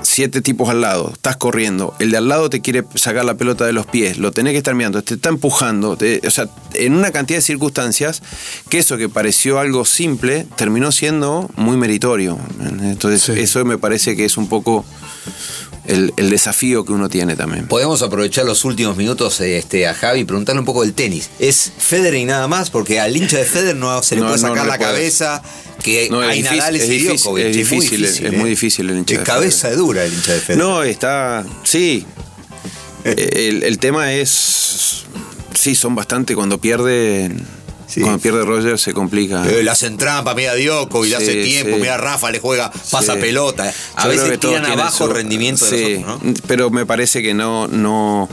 siete 0.02 0.40
tipos 0.42 0.68
al 0.68 0.80
lado, 0.80 1.10
estás 1.12 1.36
corriendo, 1.36 1.94
el 1.98 2.10
de 2.10 2.16
al 2.18 2.28
lado 2.28 2.50
te 2.50 2.60
quiere 2.60 2.84
sacar 2.94 3.24
la 3.24 3.34
pelota 3.34 3.64
de 3.66 3.72
los 3.72 3.86
pies, 3.86 4.18
lo 4.18 4.32
tenés 4.32 4.52
que 4.52 4.58
estar 4.58 4.74
mirando, 4.74 5.02
te 5.02 5.14
está 5.14 5.28
empujando, 5.28 5.96
te- 5.96 6.20
o 6.26 6.30
sea, 6.30 6.48
en 6.74 6.94
una 6.94 7.10
cantidad 7.12 7.38
de 7.38 7.42
circunstancias 7.42 8.22
que 8.68 8.78
eso 8.78 8.96
que 8.96 9.08
pareció 9.08 9.58
algo 9.58 9.84
simple 9.84 10.46
terminó 10.56 10.92
siendo 10.92 11.50
muy 11.56 11.76
meritorio. 11.76 12.38
Entonces, 12.82 13.22
Sí. 13.22 13.32
eso 13.40 13.64
me 13.64 13.78
parece 13.78 14.16
que 14.16 14.24
es 14.24 14.36
un 14.36 14.48
poco 14.48 14.84
el, 15.86 16.12
el 16.16 16.30
desafío 16.30 16.84
que 16.84 16.92
uno 16.92 17.08
tiene 17.08 17.34
también. 17.36 17.66
Podemos 17.66 18.02
aprovechar 18.02 18.44
los 18.44 18.64
últimos 18.64 18.96
minutos 18.96 19.40
este, 19.40 19.86
a 19.88 19.94
Javi 19.94 20.20
y 20.20 20.24
preguntarle 20.24 20.60
un 20.60 20.64
poco 20.66 20.82
del 20.82 20.92
tenis. 20.94 21.28
¿Es 21.38 21.72
Federer 21.76 22.14
y 22.20 22.24
nada 22.24 22.46
más? 22.48 22.70
Porque 22.70 23.00
al 23.00 23.16
hincha 23.16 23.38
de 23.38 23.44
Federer 23.44 23.76
no 23.76 24.02
se 24.02 24.14
le 24.14 24.20
No, 24.20 24.28
puede 24.28 24.38
sacar 24.40 24.56
no 24.58 24.64
la 24.66 24.76
puede. 24.78 24.90
cabeza 24.92 25.42
que 25.82 26.08
No, 26.10 26.22
es 26.22 26.30
hay 26.30 26.36
difícil, 26.38 26.58
Nadales 26.58 26.82
es 26.82 26.88
y 26.88 26.92
difícil, 26.92 27.16
Djokovic. 27.18 27.44
es 27.44 27.52
muy 27.54 27.56
difícil, 27.80 28.04
es- 28.04 28.20
es 28.20 28.32
muy 28.32 28.50
difícil 28.50 28.90
el 28.90 28.98
hincha 28.98 29.14
Es 29.14 29.20
de 29.20 29.24
cabeza 29.26 29.70
de 29.70 29.76
dura 29.76 30.04
el 30.04 30.12
hincha 30.12 30.32
de 30.34 30.40
Federer. 30.40 30.64
No, 30.64 30.82
está. 30.82 31.44
Sí. 31.64 32.06
El, 33.04 33.64
el 33.64 33.78
tema 33.78 34.12
es. 34.12 35.02
Sí, 35.58 35.74
son 35.74 35.96
bastante. 35.96 36.36
Cuando 36.36 36.58
pierde. 36.58 37.32
Sí. 37.92 38.00
Cuando 38.00 38.18
pierde 38.20 38.42
Roger 38.44 38.78
se 38.78 38.92
complica. 38.94 39.46
Eh, 39.46 39.62
le 39.62 39.70
hacen 39.70 39.96
trampa, 39.98 40.34
mira 40.34 40.54
Djokovic, 40.56 41.10
le 41.10 41.16
Sí, 41.18 41.22
hace 41.22 41.44
tiempo, 41.44 41.74
sí. 41.76 41.80
mira 41.82 41.98
Rafa, 41.98 42.30
le 42.30 42.38
juega, 42.40 42.72
pasa 42.90 43.16
pelota. 43.16 43.70
A 43.96 44.04
Yo 44.04 44.08
veces 44.10 44.40
tiran 44.40 44.62
tienen 44.62 44.80
abajo 44.80 44.96
su- 44.96 45.04
el 45.10 45.10
rendimiento 45.16 45.66
de 45.66 45.98
los 45.98 46.00
otros, 46.08 46.24
¿no? 46.24 46.34
Pero 46.46 46.70
me 46.70 46.86
parece 46.86 47.22
que 47.22 47.34
no. 47.34 47.68
no 47.68 48.28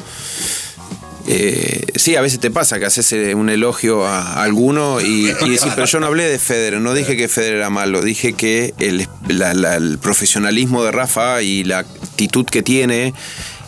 eh, 1.27 1.85
sí, 1.95 2.15
a 2.15 2.21
veces 2.21 2.39
te 2.39 2.49
pasa 2.49 2.79
que 2.79 2.85
haces 2.85 3.11
eh, 3.13 3.35
un 3.35 3.49
elogio 3.49 4.05
a 4.07 4.41
alguno 4.41 4.99
y, 4.99 5.29
y 5.29 5.49
decís, 5.49 5.67
pero 5.75 5.85
yo 5.85 5.99
no 5.99 6.07
hablé 6.07 6.23
de 6.23 6.39
Federer, 6.39 6.79
no 6.81 6.93
dije 6.93 7.15
que 7.17 7.27
Federer 7.27 7.57
era 7.57 7.69
malo, 7.69 8.01
dije 8.01 8.33
que 8.33 8.73
el, 8.79 9.07
la- 9.27 9.53
la- 9.53 9.75
el 9.75 9.99
profesionalismo 9.99 10.83
de 10.83 10.91
Rafa 10.91 11.41
y 11.43 11.63
la 11.65 11.79
actitud 11.79 12.45
que 12.45 12.63
tiene 12.63 13.13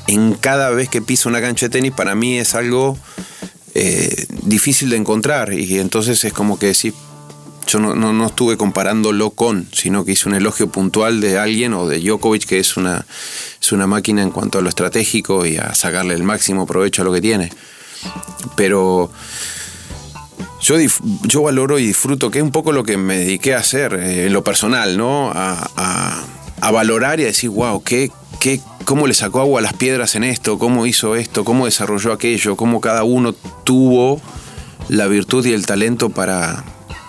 en 0.08 0.34
cada 0.34 0.72
vez 0.72 0.89
que 0.89 1.02
pisa 1.04 1.30
una 1.30 1.39
cancha 1.42 1.68
de 1.68 1.70
tenis 1.72 1.92
para 1.92 2.16
mí 2.16 2.39
es 2.39 2.56
algo 2.56 2.98
eh, 3.76 4.26
difícil 4.43 4.89
de 4.89 4.97
encontrar 4.97 5.53
y 5.53 5.80
entonces 5.80 6.24
es 6.24 6.34
como 6.34 6.57
que 6.59 6.67
decís, 6.67 6.93
yo 7.67 7.80
no, 7.80 7.95
no, 7.95 8.11
no 8.11 8.26
estuve 8.28 8.57
comparándolo 8.57 9.30
con, 9.32 9.67
sino 9.72 10.03
que 10.03 10.13
hice 10.13 10.28
un 10.28 10.36
elogio 10.36 10.67
puntual 10.67 11.22
de 11.22 11.38
alguien 11.38 11.74
o 11.74 11.88
de 11.88 11.99
Djokovic, 11.99 12.45
que 12.45 12.59
es 12.59 12.76
una, 12.76 13.05
es 13.61 13.72
una 13.72 13.88
máquina 13.88 14.22
en 14.24 14.32
cuanto 14.32 14.59
a 14.59 14.61
lo 14.61 14.69
estratégico 14.69 15.45
y 15.45 15.57
a 15.57 15.74
sacarle 15.74 16.15
el 16.15 16.24
máximo 16.24 16.65
provecho 16.65 17.01
a 17.01 17.05
lo 17.05 17.13
que 17.13 17.22
tiene. 17.22 17.49
Pero 18.57 19.11
yo, 20.61 20.76
yo 21.24 21.41
valoro 21.43 21.80
y 21.80 21.86
disfruto, 21.88 22.30
que 22.32 22.39
es 22.39 22.43
un 22.43 22.51
poco 22.51 22.72
lo 22.72 22.84
que 22.84 22.97
me 22.97 23.17
dediqué 23.17 23.53
a 23.53 23.59
hacer 23.59 23.93
eh, 23.93 24.26
en 24.26 24.34
lo 24.34 24.43
personal, 24.43 24.97
¿no? 24.97 25.32
A, 25.34 25.69
a- 25.76 26.24
a 26.63 26.69
valorar 26.69 27.19
y 27.19 27.24
a 27.24 27.28
decir, 27.28 27.49
wow, 27.49 27.82
¿qué, 27.84 28.11
qué, 28.42 28.60
¿cómo 28.86 29.06
le 29.06 29.14
sacó 29.14 29.39
agua 29.39 29.60
a 29.60 29.62
las 29.62 29.74
piedras 29.74 30.16
en 30.16 30.24
esto? 30.24 30.58
¿Cómo 30.58 30.88
hizo 30.88 31.16
esto? 31.16 31.46
¿Cómo 31.46 31.66
desarrolló 31.66 32.12
aquello? 32.12 32.58
¿Cómo 32.58 32.82
cada 32.82 33.04
uno 33.04 33.34
tuvo 33.34 34.20
la 34.89 35.08
virtud 35.08 35.46
y 35.46 35.54
el 35.54 35.66
talento 35.66 36.10
para, 36.10 36.66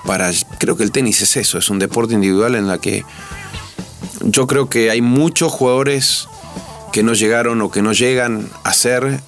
para... 0.06 0.30
Creo 0.58 0.76
que 0.76 0.84
el 0.84 0.92
tenis 0.92 1.22
es 1.22 1.38
eso, 1.38 1.58
es 1.58 1.70
un 1.70 1.78
deporte 1.78 2.12
individual 2.12 2.54
en 2.54 2.68
la 2.68 2.78
que 2.78 3.04
yo 4.20 4.46
creo 4.46 4.68
que 4.68 4.90
hay 4.90 5.00
muchos 5.00 5.50
jugadores 5.50 6.28
que 6.92 7.02
no 7.02 7.14
llegaron 7.14 7.62
o 7.62 7.70
que 7.70 7.80
no 7.80 7.94
llegan 7.94 8.50
a 8.62 8.74
ser 8.74 9.20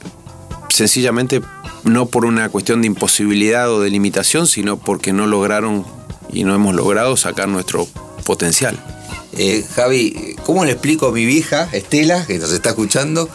sencillamente 0.68 1.40
no 1.84 2.04
por 2.06 2.26
una 2.26 2.50
cuestión 2.50 2.82
de 2.82 2.86
imposibilidad 2.86 3.72
o 3.72 3.80
de 3.80 3.88
limitación, 3.88 4.46
sino 4.46 4.76
porque 4.76 5.14
no 5.14 5.26
lograron 5.26 5.86
y 6.30 6.44
no 6.44 6.54
hemos 6.54 6.74
logrado 6.74 7.16
sacar 7.16 7.48
nuestro 7.48 7.88
potencial. 8.26 8.93
Eh, 9.36 9.64
Javi, 9.74 10.36
¿cómo 10.44 10.64
le 10.64 10.72
explico 10.72 11.08
a 11.08 11.12
mi 11.12 11.24
vieja, 11.26 11.68
Estela, 11.72 12.24
que 12.26 12.38
nos 12.38 12.52
está 12.52 12.70
escuchando, 12.70 13.28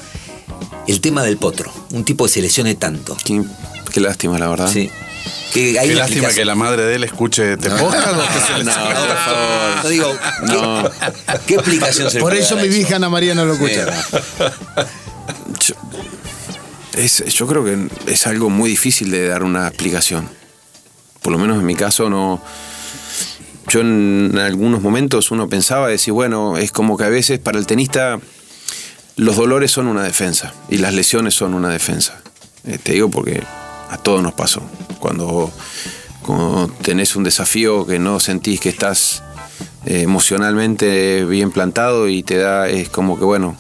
el 0.87 1.01
tema 1.01 1.23
del 1.23 1.37
potro? 1.37 1.71
Un 1.91 2.03
tipo 2.05 2.25
que 2.25 2.31
se 2.31 2.41
lesione 2.41 2.75
tanto. 2.75 3.17
Qué, 3.23 3.41
qué 3.91 3.99
lástima, 3.99 4.37
la 4.39 4.47
verdad. 4.47 4.71
Sí. 4.71 4.89
Que 5.53 5.73
Qué 5.73 5.95
lástima 5.95 6.29
que 6.29 6.45
la 6.45 6.55
madre 6.55 6.83
de 6.83 6.95
él 6.95 7.03
escuche 7.03 7.57
te 7.57 7.69
podcast 7.71 8.07
o 8.13 8.33
que 8.33 8.39
se 8.47 8.57
le 8.59 8.63
No, 8.63 8.71
por 8.71 9.17
favor. 9.17 9.83
No 9.83 9.89
digo, 9.89 10.11
¿qué, 10.39 10.45
No. 10.53 10.89
¿qué 11.47 11.53
explicación 11.55 12.09
se 12.09 12.17
le 12.17 12.21
Por 12.21 12.35
eso 12.35 12.55
mi 12.55 12.67
vieja 12.69 12.95
Ana 12.97 13.09
María 13.09 13.33
no 13.35 13.45
lo 13.45 13.53
escucha. 13.53 13.87
Yo, 15.59 15.75
es- 16.93 17.25
yo 17.25 17.47
creo 17.47 17.65
que 17.65 17.87
es 18.11 18.27
algo 18.27 18.49
muy 18.49 18.69
difícil 18.69 19.11
de 19.11 19.27
dar 19.27 19.43
una 19.43 19.67
explicación. 19.67 20.29
Por 21.21 21.33
lo 21.33 21.39
menos 21.39 21.57
en 21.59 21.65
mi 21.65 21.75
caso 21.75 22.09
no. 22.09 22.41
Yo 23.70 23.82
en 23.82 24.36
algunos 24.39 24.82
momentos 24.82 25.30
uno 25.30 25.47
pensaba 25.47 25.88
decir, 25.88 26.11
bueno, 26.11 26.57
es 26.57 26.72
como 26.72 26.97
que 26.97 27.03
a 27.03 27.09
veces 27.09 27.38
para 27.38 27.59
el 27.59 27.67
tenista 27.67 28.20
los 29.15 29.36
dolores 29.36 29.70
son 29.70 29.86
una 29.86 30.01
defensa 30.01 30.53
y 30.70 30.78
las 30.78 30.95
lesiones 30.95 31.36
son 31.36 31.53
una 31.53 31.70
defensa. 31.70 32.20
Eh, 32.65 32.80
te 32.82 32.93
digo 32.93 33.11
porque 33.11 33.43
a 33.91 33.97
todos 33.97 34.24
nos 34.24 34.34
pasó. 34.34 34.63
Cuando, 34.99 35.51
tenés 36.82 37.15
un 37.15 37.24
desafío 37.24 37.86
que 37.86 37.99
no 37.99 38.20
sentís 38.20 38.59
que 38.59 38.70
estás 38.70 39.22
eh, 39.86 40.01
emocionalmente 40.01 41.24
bien 41.26 41.51
plantado 41.51 42.07
y 42.07 42.24
te 42.24 42.38
da, 42.38 42.67
es 42.70 42.89
como 42.89 43.20
que 43.20 43.26
bueno, 43.26 43.55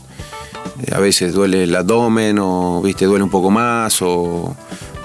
eh, 0.81 0.91
a 0.95 0.99
veces 0.99 1.33
duele 1.33 1.65
el 1.65 1.75
abdomen 1.75 2.39
o 2.39 2.81
viste 2.81 3.05
duele 3.05 3.23
un 3.23 3.29
poco 3.29 3.51
más 3.51 4.01
o, 4.01 4.55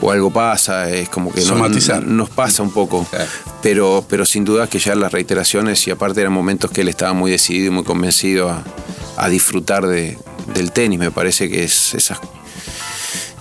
o 0.06 0.10
algo 0.10 0.30
pasa 0.30 0.90
es 0.90 1.08
como 1.08 1.32
que 1.32 1.40
Somatizar. 1.40 2.02
nos 2.04 2.28
pasa 2.28 2.62
un 2.62 2.70
poco 2.72 3.06
Claro. 3.10 3.24
pero 3.62 4.04
pero 4.08 4.26
sin 4.26 4.44
duda 4.44 4.66
que 4.68 4.78
ya 4.78 4.94
las 4.94 5.10
reiteraciones 5.12 5.86
y 5.86 5.90
aparte 5.90 6.20
eran 6.20 6.32
momentos 6.32 6.70
que 6.70 6.82
él 6.82 6.88
estaba 6.88 7.14
muy 7.14 7.30
decidido 7.30 7.68
y 7.68 7.70
muy 7.70 7.84
convencido 7.84 8.50
a, 8.50 8.62
a 9.16 9.28
disfrutar 9.28 9.86
de- 9.86 10.18
del 10.54 10.72
tenis 10.72 10.98
me 10.98 11.10
parece 11.10 11.48
que 11.48 11.64
es 11.64 11.94
esas 11.94 12.18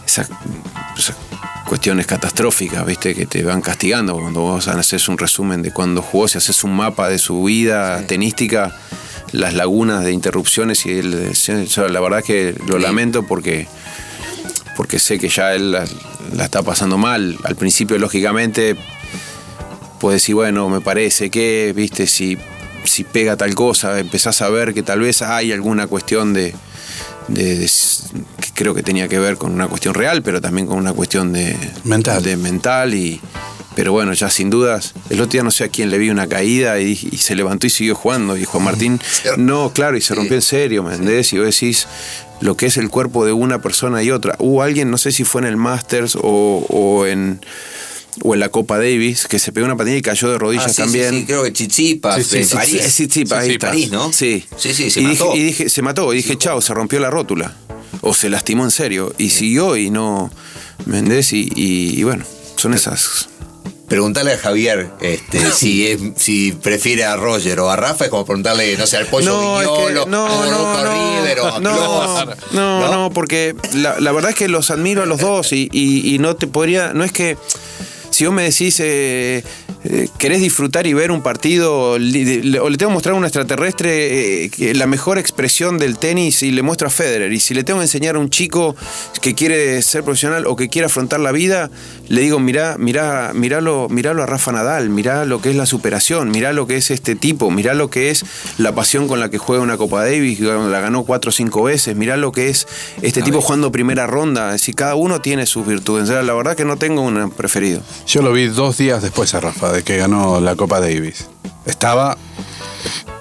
esas, 0.05 0.29
esas 0.97 1.15
cuestiones 1.67 2.05
catastróficas, 2.05 2.85
¿viste? 2.85 3.15
Que 3.15 3.25
te 3.25 3.43
van 3.43 3.61
castigando 3.61 4.13
cuando 4.13 4.41
vos 4.41 4.67
haces 4.67 5.07
un 5.09 5.17
resumen 5.17 5.61
de 5.63 5.71
cuando 5.71 6.01
jugó, 6.01 6.27
si 6.27 6.37
haces 6.37 6.63
un 6.63 6.75
mapa 6.75 7.09
de 7.09 7.17
su 7.17 7.43
vida 7.43 8.05
tenística, 8.05 8.77
las 9.31 9.53
lagunas 9.55 10.03
de 10.03 10.11
interrupciones 10.11 10.85
y 10.85 10.91
el- 10.99 11.33
la 11.91 11.99
verdad 11.99 12.23
que 12.23 12.55
lo 12.67 12.77
lamento 12.79 13.23
porque 13.23 13.67
porque 14.75 14.99
sé 14.99 15.19
que 15.19 15.29
ya 15.29 15.53
él 15.53 15.71
la, 15.71 15.85
la 16.35 16.45
está 16.45 16.61
pasando 16.63 16.97
mal. 16.97 17.37
Al 17.43 17.55
principio, 17.55 17.97
lógicamente, 17.97 18.75
puedes 19.99 20.21
decir, 20.21 20.35
bueno, 20.35 20.69
me 20.69 20.81
parece 20.81 21.29
que, 21.29 21.73
viste, 21.75 22.07
si, 22.07 22.37
si 22.83 23.03
pega 23.03 23.37
tal 23.37 23.55
cosa, 23.55 23.99
empezás 23.99 24.41
a 24.41 24.49
ver 24.49 24.73
que 24.73 24.83
tal 24.83 24.99
vez 24.99 25.21
hay 25.21 25.51
alguna 25.51 25.87
cuestión 25.87 26.33
de, 26.33 26.53
de- 27.27 27.57
de- 27.59 27.69
que 28.41 28.49
creo 28.53 28.73
que 28.73 28.83
tenía 28.83 29.07
que 29.07 29.19
ver 29.19 29.37
con 29.37 29.51
una 29.53 29.67
cuestión 29.67 29.93
real, 29.93 30.21
pero 30.21 30.41
también 30.41 30.67
con 30.67 30.77
una 30.77 30.93
cuestión 30.93 31.31
de 31.33 31.55
Mental. 31.83 32.21
de 32.23 32.35
mental 32.37 32.93
y 32.93 33.21
pero 33.75 33.91
bueno, 33.91 34.13
ya 34.13 34.29
sin 34.29 34.51
dudas, 34.51 34.93
el 35.09 35.19
otro 35.19 35.31
día 35.31 35.41
no 35.41 35.49
sé 35.49 35.63
a 35.63 35.67
quién 35.67 35.89
le 35.89 35.97
vi 35.97 36.11
una 36.11 36.27
caída 36.27 36.79
y, 36.79 36.91
y 37.11 37.17
se 37.17 37.33
levantó 37.33 37.65
y 37.65 37.71
siguió 37.71 37.95
jugando. 37.95 38.37
Y 38.37 38.45
Juan 38.45 38.63
Martín, 38.65 39.01
no, 39.37 39.71
claro, 39.73 39.97
y 39.97 40.01
se 40.01 40.13
rompió 40.13 40.35
en 40.35 40.43
serio, 40.43 40.83
¿me 40.83 40.91
entendés? 40.93 41.33
Y 41.33 41.39
vos 41.39 41.47
decís 41.47 41.87
lo 42.43 42.57
que 42.57 42.65
es 42.65 42.77
el 42.77 42.89
cuerpo 42.89 43.25
de 43.25 43.31
una 43.33 43.61
persona 43.61 44.03
y 44.03 44.11
otra. 44.11 44.35
Hubo 44.39 44.61
alguien, 44.63 44.91
no 44.91 44.97
sé 44.97 45.11
si 45.11 45.23
fue 45.23 45.41
en 45.41 45.47
el 45.47 45.57
Masters 45.57 46.15
o, 46.15 46.65
o 46.69 47.05
en 47.05 47.39
o 48.21 48.35
en 48.35 48.39
la 48.39 48.49
Copa 48.49 48.77
Davis, 48.77 49.27
que 49.27 49.39
se 49.39 49.51
pegó 49.51 49.65
una 49.65 49.75
patina 49.75 49.97
y 49.97 50.01
cayó 50.03 50.29
de 50.29 50.37
rodillas 50.37 50.65
Ah, 50.67 50.69
sí, 50.69 50.81
también. 50.83 51.09
Sí, 51.11 51.19
sí, 51.21 51.25
creo 51.25 51.43
que 51.43 51.51
Chichipas, 51.53 52.23
Sí, 52.23 52.43
sí, 52.43 52.53
París. 52.55 52.83
Sí, 52.93 53.23
ahí 53.31 53.49
está. 53.53 53.67
París, 53.69 53.91
¿no? 53.91 54.13
Sí. 54.13 54.45
Sí, 54.55 54.73
sí, 54.73 54.91
se 54.91 55.01
y 55.01 55.05
mató. 55.05 55.25
Dije, 55.31 55.37
y 55.37 55.43
dije, 55.43 55.69
se 55.69 55.81
mató. 55.81 56.13
Y 56.13 56.17
dije, 56.17 56.37
chao, 56.37 56.61
se 56.61 56.73
rompió 56.75 56.99
la 56.99 57.09
rótula. 57.09 57.55
O 58.01 58.13
se 58.13 58.29
lastimó 58.29 58.65
en 58.65 58.71
serio. 58.71 59.13
Y 59.17 59.29
siguió 59.29 59.75
y 59.77 59.89
no. 59.89 60.31
¿Me 60.85 60.99
entendés? 60.99 61.33
Y, 61.33 61.49
y- 61.55 61.99
y 61.99 62.03
bueno, 62.03 62.23
son 62.55 62.73
esas. 62.75 63.29
Preguntarle 63.93 64.33
a 64.33 64.37
Javier 64.39 64.89
este, 65.01 65.51
si, 65.51 65.87
es, 65.87 65.99
si 66.17 66.51
prefiere 66.51 67.05
a 67.05 67.15
Roger 67.15 67.59
o 67.59 67.69
a 67.69 67.75
Rafa, 67.75 68.05
es 68.05 68.09
como 68.09 68.25
preguntarle, 68.25 68.75
no 68.77 68.87
sé, 68.87 68.97
al 68.97 69.05
pollo 69.05 69.31
No, 69.31 69.61
es 69.61 69.67
que- 69.67 69.73
Viñolo, 69.93 70.05
no, 70.07 70.25
o 70.25 70.41
a 70.43 70.45
no, 70.47 70.83
no, 70.83 71.19
River, 71.21 71.39
o 71.41 71.47
a 71.55 71.59
no, 71.59 72.25
no, 72.53 72.91
no, 72.91 73.09
porque 73.11 73.55
la, 73.73 73.99
la 73.99 74.11
verdad 74.11 74.31
es 74.31 74.35
que 74.35 74.47
los 74.47 74.71
admiro 74.71 75.03
a 75.03 75.05
los 75.05 75.19
dos 75.19 75.53
y, 75.53 75.69
y- 75.71 76.15
y 76.15 76.17
no 76.19 76.35
te 76.35 76.47
podría, 76.47 76.93
no 76.93 77.03
es 77.03 77.11
que 77.11 77.37
si 78.13 78.25
vos 78.25 78.33
me 78.33 78.43
decís 78.43 78.79
eh, 78.79 79.43
eh, 79.85 80.07
querés 80.17 80.39
disfrutar 80.41 80.87
y 80.87 80.93
ver 80.93 81.11
un 81.11 81.21
partido 81.23 81.97
le- 81.99 82.59
o 82.59 82.69
le 82.69 82.77
tengo 82.77 82.91
que 82.91 82.93
mostrar 82.93 83.15
a 83.15 83.17
un 83.17 83.25
extraterrestre 83.25 84.45
eh, 84.45 84.73
la 84.75 84.87
mejor 84.87 85.17
expresión 85.17 85.77
del 85.77 85.97
tenis 85.97 86.43
y 86.43 86.51
le 86.51 86.61
muestro 86.61 86.87
a 86.87 86.91
Federer. 86.91 87.33
Y 87.33 87.39
si 87.39 87.53
le 87.53 87.63
tengo 87.63 87.79
que 87.79 87.85
enseñar 87.85 88.15
a 88.15 88.19
un 88.19 88.29
chico 88.29 88.75
que 89.21 89.33
quiere 89.33 89.81
ser 89.81 90.03
profesional 90.03 90.45
o 90.47 90.55
que 90.55 90.69
quiere 90.69 90.85
afrontar 90.85 91.19
la 91.19 91.31
vida 91.31 91.69
le 92.07 92.21
digo 92.21 92.39
mirá 92.39 92.75
mirá 92.77 93.31
miralo 93.33 93.87
miralo 93.89 94.23
a 94.23 94.25
Rafa 94.25 94.51
Nadal 94.51 94.89
mirá 94.89 95.25
lo 95.25 95.41
que 95.41 95.49
es 95.49 95.55
la 95.55 95.65
superación 95.65 96.29
mirá 96.31 96.53
lo 96.53 96.67
que 96.67 96.77
es 96.77 96.91
este 96.91 97.15
tipo 97.15 97.49
mirá 97.49 97.73
lo 97.73 97.89
que 97.89 98.09
es 98.11 98.25
la 98.57 98.73
pasión 98.75 99.07
con 99.07 99.19
la 99.19 99.29
que 99.29 99.37
juega 99.37 99.63
una 99.63 99.77
Copa 99.77 100.03
Davis 100.03 100.37
que 100.37 100.43
la 100.45 100.79
ganó 100.81 101.03
cuatro 101.03 101.29
o 101.29 101.31
cinco 101.31 101.63
veces 101.63 101.95
mirá 101.95 102.17
lo 102.17 102.31
que 102.31 102.49
es 102.49 102.67
este 103.01 103.21
tipo 103.21 103.41
jugando 103.41 103.71
primera 103.71 104.05
ronda 104.05 104.47
es 104.53 104.61
decir 104.61 104.75
cada 104.75 104.95
uno 104.95 105.21
tiene 105.21 105.45
sus 105.45 105.65
virtudes 105.65 106.03
O 106.03 106.07
sea, 106.13 106.21
la 106.23 106.33
verdad 106.33 106.55
que 106.55 106.65
no 106.65 106.77
tengo 106.77 107.01
un 107.01 107.31
preferido 107.31 107.81
Yo 108.07 108.21
lo 108.21 108.31
vi 108.33 108.47
dos 108.47 108.77
días 108.77 109.01
después 109.01 109.33
a 109.33 109.39
Rafa 109.39 109.71
de 109.71 109.83
que 109.83 109.97
ganó 109.97 110.39
la 110.41 110.55
Copa 110.55 110.79
Davis. 110.79 111.27
Estaba. 111.65 112.17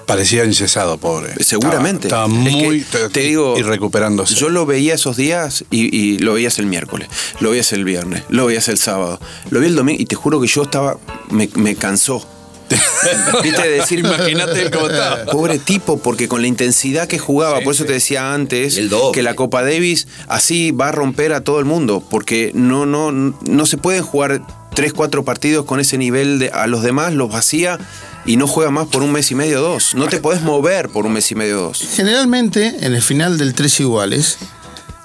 Parecía 0.07 0.43
enyesado, 0.43 0.99
pobre. 0.99 1.33
Seguramente. 1.43 2.09
Estaba, 2.09 2.26
Es 2.26 2.33
estaba 2.33 2.51
que 2.61 2.66
muy. 2.66 2.85
te 3.12 3.20
digo, 3.20 3.55
y 3.57 3.62
recuperándose. 3.62 4.35
Yo 4.35 4.49
lo 4.51 4.66
veía 4.66 4.95
esos 4.95 5.16
días 5.16 5.64
y, 5.70 5.97
y 5.97 6.18
lo 6.18 6.35
veías 6.35 6.59
el 6.59 6.66
miércoles, 6.66 7.09
lo 7.41 7.51
veías 7.51 7.72
el 7.72 7.85
viernes, 7.85 8.24
lo 8.28 8.47
veías 8.47 8.68
el 8.68 8.76
sábado, 8.78 9.20
lo 9.51 9.61
vi 9.61 9.66
el 9.66 9.76
domingo 9.76 10.03
y 10.03 10.05
te 10.05 10.16
juro 10.16 10.41
que 10.41 10.49
yo 10.49 10.64
estaba, 10.64 10.99
me, 11.30 11.49
me 11.55 11.76
cansó. 11.76 12.26
¿Viste? 12.72 13.42
Viste, 13.42 13.68
decir, 13.68 13.98
Imagínate 14.00 14.70
cómo 14.70 14.88
está. 14.88 15.26
Pobre 15.26 15.58
tipo, 15.58 15.98
porque 15.98 16.28
con 16.28 16.42
la 16.42 16.48
intensidad 16.48 17.06
que 17.08 17.18
jugaba, 17.18 17.60
por 17.60 17.74
eso 17.74 17.84
te 17.84 17.92
decía 17.92 18.32
antes 18.32 18.80
que 19.12 19.22
la 19.22 19.34
Copa 19.34 19.62
Davis 19.62 20.06
así 20.28 20.70
va 20.70 20.88
a 20.88 20.92
romper 20.92 21.32
a 21.32 21.42
todo 21.42 21.58
el 21.58 21.64
mundo, 21.64 22.02
porque 22.08 22.52
no, 22.54 22.86
no, 22.86 23.12
no 23.12 23.66
se 23.66 23.76
pueden 23.76 24.02
jugar 24.02 24.42
3, 24.74 24.92
4 24.92 25.24
partidos 25.24 25.64
con 25.64 25.80
ese 25.80 25.98
nivel 25.98 26.38
de, 26.38 26.50
a 26.50 26.66
los 26.66 26.82
demás, 26.82 27.12
los 27.12 27.30
vacía 27.30 27.78
y 28.24 28.36
no 28.36 28.46
juega 28.46 28.70
más 28.70 28.86
por 28.86 29.02
un 29.02 29.12
mes 29.12 29.30
y 29.30 29.34
medio 29.34 29.60
o 29.60 29.62
dos. 29.62 29.94
No 29.94 30.06
te 30.06 30.18
podés 30.18 30.42
mover 30.42 30.88
por 30.88 31.06
un 31.06 31.12
mes 31.12 31.30
y 31.30 31.34
medio 31.34 31.58
o 31.58 31.62
dos. 31.68 31.82
Generalmente, 31.94 32.76
en 32.80 32.94
el 32.94 33.02
final 33.02 33.38
del 33.38 33.54
tres 33.54 33.78
iguales, 33.80 34.38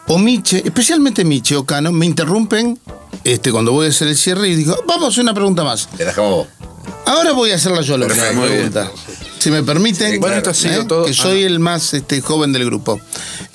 o 0.08 0.18
Miche, 0.18 0.62
especialmente 0.64 1.26
Miche 1.26 1.56
o 1.56 1.66
Cano, 1.66 1.92
me 1.92 2.06
interrumpen 2.06 2.80
este, 3.24 3.52
cuando 3.52 3.74
voy 3.74 3.88
a 3.88 3.90
hacer 3.90 4.08
el 4.08 4.18
cierre 4.18 4.48
y 4.50 4.56
digo, 4.56 4.76
vamos 4.88 5.06
a 5.06 5.08
hacer 5.10 5.24
una 5.24 5.34
pregunta 5.34 5.64
más. 5.64 5.90
Le 5.98 6.06
dejamos 6.06 6.32
vos. 6.32 6.48
Ahora 7.06 7.32
voy 7.34 7.52
a 7.52 7.56
hacerla 7.56 7.82
yo 7.82 7.98
la 7.98 8.08
Perfecto, 8.08 8.30
primera 8.32 8.48
muy 8.48 8.58
bien. 8.58 8.72
pregunta. 8.72 8.92
Si 9.40 9.52
me 9.52 9.64
permiten, 9.64 10.12
Sí, 10.14 10.18
Bueno, 10.18 10.38
esto 10.38 10.50
ha 10.50 10.54
sido 10.54 10.82
¿eh? 10.82 10.86
todo- 10.86 11.06
que 11.06 11.14
soy 11.14 11.44
el 11.44 11.60
más 11.60 11.94
este, 11.94 12.22
joven 12.22 12.52
del 12.54 12.66
grupo, 12.66 13.00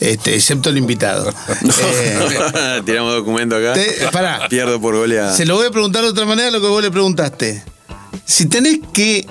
este, 0.01 0.35
excepto 0.37 0.70
el 0.70 0.78
invitado. 0.78 1.33
Eh, 1.95 2.83
Tiramos 2.87 3.14
documento 3.14 3.57
acá. 3.57 3.72
Te- 3.74 4.09
pará. 4.12 4.49
Pierdo 4.49 4.80
por 4.80 4.95
goleada. 4.97 5.35
se 5.37 5.45
lo 5.45 5.57
voy 5.57 5.66
a 5.66 5.70
preguntar 5.70 6.03
de 6.03 6.09
otra 6.11 6.24
manera 6.24 6.51
lo 6.51 6.61
que 6.61 6.68
vos 6.68 6.83
le 6.83 6.91
preguntaste. 6.91 7.62
Si 8.24 8.47
tenés 8.47 8.78
que 8.93 9.26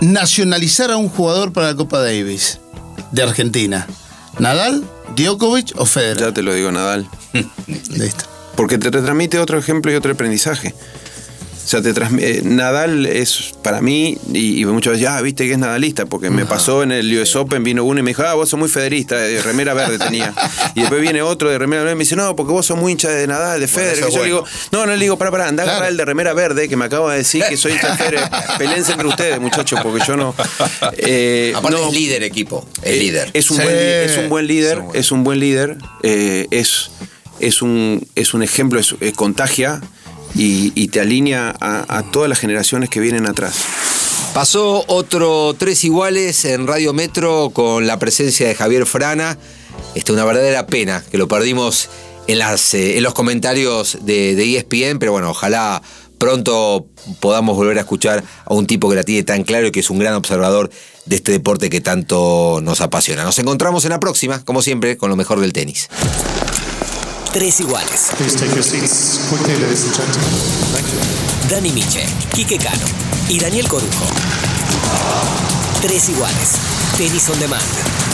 nacionalizar 0.00 0.90
a 0.90 0.96
un 0.96 1.08
jugador 1.08 1.52
para 1.52 1.68
la 1.68 1.74
Copa 1.76 2.00
Davis 2.00 2.60
de 3.12 3.22
Argentina, 3.22 3.86
¿Nadal, 4.38 4.84
Djokovic 5.16 5.72
o 5.76 5.86
Federer? 5.86 6.18
Ya 6.18 6.32
te 6.32 6.42
lo 6.42 6.52
digo, 6.54 6.70
Nadal. 6.72 7.08
Listo. 7.90 8.24
Porque 8.56 8.78
te 8.78 8.90
transmite 8.90 9.38
otro 9.38 9.58
ejemplo 9.58 9.90
y 9.90 9.94
otro 9.96 10.12
aprendizaje. 10.12 10.74
O 11.64 11.66
sea, 11.66 11.80
te 11.80 11.94
transmi- 11.94 12.20
eh, 12.22 12.42
Nadal 12.44 13.06
es 13.06 13.54
para 13.62 13.80
mí, 13.80 14.18
y, 14.32 14.60
y 14.60 14.64
muchas 14.66 14.92
veces, 14.94 15.08
ah, 15.08 15.22
viste 15.22 15.46
que 15.46 15.52
es 15.52 15.58
nadalista, 15.58 16.04
porque 16.04 16.28
me 16.28 16.44
pasó 16.44 16.82
en 16.82 16.92
el 16.92 17.18
US 17.18 17.34
Open, 17.36 17.64
vino 17.64 17.84
uno 17.84 18.00
y 18.00 18.02
me 18.02 18.10
dijo, 18.10 18.22
ah, 18.22 18.34
vos 18.34 18.50
sos 18.50 18.58
muy 18.60 18.68
federista, 18.68 19.16
de 19.16 19.40
remera 19.42 19.72
verde 19.72 19.98
tenía. 19.98 20.34
Y 20.74 20.80
después 20.80 21.00
viene 21.00 21.22
otro 21.22 21.48
de 21.48 21.58
remera 21.58 21.82
verde 21.82 21.94
y 21.94 21.96
me 21.96 22.04
dice, 22.04 22.16
no, 22.16 22.36
porque 22.36 22.52
vos 22.52 22.66
sos 22.66 22.76
muy 22.76 22.92
hincha 22.92 23.08
de 23.08 23.26
Nadal, 23.26 23.60
de 23.60 23.66
Federer. 23.68 23.94
que 23.94 24.00
yo 24.02 24.06
es 24.08 24.14
le 24.16 24.24
digo, 24.24 24.44
no, 24.72 24.84
no 24.86 24.94
le 24.94 25.02
digo, 25.02 25.16
para, 25.16 25.30
para, 25.30 25.48
anda 25.48 25.62
a 25.62 25.64
Claro. 25.64 25.76
agarrar 25.78 25.90
el 25.92 25.96
de 25.96 26.04
remera 26.04 26.34
verde, 26.34 26.68
que 26.68 26.76
me 26.76 26.84
acaba 26.84 27.12
de 27.12 27.18
decir 27.18 27.42
que 27.48 27.56
soy 27.56 27.72
hincha 27.72 27.92
de 27.92 27.96
Federer. 27.96 28.20
Pelense 28.58 28.92
entre 28.92 29.08
ustedes, 29.08 29.40
muchachos, 29.40 29.80
porque 29.82 30.04
yo 30.06 30.16
no. 30.16 30.34
Eh, 30.98 31.52
Aparte 31.56 31.78
no, 31.78 31.88
es 31.88 31.94
líder 31.94 32.22
equipo. 32.22 32.66
Es 32.82 32.92
eh, 32.92 32.96
líder. 32.98 33.30
Es 33.32 33.50
un, 33.50 33.56
Sí. 33.56 33.62
buen, 33.62 33.76
es 33.76 34.16
un 34.18 34.28
buen 34.28 34.46
líder, 34.46 34.76
bueno. 34.80 34.92
es 34.98 35.10
un 35.12 35.24
buen 35.24 35.40
líder, 35.40 35.78
eh, 36.02 36.46
es, 36.50 36.90
es, 37.40 37.62
un, 37.62 38.06
es 38.14 38.34
un 38.34 38.42
ejemplo, 38.42 38.78
es, 38.80 38.94
eh, 39.00 39.12
contagia 39.14 39.80
y, 40.34 40.88
te 40.88 41.00
alinea 41.00 41.54
a, 41.60 42.02
todas 42.12 42.28
las 42.28 42.38
generaciones 42.38 42.90
que 42.90 43.00
vienen 43.00 43.26
atrás. 43.26 43.54
Pasó 44.34 44.84
otro 44.88 45.54
tres 45.56 45.84
iguales 45.84 46.44
en 46.44 46.66
Radio 46.66 46.92
Metro 46.92 47.50
con 47.50 47.86
la 47.86 47.98
presencia 47.98 48.48
de 48.48 48.54
Javier 48.54 48.84
Frana. 48.86 49.38
Este, 49.94 50.12
una 50.12 50.24
verdadera 50.24 50.66
pena 50.66 51.04
que 51.10 51.18
lo 51.18 51.28
perdimos 51.28 51.88
en, 52.26 52.38
las, 52.40 52.74
eh, 52.74 52.96
en 52.96 53.02
los 53.02 53.14
comentarios 53.14 53.98
de, 54.02 54.34
de 54.34 54.56
ESPN, 54.56 54.98
pero 54.98 55.12
bueno, 55.12 55.30
ojalá 55.30 55.82
pronto 56.18 56.86
podamos 57.20 57.56
volver 57.56 57.76
a 57.78 57.82
escuchar 57.82 58.24
a 58.44 58.54
un 58.54 58.66
tipo 58.66 58.88
que 58.88 58.96
la 58.96 59.04
tiene 59.04 59.22
tan 59.24 59.44
claro 59.44 59.66
y 59.66 59.72
que 59.72 59.80
es 59.80 59.90
un 59.90 59.98
gran 59.98 60.14
observador 60.14 60.70
de 61.06 61.16
este 61.16 61.32
deporte 61.32 61.70
que 61.70 61.80
tanto 61.80 62.60
nos 62.62 62.80
apasiona. 62.80 63.24
Nos 63.24 63.38
encontramos 63.38 63.84
en 63.84 63.90
la 63.90 64.00
próxima, 64.00 64.44
como 64.44 64.62
siempre, 64.62 64.96
con 64.96 65.10
lo 65.10 65.16
mejor 65.16 65.40
del 65.40 65.52
tenis. 65.52 65.88
Tres 67.34 67.58
iguales. 67.58 68.12
Please 68.16 68.36
take 68.36 68.54
your 68.54 68.62
seats 68.62 69.28
quickly, 69.28 69.56
ladies 69.56 69.84
and 69.86 69.92
gentlemen. 69.92 70.30
Thank 70.70 70.86
you. 70.92 71.00
Dani 71.50 71.72
Miche, 71.72 72.06
Quique 72.32 72.58
Cano 72.58 72.86
y 73.28 73.40
Daniel 73.40 73.66
Corujo. 73.66 74.06
Tres 75.82 76.10
iguales. 76.10 76.52
Tenis 76.96 77.28
on 77.30 77.40
demand. 77.40 78.13